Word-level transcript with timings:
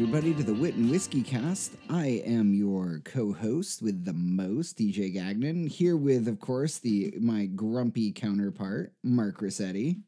Everybody, 0.00 0.32
to 0.34 0.44
the 0.44 0.54
Wit 0.54 0.76
and 0.76 0.88
Whiskey 0.92 1.22
Cast. 1.22 1.72
I 1.90 2.22
am 2.24 2.54
your 2.54 3.00
co-host 3.04 3.82
with 3.82 4.04
the 4.04 4.12
most, 4.12 4.78
DJ 4.78 5.12
Gagnon. 5.12 5.66
Here 5.66 5.96
with, 5.96 6.28
of 6.28 6.38
course, 6.38 6.78
the 6.78 7.12
my 7.20 7.46
grumpy 7.46 8.12
counterpart, 8.12 8.92
Mark 9.02 9.42
Rossetti. 9.42 9.98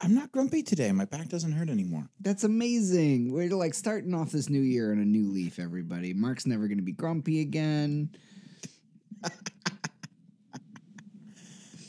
I'm 0.00 0.14
not 0.14 0.30
grumpy 0.30 0.62
today. 0.62 0.92
My 0.92 1.06
back 1.06 1.28
doesn't 1.28 1.50
hurt 1.50 1.70
anymore. 1.70 2.08
That's 2.20 2.44
amazing. 2.44 3.32
We're 3.32 3.48
like 3.48 3.74
starting 3.74 4.14
off 4.14 4.30
this 4.30 4.48
new 4.48 4.60
year 4.60 4.92
on 4.92 5.00
a 5.00 5.04
new 5.04 5.28
leaf, 5.28 5.58
everybody. 5.58 6.14
Mark's 6.14 6.46
never 6.46 6.68
going 6.68 6.78
to 6.78 6.84
be 6.84 6.92
grumpy 6.92 7.40
again. 7.40 8.10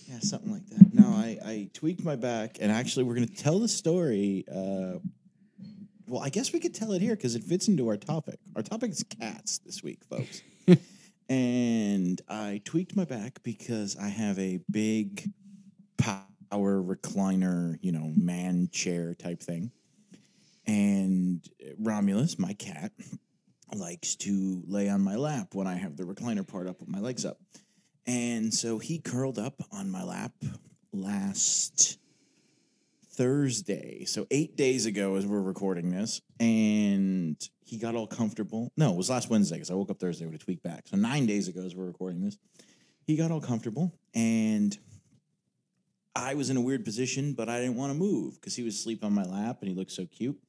Yeah, 0.08 0.18
something 0.22 0.52
like 0.52 0.68
that. 0.72 0.92
No, 0.92 1.10
I, 1.10 1.38
I 1.46 1.70
tweaked 1.72 2.04
my 2.04 2.16
back, 2.16 2.58
and 2.60 2.72
actually, 2.72 3.04
we're 3.04 3.14
going 3.14 3.28
to 3.28 3.36
tell 3.36 3.60
the 3.60 3.68
story. 3.68 4.44
Uh, 4.52 4.98
well, 6.10 6.24
I 6.24 6.30
guess 6.30 6.52
we 6.52 6.60
could 6.60 6.74
tell 6.74 6.92
it 6.94 7.02
here 7.02 7.16
because 7.16 7.36
it 7.36 7.44
fits 7.44 7.68
into 7.68 7.88
our 7.88 7.98
topic. 7.98 8.40
Our 8.56 8.64
topic 8.64 8.92
is 8.92 9.04
cats 9.04 9.60
this 9.60 9.84
week, 9.84 10.04
folks. 10.04 10.42
and 11.30 12.20
I 12.28 12.62
tweaked 12.66 12.96
my 12.96 13.06
back 13.06 13.44
because 13.44 13.96
I 13.96 14.08
have 14.08 14.40
a 14.40 14.60
big 14.72 15.32
power 15.98 16.82
recliner, 16.82 17.78
you 17.82 17.92
know, 17.92 18.12
man 18.16 18.70
chair 18.72 19.14
type 19.14 19.42
thing. 19.42 19.72
And 20.66 21.48
Romulus, 21.78 22.40
my 22.40 22.54
cat, 22.54 22.92
likes 23.76 24.16
to 24.16 24.64
lay 24.68 24.90
on 24.90 25.02
my 25.02 25.16
lap 25.16 25.54
when 25.54 25.68
I 25.68 25.76
have 25.76 25.96
the 25.96 26.04
recliner 26.04 26.48
part 26.48 26.68
up 26.68 26.80
with 26.80 26.90
my 26.90 27.00
legs 27.00 27.24
up. 27.24 27.38
And 28.08 28.52
so 28.52 28.80
he 28.80 28.98
curled 28.98 29.38
up 29.38 29.62
on 29.72 29.92
my 29.92 30.04
lap 30.04 30.32
last 30.92 31.99
Thursday. 33.20 34.06
So 34.06 34.26
eight 34.32 34.56
days 34.56 34.86
ago, 34.86 35.16
as 35.16 35.28
we're 35.28 35.42
recording 35.42 35.92
this, 35.92 36.22
and 36.40 37.36
he 37.66 37.78
got 37.78 37.94
all 37.94 38.08
comfortable. 38.08 38.72
No, 38.78 38.94
it 38.94 38.96
was 38.96 39.10
last 39.10 39.30
Wednesday 39.30 39.58
because 39.58 39.70
I 39.70 39.74
woke 39.74 39.92
up 39.92 40.00
Thursday 40.00 40.26
with 40.26 40.36
a 40.36 40.38
tweak 40.38 40.64
back. 40.64 40.88
So 40.88 40.96
nine 40.96 41.26
days 41.26 41.50
ago, 41.50 41.62
as 41.66 41.76
we're 41.76 41.88
recording 41.88 42.22
this, 42.22 42.38
he 43.04 43.18
got 43.18 43.30
all 43.30 43.42
comfortable, 43.42 43.94
and 44.16 44.78
I 46.16 46.34
was 46.36 46.50
in 46.50 46.56
a 46.56 46.62
weird 46.62 46.86
position, 46.86 47.34
but 47.34 47.50
I 47.50 47.60
didn't 47.60 47.76
want 47.76 47.92
to 47.92 48.00
move 48.00 48.36
because 48.36 48.56
he 48.56 48.64
was 48.64 48.76
asleep 48.76 49.04
on 49.04 49.12
my 49.12 49.24
lap 49.24 49.58
and 49.60 49.70
he 49.70 49.76
looked 49.76 49.92
so 49.92 50.06
cute. 50.06 50.40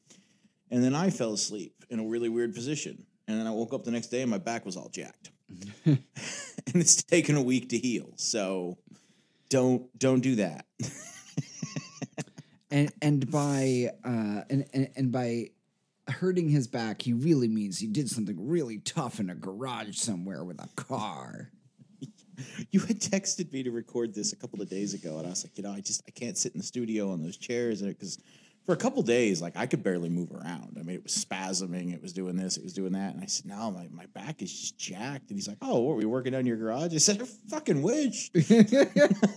And 0.70 0.84
then 0.84 0.94
I 0.94 1.10
fell 1.10 1.32
asleep 1.32 1.74
in 1.90 1.98
a 1.98 2.04
really 2.04 2.28
weird 2.28 2.54
position. 2.54 3.04
And 3.26 3.36
then 3.36 3.48
I 3.48 3.50
woke 3.50 3.74
up 3.74 3.82
the 3.82 3.90
next 3.90 4.08
day 4.08 4.22
and 4.22 4.30
my 4.30 4.38
back 4.38 4.64
was 4.64 4.76
all 4.76 4.90
jacked. 4.90 5.32
and 5.86 5.98
it's 6.74 7.02
taken 7.02 7.36
a 7.36 7.42
week 7.42 7.70
to 7.70 7.78
heal. 7.78 8.12
So 8.14 8.78
don't 9.48 9.98
don't 9.98 10.20
do 10.20 10.36
that. 10.36 10.66
And 12.70 12.92
and 13.02 13.30
by 13.30 13.90
uh 14.04 14.42
and, 14.48 14.64
and 14.72 14.90
and 14.96 15.12
by 15.12 15.50
hurting 16.08 16.48
his 16.48 16.66
back, 16.66 17.02
he 17.02 17.12
really 17.12 17.48
means 17.48 17.78
he 17.78 17.86
did 17.86 18.08
something 18.08 18.48
really 18.48 18.78
tough 18.78 19.20
in 19.20 19.30
a 19.30 19.34
garage 19.34 19.96
somewhere 19.96 20.44
with 20.44 20.60
a 20.60 20.68
car. 20.76 21.50
you 22.70 22.80
had 22.80 23.00
texted 23.00 23.52
me 23.52 23.62
to 23.62 23.70
record 23.70 24.14
this 24.14 24.32
a 24.32 24.36
couple 24.36 24.60
of 24.62 24.68
days 24.68 24.94
ago, 24.94 25.18
and 25.18 25.26
I 25.26 25.30
was 25.30 25.44
like, 25.44 25.56
you 25.56 25.64
know, 25.64 25.72
I 25.72 25.80
just 25.80 26.02
I 26.06 26.10
can't 26.10 26.38
sit 26.38 26.52
in 26.52 26.58
the 26.58 26.66
studio 26.66 27.10
on 27.10 27.22
those 27.22 27.36
chairs 27.36 27.82
because 27.82 28.18
for 28.66 28.72
a 28.72 28.76
couple 28.76 29.02
days, 29.02 29.40
like 29.40 29.56
I 29.56 29.66
could 29.66 29.82
barely 29.82 30.08
move 30.08 30.30
around. 30.32 30.76
I 30.78 30.82
mean, 30.82 30.96
it 30.96 31.02
was 31.02 31.24
spasming, 31.24 31.94
it 31.94 32.02
was 32.02 32.12
doing 32.12 32.36
this, 32.36 32.56
it 32.56 32.62
was 32.62 32.72
doing 32.72 32.92
that, 32.92 33.14
and 33.14 33.22
I 33.22 33.26
said, 33.26 33.46
no, 33.46 33.70
my, 33.70 33.88
my 33.90 34.06
back 34.06 34.42
is 34.42 34.52
just 34.52 34.78
jacked. 34.78 35.30
And 35.30 35.36
he's 35.38 35.48
like, 35.48 35.58
oh, 35.62 35.80
what, 35.80 35.96
were 35.96 36.02
you 36.02 36.08
working 36.08 36.34
on 36.34 36.46
your 36.46 36.56
garage? 36.56 36.94
I 36.94 36.98
said, 36.98 37.22
I 37.22 37.24
fucking 37.48 37.82
wish. 37.82 38.30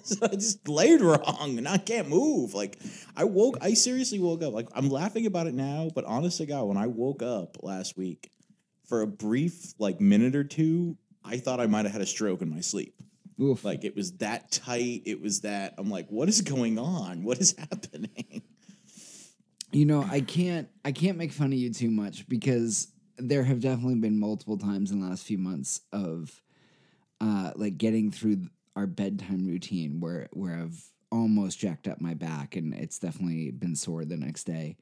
so 0.03 0.17
I 0.21 0.35
just 0.35 0.67
laid 0.67 1.01
wrong, 1.01 1.57
and 1.57 1.67
I 1.67 1.77
can't 1.77 2.09
move. 2.09 2.53
Like 2.53 2.77
I 3.15 3.23
woke, 3.23 3.57
I 3.61 3.73
seriously 3.73 4.19
woke 4.19 4.43
up. 4.43 4.53
Like 4.53 4.67
I'm 4.75 4.89
laughing 4.89 5.25
about 5.25 5.47
it 5.47 5.53
now, 5.53 5.89
but 5.93 6.05
honest 6.05 6.37
to 6.39 6.45
God, 6.45 6.65
when 6.65 6.77
I 6.77 6.87
woke 6.87 7.23
up 7.23 7.57
last 7.63 7.97
week, 7.97 8.29
for 8.87 9.01
a 9.01 9.07
brief 9.07 9.73
like 9.79 9.99
minute 10.01 10.35
or 10.35 10.43
two, 10.43 10.97
I 11.23 11.37
thought 11.37 11.59
I 11.59 11.67
might 11.67 11.85
have 11.85 11.93
had 11.93 12.01
a 12.01 12.05
stroke 12.05 12.41
in 12.41 12.49
my 12.49 12.61
sleep. 12.61 12.93
Oof. 13.41 13.63
Like 13.63 13.83
it 13.83 13.95
was 13.95 14.13
that 14.17 14.51
tight. 14.51 15.03
It 15.05 15.21
was 15.21 15.41
that 15.41 15.73
I'm 15.77 15.89
like, 15.89 16.07
what 16.09 16.29
is 16.29 16.41
going 16.41 16.77
on? 16.77 17.23
What 17.23 17.39
is 17.39 17.55
happening? 17.57 18.43
You 19.73 19.85
know, 19.85 20.05
I 20.09 20.21
can't 20.21 20.69
I 20.85 20.91
can't 20.91 21.17
make 21.17 21.31
fun 21.31 21.47
of 21.47 21.57
you 21.57 21.71
too 21.73 21.89
much 21.89 22.29
because 22.29 22.89
there 23.17 23.43
have 23.43 23.59
definitely 23.59 23.95
been 23.95 24.19
multiple 24.19 24.57
times 24.57 24.91
in 24.91 25.01
the 25.01 25.07
last 25.07 25.25
few 25.25 25.37
months 25.39 25.81
of 25.91 26.41
uh 27.19 27.51
like 27.55 27.77
getting 27.77 28.11
through 28.11 28.47
our 28.75 28.87
bedtime 28.87 29.45
routine 29.45 29.99
where 29.99 30.27
where 30.31 30.55
I've 30.55 30.83
almost 31.11 31.59
jacked 31.59 31.87
up 31.87 32.01
my 32.01 32.13
back 32.13 32.55
and 32.55 32.73
it's 32.73 32.99
definitely 32.99 33.51
been 33.51 33.75
sore 33.75 34.05
the 34.05 34.17
next 34.17 34.45
day 34.45 34.77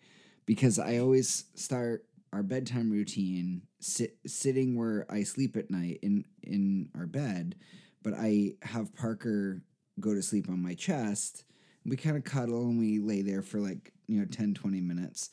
because 0.46 0.78
I 0.78 0.98
always 0.98 1.46
start 1.56 2.06
our 2.34 2.44
bedtime 2.44 2.92
routine 2.92 3.62
sit, 3.80 4.18
sitting 4.26 4.76
where 4.78 5.06
I 5.10 5.24
sleep 5.24 5.56
at 5.56 5.72
night 5.72 6.00
in 6.02 6.26
in 6.44 6.90
our 6.98 7.08
bed, 7.08 7.56
but 8.04 8.14
I 8.14 8.56
have 8.64 8.94
Parker 8.94 9.62
go 10.00 10.14
to 10.14 10.22
sleep 10.22 10.50
on 10.50 10.62
my 10.62 10.74
chest. 10.74 11.46
We 11.86 11.98
kind 11.98 12.18
of 12.18 12.24
cuddle 12.24 12.64
and 12.66 12.78
we 12.80 13.00
lay 13.00 13.22
there 13.22 13.42
for 13.42 13.60
like, 13.60 13.92
you 14.08 14.20
know, 14.20 14.26
10, 14.26 14.54
20 14.54 14.82
minutes. 14.82 15.32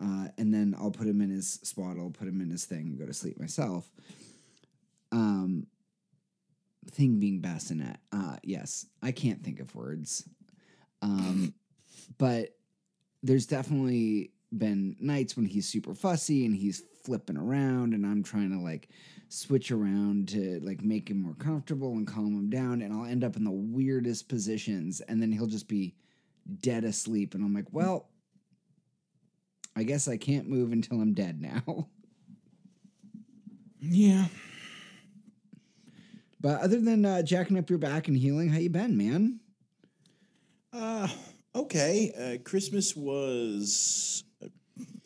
Uh, 0.00 0.28
and 0.38 0.52
then 0.52 0.74
I'll 0.78 0.90
put 0.90 1.06
him 1.06 1.20
in 1.20 1.30
his 1.30 1.60
swaddle, 1.62 2.10
put 2.10 2.26
him 2.26 2.40
in 2.40 2.50
his 2.50 2.64
thing, 2.64 2.80
and 2.80 2.98
go 2.98 3.06
to 3.06 3.14
sleep 3.14 3.38
myself. 3.38 3.88
Um, 5.12 5.68
thing 6.90 7.20
being 7.20 7.40
bassinet. 7.40 7.98
Uh, 8.12 8.36
yes, 8.42 8.86
I 9.02 9.12
can't 9.12 9.42
think 9.42 9.60
of 9.60 9.74
words. 9.74 10.28
Um, 11.00 11.54
but 12.18 12.56
there's 13.22 13.46
definitely 13.46 14.32
been 14.56 14.96
nights 15.00 15.36
when 15.36 15.46
he's 15.46 15.68
super 15.68 15.94
fussy 15.94 16.44
and 16.44 16.54
he's 16.54 16.82
flipping 17.04 17.36
around 17.36 17.94
and 17.94 18.06
I'm 18.06 18.22
trying 18.22 18.50
to 18.50 18.58
like 18.58 18.88
switch 19.28 19.70
around 19.70 20.28
to 20.28 20.60
like 20.62 20.82
make 20.82 21.08
him 21.08 21.22
more 21.22 21.34
comfortable 21.34 21.92
and 21.92 22.06
calm 22.06 22.34
him 22.34 22.50
down 22.50 22.82
and 22.82 22.92
I'll 22.92 23.06
end 23.06 23.24
up 23.24 23.36
in 23.36 23.44
the 23.44 23.50
weirdest 23.50 24.28
positions 24.28 25.00
and 25.00 25.20
then 25.20 25.32
he'll 25.32 25.46
just 25.46 25.68
be 25.68 25.94
dead 26.60 26.84
asleep 26.84 27.34
and 27.34 27.44
I'm 27.44 27.54
like, 27.54 27.72
"Well, 27.72 28.08
I 29.74 29.82
guess 29.82 30.08
I 30.08 30.16
can't 30.16 30.48
move 30.48 30.72
until 30.72 31.00
I'm 31.00 31.14
dead 31.14 31.40
now." 31.40 31.88
Yeah. 33.86 34.26
But 36.40 36.60
other 36.60 36.80
than 36.80 37.04
uh, 37.04 37.22
jacking 37.22 37.58
up 37.58 37.70
your 37.70 37.78
back 37.78 38.08
and 38.08 38.16
healing, 38.16 38.48
how 38.48 38.58
you 38.58 38.70
been, 38.70 38.96
man? 38.96 39.40
Uh, 40.72 41.08
okay. 41.54 42.12
Uh, 42.16 42.42
Christmas 42.48 42.96
was 42.96 44.24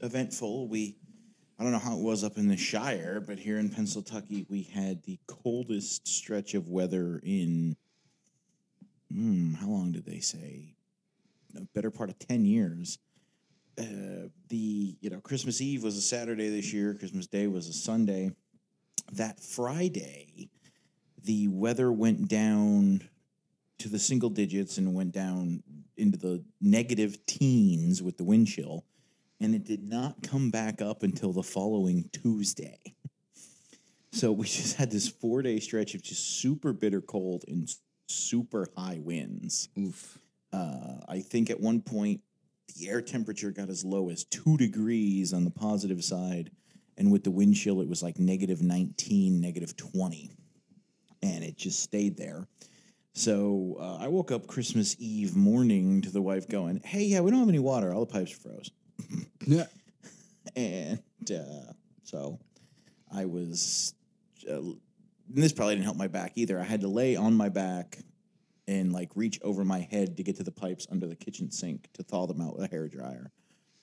eventful. 0.00 0.68
We, 0.68 0.96
I 1.58 1.64
don't 1.64 1.72
know 1.72 1.78
how 1.78 1.94
it 1.94 2.02
was 2.02 2.22
up 2.22 2.38
in 2.38 2.46
the 2.46 2.56
Shire, 2.56 3.20
but 3.20 3.38
here 3.38 3.58
in 3.58 3.68
Pennsylvania, 3.68 4.44
we 4.48 4.62
had 4.62 5.02
the 5.02 5.18
coldest 5.26 6.06
stretch 6.06 6.54
of 6.54 6.68
weather 6.68 7.20
in, 7.24 7.76
hmm, 9.12 9.54
how 9.54 9.66
long 9.66 9.90
did 9.90 10.06
they 10.06 10.20
say? 10.20 10.76
A 11.56 11.62
better 11.74 11.90
part 11.90 12.10
of 12.10 12.18
10 12.20 12.44
years. 12.44 12.98
Uh, 13.76 14.28
the, 14.48 14.96
you 15.00 15.10
know, 15.10 15.20
Christmas 15.20 15.60
Eve 15.60 15.82
was 15.82 15.96
a 15.96 16.00
Saturday 16.02 16.48
this 16.48 16.72
year, 16.72 16.94
Christmas 16.94 17.26
Day 17.26 17.48
was 17.48 17.66
a 17.66 17.72
Sunday. 17.72 18.30
That 19.12 19.40
Friday, 19.40 20.50
the 21.24 21.48
weather 21.48 21.90
went 21.90 22.28
down 22.28 23.08
to 23.78 23.88
the 23.88 23.98
single 23.98 24.30
digits 24.30 24.78
and 24.78 24.94
went 24.94 25.12
down 25.12 25.64
into 25.96 26.18
the 26.18 26.44
negative 26.60 27.24
teens 27.26 28.00
with 28.00 28.16
the 28.16 28.24
wind 28.24 28.46
chill, 28.46 28.84
and 29.40 29.54
it 29.54 29.64
did 29.64 29.82
not 29.82 30.22
come 30.22 30.50
back 30.50 30.82
up 30.82 31.02
until 31.02 31.32
the 31.32 31.42
following 31.42 32.08
Tuesday. 32.12 32.78
So 34.12 34.32
we 34.32 34.46
just 34.46 34.76
had 34.76 34.90
this 34.90 35.08
four 35.08 35.42
day 35.42 35.60
stretch 35.60 35.94
of 35.94 36.02
just 36.02 36.40
super 36.40 36.72
bitter 36.72 37.00
cold 37.00 37.44
and 37.46 37.68
super 38.08 38.68
high 38.76 39.00
winds. 39.00 39.68
Oof. 39.78 40.18
Uh, 40.52 40.98
I 41.08 41.20
think 41.20 41.50
at 41.50 41.60
one 41.60 41.80
point 41.80 42.20
the 42.76 42.88
air 42.88 43.02
temperature 43.02 43.50
got 43.50 43.68
as 43.68 43.84
low 43.84 44.08
as 44.08 44.24
two 44.24 44.56
degrees 44.56 45.32
on 45.32 45.44
the 45.44 45.50
positive 45.50 46.02
side, 46.02 46.50
and 46.96 47.12
with 47.12 47.24
the 47.24 47.30
wind 47.30 47.54
chill, 47.54 47.80
it 47.80 47.88
was 47.88 48.02
like 48.02 48.18
negative 48.18 48.62
19, 48.62 49.40
negative 49.40 49.76
20 49.76 50.30
and 51.22 51.44
it 51.44 51.56
just 51.56 51.82
stayed 51.82 52.16
there. 52.16 52.46
So 53.12 53.76
uh, 53.80 53.96
I 53.96 54.08
woke 54.08 54.30
up 54.30 54.46
Christmas 54.46 54.94
Eve 54.98 55.34
morning 55.34 56.02
to 56.02 56.10
the 56.10 56.22
wife 56.22 56.48
going, 56.48 56.80
"Hey, 56.84 57.04
yeah, 57.04 57.20
we 57.20 57.30
don't 57.30 57.40
have 57.40 57.48
any 57.48 57.58
water. 57.58 57.92
All 57.92 58.04
the 58.04 58.12
pipes 58.12 58.30
froze." 58.30 58.70
Yeah. 59.46 59.66
and 60.56 61.00
uh, 61.30 61.72
so 62.04 62.38
I 63.14 63.24
was. 63.24 63.94
Uh, 64.48 64.60
this 65.30 65.52
probably 65.52 65.74
didn't 65.74 65.84
help 65.84 65.96
my 65.96 66.08
back 66.08 66.32
either. 66.36 66.58
I 66.58 66.64
had 66.64 66.80
to 66.80 66.88
lay 66.88 67.14
on 67.14 67.34
my 67.34 67.50
back 67.50 67.98
and 68.66 68.92
like 68.92 69.10
reach 69.14 69.38
over 69.42 69.64
my 69.64 69.80
head 69.80 70.16
to 70.16 70.22
get 70.22 70.36
to 70.36 70.42
the 70.42 70.50
pipes 70.50 70.86
under 70.90 71.06
the 71.06 71.16
kitchen 71.16 71.50
sink 71.50 71.88
to 71.94 72.02
thaw 72.02 72.26
them 72.26 72.40
out 72.40 72.56
with 72.56 72.64
a 72.64 72.68
hair 72.68 72.88
dryer, 72.88 73.30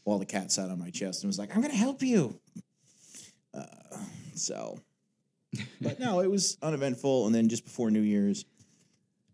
while 0.04 0.18
the 0.18 0.26
cat 0.26 0.52
sat 0.52 0.70
on 0.70 0.80
my 0.80 0.90
chest 0.90 1.24
and 1.24 1.30
was 1.30 1.38
like, 1.38 1.56
"I'm 1.56 1.62
gonna 1.62 1.76
help 1.76 2.02
you." 2.02 2.40
Uh, 3.54 3.66
so 4.34 4.80
but 5.82 6.00
no, 6.00 6.20
it 6.20 6.30
was 6.30 6.58
uneventful. 6.62 7.26
And 7.26 7.36
then 7.36 7.50
just 7.50 7.64
before 7.64 7.92
New 7.92 8.02
Year's, 8.02 8.46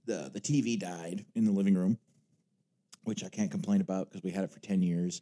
the 0.06 0.30
the 0.34 0.42
TV 0.42 0.80
died 0.80 1.26
in 1.36 1.46
the 1.46 1.52
living 1.52 1.76
room, 1.76 1.98
which 3.04 3.24
I 3.24 3.30
can't 3.30 3.52
complain 3.52 3.82
about 3.82 4.10
because 4.10 4.24
we 4.24 4.32
had 4.32 4.44
it 4.44 4.52
for 4.52 4.60
ten 4.60 4.82
years, 4.82 5.22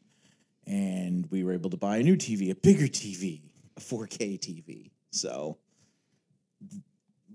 and 0.69 1.25
we 1.31 1.43
were 1.43 1.51
able 1.53 1.71
to 1.71 1.77
buy 1.77 1.97
a 1.97 2.03
new 2.03 2.15
TV, 2.15 2.51
a 2.51 2.55
bigger 2.55 2.85
TV, 2.85 3.41
a 3.75 3.79
4K 3.81 4.39
TV. 4.39 4.91
So 5.11 5.57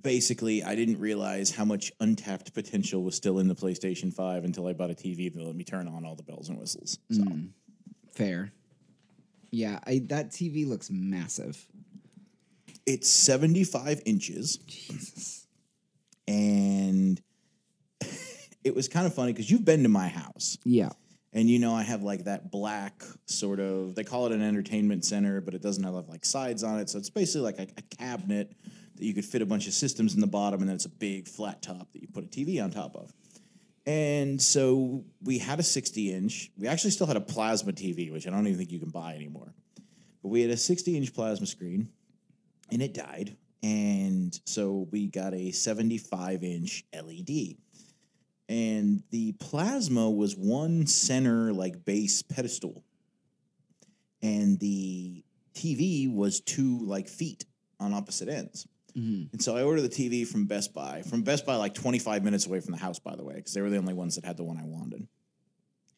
basically, 0.00 0.62
I 0.62 0.74
didn't 0.76 1.00
realize 1.00 1.50
how 1.50 1.64
much 1.64 1.90
untapped 1.98 2.54
potential 2.54 3.02
was 3.02 3.16
still 3.16 3.40
in 3.40 3.48
the 3.48 3.54
PlayStation 3.54 4.12
5 4.14 4.44
until 4.44 4.66
I 4.68 4.72
bought 4.72 4.90
a 4.90 4.94
TV 4.94 5.32
that 5.34 5.42
let 5.42 5.56
me 5.56 5.64
turn 5.64 5.88
on 5.88 6.04
all 6.04 6.14
the 6.14 6.22
bells 6.22 6.48
and 6.48 6.58
whistles. 6.58 6.98
So 7.10 7.22
Mm. 7.22 7.48
Fair. 8.14 8.52
Yeah, 9.50 9.80
I 9.86 10.00
that 10.06 10.30
TV 10.30 10.66
looks 10.66 10.88
massive. 10.90 11.66
it's 12.86 13.08
75 13.08 14.02
inches. 14.04 14.58
Jesus. 14.58 15.46
And 16.28 17.20
it 18.64 18.74
was 18.74 18.88
kind 18.88 19.06
of 19.06 19.14
funny 19.14 19.32
because 19.32 19.50
you've 19.50 19.64
been 19.64 19.82
to 19.82 19.88
my 19.88 20.08
house. 20.08 20.58
Yeah. 20.64 20.90
And 21.34 21.50
you 21.50 21.58
know, 21.58 21.74
I 21.74 21.82
have 21.82 22.02
like 22.02 22.24
that 22.24 22.52
black 22.52 23.02
sort 23.26 23.58
of, 23.58 23.96
they 23.96 24.04
call 24.04 24.26
it 24.26 24.32
an 24.32 24.40
entertainment 24.40 25.04
center, 25.04 25.40
but 25.40 25.52
it 25.52 25.60
doesn't 25.60 25.82
have 25.82 26.08
like 26.08 26.24
sides 26.24 26.62
on 26.62 26.78
it. 26.78 26.88
So 26.88 26.98
it's 26.98 27.10
basically 27.10 27.42
like 27.42 27.58
a, 27.58 27.66
a 27.76 27.82
cabinet 27.96 28.52
that 28.94 29.04
you 29.04 29.12
could 29.12 29.24
fit 29.24 29.42
a 29.42 29.46
bunch 29.46 29.66
of 29.66 29.72
systems 29.72 30.14
in 30.14 30.20
the 30.20 30.28
bottom, 30.28 30.60
and 30.60 30.68
then 30.68 30.76
it's 30.76 30.84
a 30.84 30.90
big 30.90 31.26
flat 31.26 31.60
top 31.60 31.92
that 31.92 32.00
you 32.00 32.06
put 32.06 32.22
a 32.22 32.28
TV 32.28 32.62
on 32.62 32.70
top 32.70 32.94
of. 32.94 33.12
And 33.84 34.40
so 34.40 35.04
we 35.22 35.38
had 35.38 35.58
a 35.58 35.64
60 35.64 36.12
inch. 36.14 36.52
We 36.56 36.68
actually 36.68 36.92
still 36.92 37.08
had 37.08 37.16
a 37.16 37.20
plasma 37.20 37.72
TV, 37.72 38.12
which 38.12 38.28
I 38.28 38.30
don't 38.30 38.46
even 38.46 38.56
think 38.56 38.70
you 38.70 38.78
can 38.78 38.90
buy 38.90 39.14
anymore. 39.14 39.52
But 40.22 40.28
we 40.28 40.40
had 40.40 40.50
a 40.50 40.56
60 40.56 40.96
inch 40.96 41.12
plasma 41.12 41.46
screen, 41.46 41.88
and 42.70 42.80
it 42.80 42.94
died. 42.94 43.36
And 43.64 44.38
so 44.46 44.86
we 44.92 45.08
got 45.08 45.34
a 45.34 45.50
75 45.50 46.44
inch 46.44 46.84
LED 46.94 47.56
and 48.48 49.02
the 49.10 49.32
plasma 49.32 50.10
was 50.10 50.36
one 50.36 50.86
center 50.86 51.52
like 51.52 51.84
base 51.84 52.22
pedestal. 52.22 52.84
And 54.22 54.58
the 54.58 55.22
tv 55.54 56.12
was 56.12 56.40
two 56.40 56.80
like 56.84 57.08
feet 57.08 57.44
on 57.78 57.92
opposite 57.94 58.28
ends. 58.28 58.66
Mhm. 58.96 59.32
and 59.32 59.42
so 59.42 59.56
i 59.56 59.62
ordered 59.62 59.82
the 59.82 59.88
tv 59.88 60.24
from 60.26 60.46
best 60.46 60.72
buy 60.72 61.02
from 61.02 61.22
best 61.22 61.44
buy 61.46 61.56
like 61.56 61.74
25 61.74 62.22
minutes 62.22 62.46
away 62.46 62.60
from 62.60 62.72
the 62.72 62.78
house 62.78 62.98
by 63.00 63.16
the 63.16 63.24
way 63.24 63.34
because 63.34 63.52
they 63.52 63.60
were 63.60 63.68
the 63.70 63.76
only 63.76 63.92
ones 63.94 64.14
that 64.14 64.24
had 64.24 64.36
the 64.36 64.44
one 64.44 64.56
i 64.56 64.64
wanted. 64.64 65.06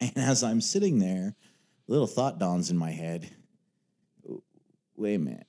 And 0.01 0.11
as 0.17 0.43
i'm 0.43 0.61
sitting 0.61 0.99
there 0.99 1.35
a 1.87 1.91
little 1.91 2.07
thought 2.07 2.39
dawns 2.39 2.69
in 2.71 2.77
my 2.77 2.91
head 2.91 3.29
wait 4.95 5.15
a 5.15 5.19
minute. 5.19 5.47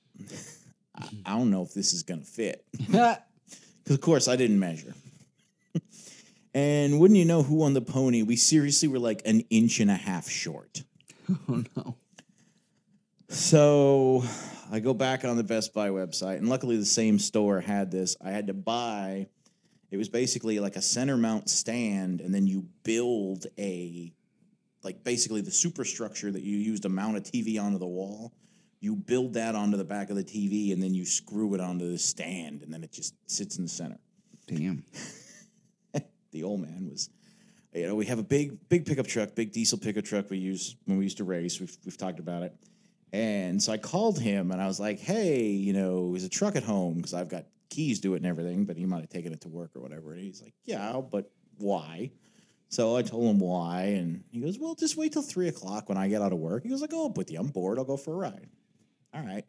I, 0.95 1.07
I 1.25 1.37
don't 1.37 1.49
know 1.49 1.63
if 1.63 1.73
this 1.73 1.93
is 1.93 2.03
gonna 2.03 2.23
fit. 2.23 2.65
Because 3.83 3.95
of 3.95 4.01
course 4.01 4.27
I 4.27 4.35
didn't 4.35 4.59
measure. 4.59 4.93
And 6.53 6.99
wouldn't 6.99 7.17
you 7.17 7.25
know 7.25 7.43
who 7.43 7.55
won 7.55 7.73
the 7.73 7.81
pony? 7.81 8.23
We 8.23 8.35
seriously 8.35 8.87
were 8.87 8.99
like 8.99 9.21
an 9.25 9.41
inch 9.49 9.79
and 9.79 9.91
a 9.91 9.95
half 9.95 10.29
short. 10.29 10.83
oh 11.49 11.63
no. 11.75 11.95
So 13.29 14.23
I 14.71 14.79
go 14.79 14.93
back 14.93 15.23
on 15.23 15.37
the 15.37 15.43
Best 15.43 15.73
Buy 15.73 15.89
website, 15.89 16.37
and 16.37 16.49
luckily 16.49 16.77
the 16.77 16.85
same 16.85 17.19
store 17.19 17.59
had 17.61 17.91
this. 17.91 18.15
I 18.23 18.31
had 18.31 18.47
to 18.47 18.53
buy. 18.53 19.27
It 19.91 19.97
was 19.97 20.09
basically 20.09 20.59
like 20.59 20.75
a 20.75 20.81
center 20.81 21.17
mount 21.17 21.49
stand, 21.49 22.21
and 22.21 22.33
then 22.33 22.47
you 22.47 22.65
build 22.83 23.45
a, 23.57 24.11
like 24.83 25.03
basically 25.03 25.41
the 25.41 25.51
superstructure 25.51 26.31
that 26.31 26.41
you 26.41 26.57
use 26.57 26.79
to 26.81 26.89
mount 26.89 27.17
a 27.17 27.21
TV 27.21 27.61
onto 27.61 27.77
the 27.77 27.87
wall. 27.87 28.33
You 28.79 28.95
build 28.95 29.33
that 29.33 29.55
onto 29.55 29.77
the 29.77 29.83
back 29.83 30.09
of 30.09 30.15
the 30.15 30.23
TV, 30.23 30.73
and 30.73 30.81
then 30.81 30.95
you 30.95 31.05
screw 31.05 31.53
it 31.53 31.61
onto 31.61 31.91
the 31.91 31.99
stand, 31.99 32.63
and 32.63 32.73
then 32.73 32.83
it 32.83 32.91
just 32.91 33.13
sits 33.27 33.57
in 33.57 33.63
the 33.63 33.69
center. 33.69 33.99
Damn. 34.47 34.83
The 36.31 36.43
old 36.43 36.61
man 36.61 36.87
was 36.89 37.09
you 37.73 37.87
know 37.87 37.95
we 37.95 38.05
have 38.05 38.19
a 38.19 38.23
big 38.23 38.57
big 38.69 38.85
pickup 38.85 39.07
truck 39.07 39.35
big 39.35 39.51
diesel 39.51 39.77
pickup 39.77 40.03
truck 40.03 40.29
we 40.29 40.37
use 40.37 40.75
when 40.85 40.97
we 40.97 41.05
used 41.05 41.17
to 41.17 41.23
race. 41.23 41.59
We've, 41.59 41.75
we've 41.85 41.97
talked 41.97 42.19
about 42.19 42.43
it. 42.43 42.55
And 43.11 43.61
so 43.61 43.71
i 43.71 43.77
called 43.77 44.19
him 44.19 44.51
and 44.51 44.61
i 44.61 44.67
was 44.67 44.79
like 44.79 44.99
hey 44.99 45.45
you 45.47 45.73
know 45.73 46.15
is 46.15 46.23
a 46.23 46.29
truck 46.29 46.55
at 46.55 46.63
home? 46.63 46.95
Because 46.95 47.13
i've 47.13 47.29
got 47.29 47.45
keys 47.69 47.99
to 48.01 48.13
it 48.15 48.17
and 48.17 48.25
everything 48.25 48.65
but 48.65 48.77
he 48.77 48.85
might 48.85 49.01
have 49.01 49.09
taken 49.09 49.33
it 49.33 49.41
to 49.41 49.47
work 49.47 49.71
or 49.75 49.81
whatever. 49.81 50.13
And 50.13 50.21
he's 50.21 50.41
like 50.41 50.53
yeah 50.63 50.99
but 50.99 51.31
why? 51.57 52.11
So 52.69 52.95
i 52.95 53.01
told 53.01 53.29
him 53.29 53.39
why 53.39 53.81
and 53.97 54.23
he 54.31 54.41
goes 54.41 54.59
well 54.59 54.75
just 54.75 54.97
wait 54.97 55.13
till 55.13 55.21
three 55.21 55.47
o'clock 55.47 55.89
when 55.89 55.97
i 55.97 56.07
get 56.07 56.21
out 56.21 56.33
of 56.33 56.39
work. 56.39 56.63
He 56.63 56.69
goes 56.69 56.81
like 56.81 56.93
oh 56.93 57.03
i'll 57.03 57.09
put 57.09 57.29
you 57.29 57.39
i'm 57.39 57.47
bored. 57.47 57.79
I'll 57.79 57.85
go 57.85 57.97
for 57.97 58.13
a 58.13 58.17
ride. 58.17 58.49
All 59.13 59.21
right 59.21 59.45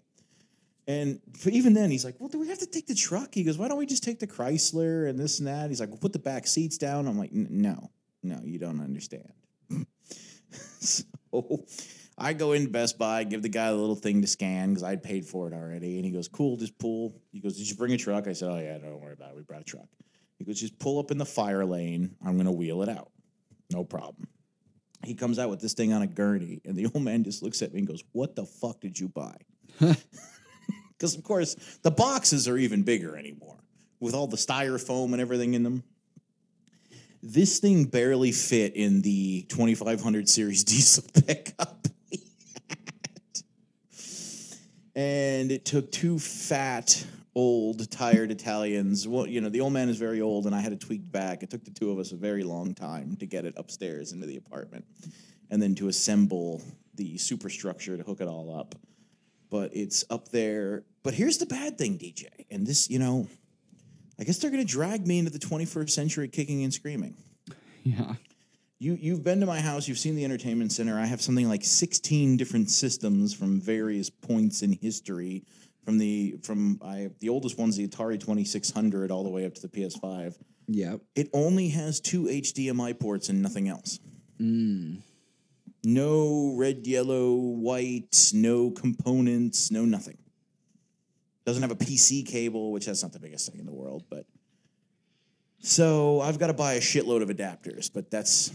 and 0.91 1.21
even 1.47 1.73
then, 1.73 1.91
he's 1.91 2.05
like, 2.05 2.17
"Well, 2.19 2.29
do 2.29 2.41
we 2.41 2.49
have 2.49 2.59
to 2.59 2.67
take 2.67 2.87
the 2.89 2.95
truck?" 2.95 3.33
He 3.33 3.45
goes, 3.45 3.57
"Why 3.57 3.69
don't 3.69 3.79
we 3.79 3.87
just 3.87 4.03
take 4.03 4.19
the 4.19 4.27
Chrysler 4.27 5.09
and 5.09 5.19
this 5.19 5.39
and 5.39 5.47
that?" 5.47 5.71
He's 5.71 5.79
like, 5.79 5.89
"We'll 5.89 5.99
put 5.99 6.13
the 6.13 6.19
back 6.19 6.47
seats 6.47 6.79
down." 6.79 7.07
I'm 7.07 7.19
like, 7.19 7.33
"No, 7.33 7.91
no, 8.25 8.41
you 8.43 8.59
don't 8.59 8.81
understand." 8.81 9.33
so 10.81 11.05
I 12.19 12.33
go 12.33 12.53
into 12.53 12.71
Best 12.71 12.99
Buy, 12.99 13.23
give 13.23 13.43
the 13.43 13.49
guy 13.49 13.71
the 13.71 13.77
little 13.77 13.95
thing 13.95 14.21
to 14.23 14.27
scan 14.27 14.71
because 14.71 14.83
I'd 14.83 15.03
paid 15.03 15.27
for 15.27 15.47
it 15.47 15.55
already, 15.55 15.97
and 15.97 16.05
he 16.05 16.11
goes, 16.11 16.27
"Cool, 16.27 16.57
just 16.57 16.77
pull." 16.79 17.15
He 17.31 17.39
goes, 17.39 17.57
"Did 17.57 17.71
you 17.71 17.77
bring 17.77 17.93
a 17.93 17.99
truck?" 17.99 18.27
I 18.27 18.33
said, 18.33 18.51
"Oh 18.51 18.59
yeah, 18.59 18.77
don't 18.79 19.01
worry 19.01 19.13
about 19.13 19.31
it. 19.31 19.37
We 19.37 19.43
brought 19.43 19.61
a 19.61 19.65
truck." 19.65 19.89
He 20.39 20.45
goes, 20.45 20.59
"Just 20.59 20.79
pull 20.79 20.99
up 20.99 21.13
in 21.13 21.19
the 21.19 21.27
fire 21.27 21.65
lane. 21.65 22.17
I'm 22.25 22.37
gonna 22.37 22.53
wheel 22.53 22.83
it 22.83 22.89
out. 22.89 23.13
No 23.71 23.85
problem." 23.85 24.27
He 25.05 25.15
comes 25.15 25.39
out 25.39 25.51
with 25.51 25.61
this 25.61 25.75
thing 25.75 25.93
on 25.93 26.03
a 26.03 26.07
gurney, 26.07 26.61
and 26.65 26.77
the 26.77 26.87
old 26.87 27.05
man 27.05 27.23
just 27.23 27.43
looks 27.43 27.63
at 27.63 27.73
me 27.73 27.79
and 27.79 27.89
goes, 27.89 28.03
"What 28.13 28.35
the 28.35 28.45
fuck 28.45 28.81
did 28.81 28.99
you 28.99 29.09
buy?" 29.09 29.37
Because 31.01 31.17
of 31.17 31.25
course 31.25 31.55
the 31.83 31.91
boxes 31.91 32.47
are 32.47 32.59
even 32.59 32.83
bigger 32.83 33.17
anymore 33.17 33.57
with 34.01 34.15
all 34.15 34.27
the 34.27 34.37
styrofoam 34.37 35.13
and 35.13 35.21
everything 35.21 35.55
in 35.55 35.63
them. 35.63 35.83
This 37.23 37.59
thing 37.59 37.85
barely 37.85 38.33
fit 38.33 38.77
in 38.77 39.01
the 39.01 39.47
2500 39.49 40.29
series 40.29 40.63
diesel 40.65 41.05
pickup. 41.27 41.89
and 44.95 45.51
it 45.51 45.65
took 45.65 45.91
two 45.91 46.19
fat, 46.19 47.07
old, 47.35 47.91
tired 47.91 48.31
Italians. 48.31 49.09
Well, 49.09 49.27
you 49.27 49.41
know, 49.41 49.49
the 49.49 49.63
old 49.63 49.73
man 49.73 49.89
is 49.89 49.97
very 49.97 50.21
old, 50.21 50.45
and 50.45 50.55
I 50.55 50.61
had 50.61 50.73
it 50.73 50.81
tweaked 50.81 51.11
back. 51.11 51.43
It 51.43 51.51
took 51.51 51.65
the 51.65 51.71
two 51.71 51.91
of 51.91 51.99
us 51.99 52.13
a 52.13 52.17
very 52.17 52.43
long 52.43 52.75
time 52.75 53.17
to 53.17 53.27
get 53.27 53.47
it 53.47 53.55
upstairs 53.57 54.13
into 54.13 54.27
the 54.27 54.37
apartment, 54.37 54.85
and 55.51 55.63
then 55.63 55.75
to 55.77 55.89
assemble 55.89 56.63
the 56.95 57.17
superstructure 57.17 57.97
to 57.97 58.03
hook 58.03 58.21
it 58.21 58.29
all 58.29 58.55
up 58.55 58.75
but 59.51 59.71
it's 59.75 60.05
up 60.11 60.29
there. 60.29 60.85
But 61.03 61.15
here's 61.15 61.39
the 61.39 61.47
bad 61.47 61.77
thing, 61.77 61.99
DJ. 61.99 62.27
And 62.51 62.67
this, 62.67 62.89
you 62.89 62.99
know, 62.99 63.29
I 64.19 64.25
guess 64.25 64.39
they're 64.39 64.51
going 64.51 64.65
to 64.65 64.71
drag 64.71 65.07
me 65.07 65.19
into 65.19 65.31
the 65.31 65.39
21st 65.39 65.91
century 65.91 66.29
kicking 66.29 66.63
and 66.63 66.73
screaming. 66.73 67.17
Yeah. 67.83 68.15
You 68.79 68.97
you've 68.99 69.23
been 69.23 69.41
to 69.41 69.47
my 69.47 69.61
house, 69.61 69.89
you've 69.89 69.99
seen 69.99 70.17
the 70.17 70.25
entertainment 70.25 70.73
center. 70.73 70.99
I 70.99 71.05
have 71.05 71.21
something 71.21 71.49
like 71.49 71.65
16 71.65 72.39
different 72.39 72.71
systems 72.71 73.35
from 73.35 73.61
various 73.61 74.09
points 74.09 74.63
in 74.63 74.73
history. 74.73 75.45
From 75.85 75.99
the 75.99 76.37
from 76.43 76.81
I 76.83 77.11
the 77.21 77.29
oldest 77.29 77.59
one's 77.59 77.77
the 77.77 77.87
Atari 77.87 78.19
2600 78.19 79.11
all 79.11 79.23
the 79.23 79.31
way 79.31 79.45
up 79.45 79.55
to 79.55 79.63
the 79.63 79.69
PS5. 79.69 80.35
Yep. 80.69 81.01
It 81.15 81.29
only 81.33 81.69
has 81.71 82.01
two 82.01 82.25
HDMI 82.25 82.99
ports 82.99 83.29
and 83.29 83.43
nothing 83.43 83.69
else. 83.69 83.99
Mm. 84.41 84.99
No 85.83 86.55
red, 86.57 86.87
yellow, 86.87 87.35
white, 87.35 88.33
no 88.35 88.71
components, 88.71 89.71
no 89.71 89.85
nothing. 89.85 90.19
Doesn't 91.47 91.63
have 91.63 91.71
a 91.71 91.77
PC 91.77 92.27
cable, 92.27 92.71
which 92.71 92.87
that's 92.87 93.03
not 93.03 93.13
the 93.13 93.19
biggest 93.19 93.51
thing 93.51 93.61
in 93.61 93.67
the 93.67 93.73
world, 93.73 94.05
but 94.11 94.27
so 95.61 96.21
I've 96.21 96.39
got 96.39 96.47
to 96.49 96.55
buy 96.55 96.75
a 96.75 96.81
shitload 96.81 97.23
of 97.23 97.29
adapters, 97.29 97.91
but 97.93 98.11
that's 98.11 98.51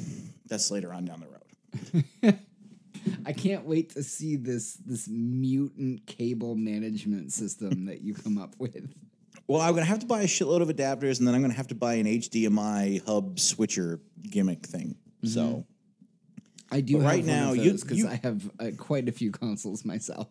that's 0.48 0.72
later 0.72 0.94
on 0.94 1.06
down 1.06 1.22
the 1.22 1.28
road. 1.28 2.40
I 3.26 3.34
can't 3.34 3.66
wait 3.66 3.92
to 3.92 4.04
see 4.04 4.36
this 4.36 4.74
this 4.86 5.08
mutant 5.08 6.06
cable 6.08 6.56
management 6.56 7.32
system 7.32 7.86
that 7.86 8.02
you 8.02 8.14
come 8.14 8.38
up 8.38 8.56
with. 8.58 8.94
Well, 9.48 9.62
I'm 9.62 9.74
gonna 9.74 9.86
have 9.86 10.00
to 10.00 10.08
buy 10.08 10.22
a 10.22 10.28
shitload 10.28 10.62
of 10.62 10.70
adapters, 10.70 11.20
and 11.20 11.28
then 11.28 11.36
I'm 11.36 11.42
gonna 11.42 11.54
have 11.54 11.68
to 11.68 11.76
buy 11.76 11.96
an 11.96 12.08
HDMI 12.08 13.06
hub 13.06 13.40
switcher 13.40 14.00
gimmick 14.24 14.66
thing. 14.66 14.96
So 15.24 15.42
mm-hmm. 15.42 15.60
I 16.72 16.82
do 16.82 16.96
have 17.00 17.06
right 17.06 17.26
now, 17.26 17.54
you- 17.54 17.74
because 17.74 18.06
I 18.06 18.16
have 18.24 18.50
uh, 18.60 18.72
quite 18.78 19.08
a 19.08 19.12
few 19.12 19.32
consoles 19.32 19.86
myself. 19.86 20.28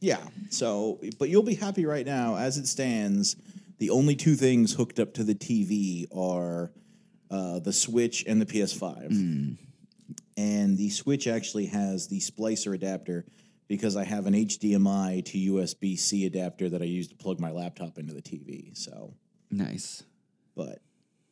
Yeah. 0.00 0.20
So, 0.50 0.98
but 1.18 1.28
you'll 1.28 1.42
be 1.42 1.54
happy 1.54 1.84
right 1.86 2.06
now, 2.06 2.36
as 2.36 2.56
it 2.58 2.66
stands. 2.66 3.36
The 3.78 3.90
only 3.90 4.14
two 4.16 4.34
things 4.34 4.72
hooked 4.74 4.98
up 4.98 5.14
to 5.14 5.24
the 5.24 5.34
TV 5.34 6.06
are 6.14 6.70
uh, 7.30 7.60
the 7.60 7.72
Switch 7.72 8.24
and 8.26 8.40
the 8.40 8.46
PS5. 8.46 9.56
And 10.36 10.78
the 10.78 10.88
Switch 10.90 11.26
actually 11.26 11.66
has 11.66 12.08
the 12.08 12.18
splicer 12.20 12.74
adapter 12.74 13.26
because 13.68 13.96
I 13.96 14.04
have 14.04 14.26
an 14.26 14.34
HDMI 14.34 15.24
to 15.26 15.38
USB 15.52 15.98
C 15.98 16.26
adapter 16.26 16.68
that 16.70 16.82
I 16.82 16.86
use 16.86 17.08
to 17.08 17.14
plug 17.14 17.38
my 17.40 17.50
laptop 17.50 17.98
into 17.98 18.12
the 18.14 18.22
TV. 18.22 18.76
So, 18.76 19.14
Nice. 19.50 20.02
but 20.56 20.80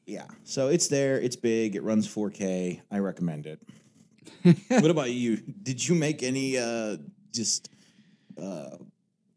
yeah, 0.07 0.27
so 0.45 0.69
it's 0.69 0.89
there. 0.89 1.19
It's 1.21 1.37
big. 1.37 1.75
It 1.75 1.83
runs 1.83 2.07
4K. 2.07 2.81
I 2.91 2.99
recommend 2.99 3.47
it. 3.47 3.61
what 4.69 4.91
about 4.91 5.11
you? 5.11 5.37
Did 5.63 5.87
you 5.87 5.95
make 5.95 6.23
any 6.23 6.57
uh, 6.59 6.97
just 7.35 7.69
uh, 8.41 8.77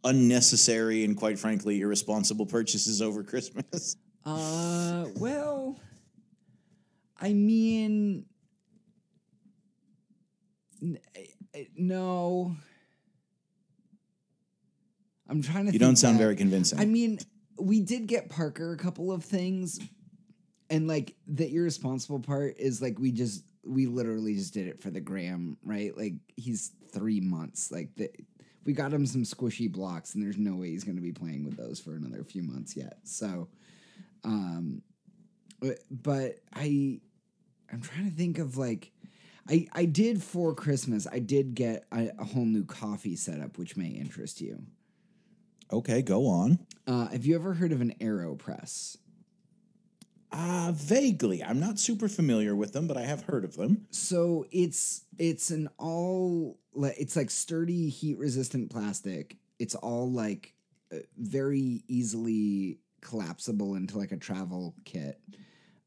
unnecessary 0.04 1.04
and 1.04 1.16
quite 1.18 1.38
frankly 1.40 1.82
irresponsible 1.82 2.46
purchases 2.46 3.02
over 3.02 3.24
Christmas? 3.24 3.96
Uh, 4.24 5.06
well, 5.16 5.80
I 7.20 7.34
mean, 7.34 8.26
n- 10.80 11.00
No. 11.76 12.56
I'm 15.28 15.42
trying 15.42 15.66
to 15.66 15.74
You 15.74 15.80
don't 15.80 15.96
sound 15.96 16.16
back. 16.18 16.22
very 16.22 16.36
convincing. 16.36 16.80
I 16.80 16.86
mean, 16.86 17.18
we 17.58 17.80
did 17.80 18.06
get 18.06 18.30
Parker 18.30 18.74
a 18.74 18.78
couple 18.78 19.12
of 19.12 19.24
things, 19.24 19.80
and 20.70 20.88
like 20.88 21.16
the 21.26 21.52
irresponsible 21.52 22.20
part 22.20 22.58
is 22.60 22.80
like 22.80 23.00
we 23.00 23.12
just 23.12 23.44
we 23.63 23.86
literally 23.86 24.36
just 24.36 24.53
did 24.53 24.68
it 24.68 24.82
for 24.82 24.89
the 24.89 25.01
gram, 25.01 25.58
right? 25.63 25.96
Like 25.96 26.13
he's 26.36 26.72
three 26.94 27.20
months. 27.20 27.72
Like 27.72 27.96
the, 27.96 28.10
we 28.65 28.74
got 28.74 28.94
him 28.94 29.06
some 29.06 29.24
squishy 29.24 29.72
blocks, 29.72 30.13
and 30.15 30.24
there's 30.24 30.38
no 30.38 30.56
way 30.56 30.70
he's 30.70 30.84
going 30.84 30.96
to 30.98 31.01
be 31.01 31.12
playing 31.12 31.44
with 31.46 31.58
those 31.58 31.80
for 31.80 31.96
another 31.96 32.24
few 32.24 32.44
months 32.44 32.75
yet. 32.75 32.98
So, 33.03 33.48
um, 34.24 34.82
but- 35.91 36.39
I 36.53 37.00
I'm 37.72 37.82
trying 37.82 38.10
to 38.10 38.15
think 38.15 38.38
of 38.39 38.58
like. 38.58 38.91
I, 39.50 39.68
I 39.74 39.86
did 39.86 40.22
for 40.22 40.53
Christmas. 40.53 41.08
I 41.12 41.18
did 41.18 41.56
get 41.56 41.86
a, 41.91 42.12
a 42.20 42.24
whole 42.24 42.46
new 42.46 42.63
coffee 42.63 43.15
setup, 43.15 43.58
which 43.58 43.75
may 43.75 43.88
interest 43.88 44.39
you. 44.39 44.62
okay, 45.74 46.03
go 46.03 46.27
on. 46.27 46.60
Uh, 46.86 47.08
have 47.08 47.25
you 47.25 47.34
ever 47.36 47.56
heard 47.56 47.72
of 47.72 47.82
an 47.82 47.96
AeroPress? 48.00 48.98
Uh, 50.32 50.72
vaguely. 50.74 51.44
I'm 51.44 51.60
not 51.60 51.78
super 51.78 52.08
familiar 52.08 52.56
with 52.56 52.72
them, 52.72 52.88
but 52.88 52.96
I 52.96 53.02
have 53.02 53.24
heard 53.24 53.44
of 53.44 53.56
them. 53.58 53.86
So 53.92 54.46
it's 54.52 55.04
it's 55.18 55.50
an 55.52 55.68
all 55.78 56.58
like 56.74 56.96
it's 56.98 57.16
like 57.18 57.30
sturdy 57.30 57.90
heat 57.90 58.18
resistant 58.18 58.72
plastic. 58.72 59.36
It's 59.60 59.76
all 59.76 60.10
like 60.10 60.54
uh, 60.94 60.98
very 61.18 61.84
easily 61.88 62.80
collapsible 63.02 63.76
into 63.76 63.98
like 63.98 64.12
a 64.14 64.18
travel 64.18 64.74
kit. 64.86 65.20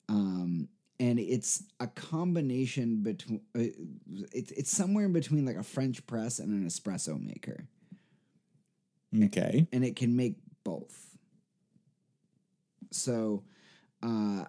Um 0.08 0.68
and 1.00 1.18
it's 1.18 1.64
a 1.80 1.86
combination 1.86 3.02
between 3.02 3.40
uh, 3.56 3.62
it's 4.32 4.50
it's 4.52 4.70
somewhere 4.70 5.06
in 5.06 5.12
between 5.14 5.46
like 5.46 5.56
a 5.56 5.62
French 5.62 6.06
press 6.06 6.38
and 6.38 6.50
an 6.50 6.68
espresso 6.68 7.18
maker. 7.18 7.66
Okay. 9.24 9.66
and 9.72 9.84
it 9.84 9.96
can 9.96 10.16
make 10.16 10.36
both. 10.64 11.16
So 12.90 13.44
uh 14.04 14.44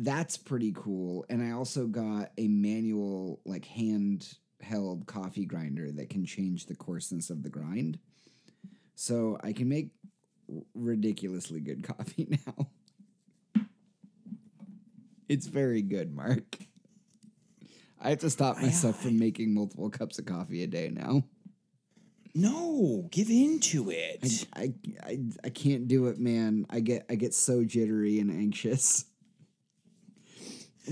that's 0.00 0.36
pretty 0.36 0.72
cool. 0.76 1.24
And 1.28 1.42
I 1.42 1.50
also 1.52 1.86
got 1.88 2.30
a 2.38 2.46
manual 2.46 3.40
like 3.44 3.64
hand 3.64 4.32
held 4.60 5.06
coffee 5.06 5.44
grinder 5.44 5.90
that 5.92 6.08
can 6.08 6.24
change 6.24 6.66
the 6.66 6.76
coarseness 6.76 7.30
of 7.30 7.42
the 7.42 7.48
grind. 7.48 7.98
So 8.94 9.38
I 9.42 9.52
can 9.52 9.68
make 9.68 9.90
ridiculously 10.74 11.60
good 11.60 11.82
coffee 11.96 12.28
now. 12.46 12.68
It's 15.28 15.46
very 15.46 15.82
good, 15.82 16.14
Mark. 16.14 16.58
I 18.00 18.10
have 18.10 18.20
to 18.20 18.30
stop 18.30 18.58
I- 18.58 18.62
myself 18.62 19.00
I- 19.00 19.04
from 19.08 19.18
making 19.18 19.52
multiple 19.52 19.90
cups 19.90 20.18
of 20.18 20.26
coffee 20.26 20.62
a 20.62 20.66
day 20.66 20.90
now. 20.90 21.24
No, 22.34 23.08
give 23.10 23.30
into 23.30 23.90
it. 23.90 24.46
I, 24.54 24.60
I, 24.60 24.72
I, 25.04 25.18
I 25.44 25.48
can't 25.48 25.88
do 25.88 26.06
it, 26.06 26.18
man. 26.18 26.66
I 26.70 26.80
get 26.80 27.06
I 27.10 27.14
get 27.14 27.34
so 27.34 27.64
jittery 27.64 28.20
and 28.20 28.30
anxious. 28.30 29.04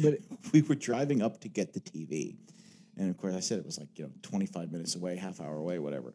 But 0.03 0.19
we 0.53 0.63
were 0.63 0.75
driving 0.75 1.23
up 1.23 1.41
to 1.43 1.49
get 1.49 1.73
the 1.73 1.81
TV. 1.81 2.37
And 2.97 3.11
of 3.11 3.19
course, 3.19 3.35
I 3.35 3.41
said 3.41 3.59
it 3.59 3.67
was 3.67 3.79
like, 3.79 3.89
you 3.97 4.05
know, 4.05 4.11
25 4.23 4.73
minutes 4.73 4.95
away, 4.97 5.17
half 5.17 5.41
hour 5.41 5.57
away, 5.57 5.79
whatever. 5.79 6.15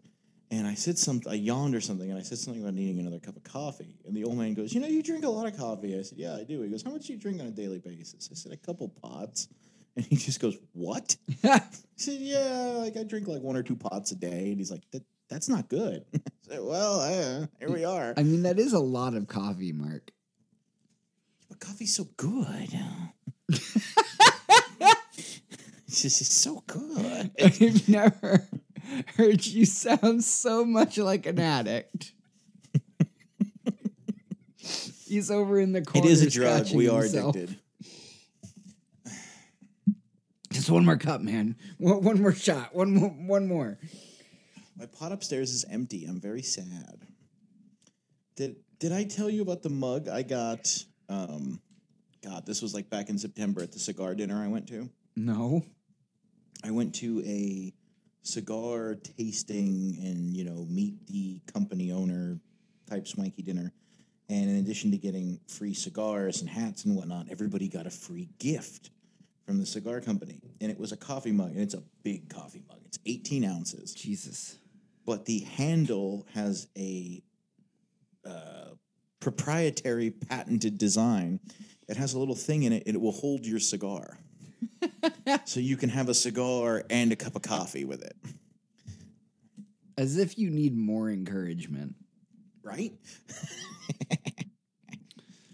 And 0.50 0.68
I 0.68 0.74
said 0.74 0.98
something, 0.98 1.32
I 1.32 1.36
yawned 1.36 1.76
or 1.76 1.82
something, 1.82 2.10
and 2.10 2.20
I 2.20 2.24
said 2.24 2.38
something 2.38 2.62
about 2.62 2.74
needing 2.74 3.00
another 3.00 3.20
cup 3.20 3.38
of 3.38 3.44
coffee. 3.44 3.96
And 4.06 4.16
the 4.16 4.26
old 4.26 4.38
man 4.38 4.54
goes, 4.54 4.74
You 4.74 4.82
know, 4.82 4.88
you 4.88 5.02
drink 5.02 5.24
a 5.24 5.30
lot 5.30 5.48
of 5.48 5.58
coffee. 5.58 5.98
I 5.98 6.02
said, 6.02 6.18
Yeah, 6.18 6.36
I 6.36 6.44
do. 6.44 6.62
He 6.62 6.70
goes, 6.70 6.84
How 6.84 6.92
much 6.92 7.08
do 7.08 7.14
you 7.14 7.20
drink 7.20 7.40
on 7.40 7.48
a 7.48 7.52
daily 7.52 7.80
basis? 7.80 8.28
I 8.30 8.36
said, 8.36 8.52
A 8.52 8.58
couple 8.58 8.90
pots. 8.90 9.48
And 9.96 10.06
he 10.06 10.16
just 10.16 10.40
goes, 10.40 10.58
What? 10.74 11.16
I 11.44 11.62
said, 11.96 12.20
Yeah, 12.20 12.76
like 12.78 12.98
I 12.98 13.04
drink 13.04 13.28
like 13.28 13.42
one 13.42 13.56
or 13.56 13.64
two 13.64 13.76
pots 13.76 14.12
a 14.12 14.16
day. 14.16 14.50
And 14.50 14.58
he's 14.58 14.72
like, 14.72 14.84
that, 14.92 15.04
That's 15.30 15.50
not 15.50 15.70
good. 15.70 16.06
I 16.16 16.20
said, 16.48 16.60
Well, 16.62 17.00
uh, 17.02 17.48
here 17.60 17.72
we 17.72 17.86
are. 17.86 18.14
I 18.16 18.24
mean 18.24 18.44
that 18.44 18.60
is 18.60 18.74
a 18.74 18.80
lot 18.80 19.16
of 19.16 19.28
coffee, 19.28 19.74
Mark. 19.74 20.12
But 21.50 21.60
coffee's 21.60 21.96
so 21.96 22.08
good. 22.16 22.70
it's 23.50 23.82
just 26.02 26.22
it's 26.22 26.34
so 26.34 26.64
good. 26.68 27.32
I've 27.44 27.90
never 27.90 28.48
heard 29.18 29.46
you 29.46 29.66
sound 29.66 30.24
so 30.24 30.64
much 30.64 30.98
like 30.98 31.26
an 31.26 31.40
addict. 31.40 32.14
He's 35.12 35.30
over 35.30 35.60
in 35.60 35.74
the 35.74 35.82
corner. 35.82 36.08
is 36.08 36.22
a 36.22 36.30
drug. 36.30 36.74
We 36.74 36.88
are 36.88 37.02
himself. 37.02 37.36
addicted. 37.36 37.60
Just 40.52 40.70
one 40.70 40.86
more 40.86 40.98
cup, 40.98 41.22
man. 41.22 41.56
One, 41.78 42.04
one 42.04 42.22
more 42.22 42.34
shot. 42.34 42.76
One 42.76 42.94
more. 42.94 43.10
One 43.10 43.48
more. 43.48 43.80
My 44.78 44.86
pot 44.86 45.12
upstairs 45.12 45.52
is 45.52 45.66
empty. 45.70 46.06
I'm 46.06 46.20
very 46.20 46.42
sad. 46.42 47.08
Did 48.36 48.58
Did 48.80 48.92
I 48.92 49.06
tell 49.06 49.30
you 49.30 49.42
about 49.42 49.64
the 49.64 49.70
mug 49.70 50.08
I 50.10 50.24
got? 50.24 50.68
Um, 51.08 51.62
God, 52.24 52.46
this 52.46 52.62
was 52.62 52.74
like 52.74 52.90
back 52.90 53.10
in 53.10 53.18
September 53.18 53.62
at 53.62 53.72
the 53.72 53.80
cigar 53.80 54.14
dinner 54.14 54.44
I 54.44 54.48
went 54.48 54.68
to. 54.68 54.90
No. 55.16 55.64
I 56.64 56.72
went 56.72 56.96
to 56.96 57.24
a 57.26 57.74
cigar 58.24 58.96
tasting 58.96 59.98
and 60.04 60.36
you 60.36 60.44
know 60.44 60.66
meet 60.70 61.08
the 61.08 61.40
company 61.52 61.92
owner 61.92 62.40
type 62.90 63.08
swanky 63.08 63.42
dinner. 63.42 63.74
And 64.30 64.50
in 64.50 64.58
addition 64.58 64.92
to 64.92 64.98
getting 64.98 65.40
free 65.48 65.74
cigars 65.74 66.42
and 66.42 66.50
hats 66.50 66.86
and 66.86 66.96
whatnot, 66.96 67.28
everybody 67.30 67.68
got 67.68 67.86
a 67.86 67.90
free 67.90 68.30
gift 68.40 68.92
from 69.52 69.60
the 69.60 69.66
cigar 69.66 70.00
company. 70.00 70.40
And 70.62 70.72
it 70.72 70.80
was 70.80 70.94
a 70.94 70.98
coffee 70.98 71.34
mug, 71.34 71.52
and 71.52 71.60
it's 71.60 71.74
a 71.74 71.84
big 72.04 72.30
coffee 72.30 72.64
mug. 72.70 72.80
It's 72.86 73.00
18 73.06 73.44
ounces 73.44 73.94
Jesus. 73.94 74.58
but 75.06 75.26
the 75.26 75.40
handle 75.40 76.26
has 76.34 76.70
a 76.78 77.22
uh, 78.26 78.70
proprietary 79.20 80.10
patented 80.10 80.78
design. 80.78 81.42
It 81.90 81.98
has 81.98 82.14
a 82.14 82.20
little 82.20 82.36
thing 82.36 82.64
in 82.64 82.72
it, 82.72 82.84
and 82.86 82.96
it 82.96 83.02
will 83.02 83.12
hold 83.12 83.46
your 83.46 83.60
cigar. 83.60 84.20
so 85.46 85.60
you 85.60 85.76
can 85.76 85.90
have 85.90 86.08
a 86.08 86.14
cigar 86.14 86.86
and 86.90 87.12
a 87.12 87.18
cup 87.18 87.36
of 87.36 87.42
coffee 87.42 87.84
with 87.84 88.04
it. 88.04 88.16
As 89.98 90.18
if 90.18 90.38
you 90.38 90.50
need 90.50 90.78
more 90.78 91.10
encouragement. 91.10 91.96
Right? 92.64 92.94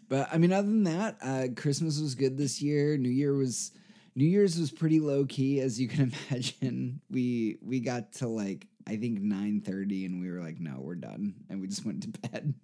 But 0.09 0.29
I 0.31 0.37
mean, 0.37 0.53
other 0.53 0.67
than 0.67 0.83
that, 0.85 1.17
uh, 1.21 1.47
Christmas 1.55 1.99
was 1.99 2.15
good 2.15 2.37
this 2.37 2.61
year. 2.61 2.97
New 2.97 3.09
Year 3.09 3.35
was 3.35 3.71
New 4.17 4.25
Year's 4.25 4.59
was 4.59 4.71
pretty 4.71 4.99
low 4.99 5.25
key, 5.25 5.61
as 5.61 5.79
you 5.79 5.87
can 5.87 6.11
imagine. 6.31 6.99
We 7.09 7.59
we 7.61 7.79
got 7.79 8.13
to 8.13 8.27
like 8.27 8.67
I 8.87 8.97
think 8.97 9.21
nine 9.21 9.61
thirty, 9.61 10.05
and 10.05 10.19
we 10.19 10.31
were 10.31 10.41
like, 10.41 10.59
no, 10.59 10.79
we're 10.79 10.95
done, 10.95 11.35
and 11.49 11.61
we 11.61 11.67
just 11.67 11.85
went 11.85 12.01
to 12.01 12.29
bed. 12.29 12.55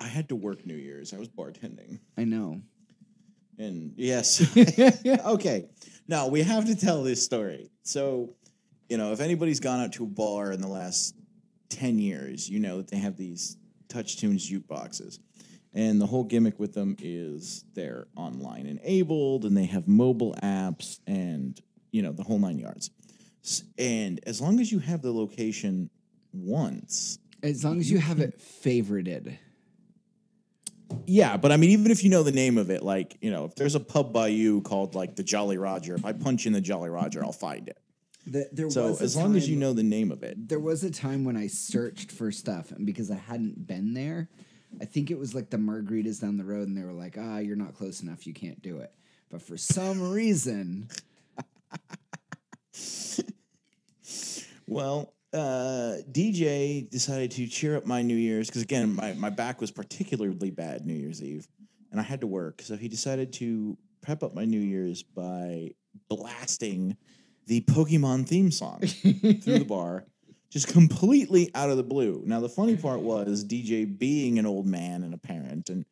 I 0.00 0.08
had 0.08 0.30
to 0.30 0.36
work 0.36 0.66
New 0.66 0.74
Year's. 0.74 1.14
I 1.14 1.18
was 1.18 1.28
bartending. 1.28 2.00
I 2.18 2.24
know. 2.24 2.62
And 3.58 3.92
yes. 3.96 4.44
okay. 5.26 5.68
Now 6.08 6.26
we 6.26 6.42
have 6.42 6.66
to 6.66 6.74
tell 6.74 7.04
this 7.04 7.24
story. 7.24 7.70
So, 7.84 8.34
you 8.88 8.96
know, 8.96 9.12
if 9.12 9.20
anybody's 9.20 9.60
gone 9.60 9.80
out 9.80 9.92
to 9.92 10.04
a 10.04 10.06
bar 10.06 10.50
in 10.50 10.60
the 10.60 10.68
last 10.68 11.14
10 11.68 11.98
years, 11.98 12.48
you 12.48 12.58
know 12.58 12.78
that 12.78 12.88
they 12.88 12.96
have 12.96 13.16
these 13.16 13.58
TouchTunes 13.88 14.50
jukeboxes. 14.50 15.18
And 15.72 16.00
the 16.00 16.06
whole 16.06 16.24
gimmick 16.24 16.58
with 16.58 16.74
them 16.74 16.96
is 16.98 17.64
they're 17.74 18.08
online 18.16 18.66
enabled 18.66 19.44
and 19.44 19.56
they 19.56 19.66
have 19.66 19.86
mobile 19.86 20.34
apps 20.42 20.98
and, 21.06 21.60
you 21.92 22.02
know, 22.02 22.12
the 22.12 22.24
whole 22.24 22.38
nine 22.38 22.58
yards. 22.58 22.90
And 23.78 24.20
as 24.26 24.40
long 24.40 24.60
as 24.60 24.72
you 24.72 24.80
have 24.80 25.00
the 25.02 25.12
location 25.12 25.90
once, 26.32 27.18
As 27.42 27.64
long 27.64 27.78
as 27.78 27.90
you 27.90 27.98
have 27.98 28.20
it 28.20 28.40
favorited. 28.40 29.38
Yeah, 31.06 31.36
but 31.36 31.52
I 31.52 31.56
mean, 31.56 31.70
even 31.70 31.90
if 31.90 32.02
you 32.02 32.10
know 32.10 32.22
the 32.22 32.32
name 32.32 32.58
of 32.58 32.68
it, 32.70 32.82
like 32.82 33.16
you 33.20 33.30
know, 33.30 33.44
if 33.44 33.54
there's 33.54 33.76
a 33.76 33.80
pub 33.80 34.12
by 34.12 34.28
you 34.28 34.60
called 34.62 34.94
like 34.94 35.16
the 35.16 35.22
Jolly 35.22 35.56
Roger, 35.56 35.94
if 35.94 36.04
I 36.04 36.12
punch 36.12 36.46
in 36.46 36.52
the 36.52 36.60
Jolly 36.60 36.90
Roger, 36.90 37.24
I'll 37.24 37.32
find 37.32 37.68
it. 37.68 37.78
The, 38.26 38.48
there 38.52 38.68
So 38.70 38.96
as 39.00 39.16
long 39.16 39.36
as 39.36 39.48
you 39.48 39.56
know 39.56 39.72
the 39.72 39.82
name 39.82 40.10
of 40.10 40.22
it, 40.22 40.48
there 40.48 40.58
was 40.58 40.84
a 40.84 40.90
time 40.90 41.24
when 41.24 41.36
I 41.36 41.46
searched 41.46 42.10
for 42.10 42.30
stuff, 42.32 42.72
and 42.72 42.84
because 42.84 43.10
I 43.10 43.16
hadn't 43.16 43.66
been 43.66 43.94
there, 43.94 44.28
I 44.80 44.84
think 44.84 45.10
it 45.10 45.18
was 45.18 45.34
like 45.34 45.50
the 45.50 45.56
margaritas 45.56 46.20
down 46.20 46.36
the 46.36 46.44
road, 46.44 46.68
and 46.68 46.76
they 46.76 46.82
were 46.82 46.92
like, 46.92 47.16
"Ah, 47.18 47.38
you're 47.38 47.56
not 47.56 47.74
close 47.74 48.02
enough. 48.02 48.26
You 48.26 48.34
can't 48.34 48.60
do 48.62 48.78
it." 48.78 48.92
But 49.30 49.42
for 49.42 49.56
some 49.56 50.10
reason, 50.12 50.88
well, 54.66 55.14
uh, 55.32 55.96
DJ 56.10 56.88
decided 56.88 57.30
to 57.32 57.46
cheer 57.46 57.76
up 57.76 57.86
my 57.86 58.02
New 58.02 58.16
Year's 58.16 58.48
because 58.48 58.62
again, 58.62 58.94
my 58.94 59.12
my 59.14 59.30
back 59.30 59.60
was 59.60 59.70
particularly 59.70 60.50
bad 60.50 60.86
New 60.86 60.94
Year's 60.94 61.22
Eve, 61.22 61.46
and 61.90 62.00
I 62.00 62.02
had 62.02 62.20
to 62.20 62.26
work. 62.26 62.62
So 62.62 62.76
he 62.76 62.88
decided 62.88 63.32
to 63.34 63.76
prep 64.02 64.22
up 64.22 64.34
my 64.34 64.44
New 64.44 64.60
Year's 64.60 65.02
by 65.02 65.74
blasting 66.08 66.96
the 67.46 67.60
Pokemon 67.62 68.26
theme 68.26 68.50
song 68.50 68.80
through 68.80 69.58
the 69.58 69.64
bar. 69.68 70.04
Just 70.50 70.68
completely 70.68 71.50
out 71.54 71.70
of 71.70 71.76
the 71.76 71.82
blue. 71.82 72.22
Now 72.26 72.40
the 72.40 72.48
funny 72.48 72.76
part 72.76 73.00
was 73.00 73.44
DJ 73.44 73.86
being 73.98 74.38
an 74.38 74.46
old 74.46 74.66
man 74.66 75.04
and 75.04 75.14
a 75.14 75.18
parent 75.18 75.70
and 75.70 75.84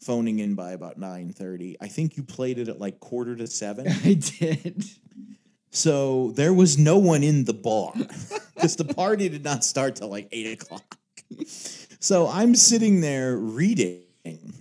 phoning 0.00 0.40
in 0.40 0.54
by 0.54 0.72
about 0.72 0.98
nine 0.98 1.32
thirty. 1.32 1.76
I 1.80 1.88
think 1.88 2.16
you 2.16 2.22
played 2.22 2.58
it 2.58 2.68
at 2.68 2.78
like 2.78 3.00
quarter 3.00 3.34
to 3.36 3.46
seven. 3.46 3.88
I 4.04 4.14
did. 4.14 4.84
So 5.70 6.32
there 6.32 6.52
was 6.52 6.76
no 6.76 6.98
one 6.98 7.22
in 7.22 7.44
the 7.44 7.54
bar 7.54 7.92
because 8.54 8.76
the 8.76 8.84
party 8.84 9.30
did 9.30 9.42
not 9.42 9.64
start 9.64 9.96
till 9.96 10.08
like 10.08 10.28
eight 10.30 10.60
o'clock. 10.60 10.98
So 11.98 12.28
I'm 12.28 12.54
sitting 12.54 13.00
there 13.00 13.36
reading. 13.36 14.02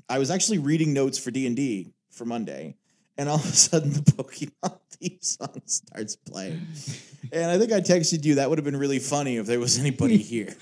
I 0.07 0.19
was 0.19 0.31
actually 0.31 0.59
reading 0.59 0.93
notes 0.93 1.17
for 1.17 1.31
D 1.31 1.45
and 1.45 1.55
D 1.55 1.93
for 2.09 2.23
Monday, 2.23 2.77
and 3.17 3.29
all 3.29 3.35
of 3.35 3.45
a 3.45 3.47
sudden 3.47 3.93
the 3.93 3.99
Pokemon 4.11 4.79
theme 4.91 5.17
song 5.21 5.61
starts 5.65 6.15
playing. 6.15 6.61
And 7.31 7.49
I 7.49 7.57
think 7.57 7.71
I 7.71 7.81
texted 7.81 8.25
you 8.25 8.35
that 8.35 8.49
would 8.49 8.57
have 8.57 8.65
been 8.65 8.77
really 8.77 8.99
funny 8.99 9.37
if 9.37 9.45
there 9.45 9.59
was 9.59 9.77
anybody 9.79 10.17
here. 10.17 10.55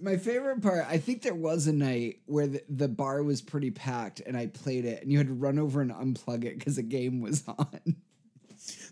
My 0.00 0.16
favorite 0.16 0.62
part, 0.62 0.86
I 0.88 0.98
think 0.98 1.22
there 1.22 1.34
was 1.34 1.66
a 1.66 1.72
night 1.72 2.20
where 2.26 2.46
the, 2.46 2.62
the 2.68 2.88
bar 2.88 3.22
was 3.22 3.42
pretty 3.42 3.72
packed 3.72 4.20
and 4.20 4.36
I 4.36 4.46
played 4.46 4.84
it 4.84 5.02
and 5.02 5.10
you 5.10 5.18
had 5.18 5.26
to 5.26 5.34
run 5.34 5.58
over 5.58 5.80
and 5.80 5.90
unplug 5.90 6.44
it 6.44 6.58
because 6.58 6.76
the 6.76 6.82
game 6.82 7.20
was 7.20 7.42
on. 7.48 7.96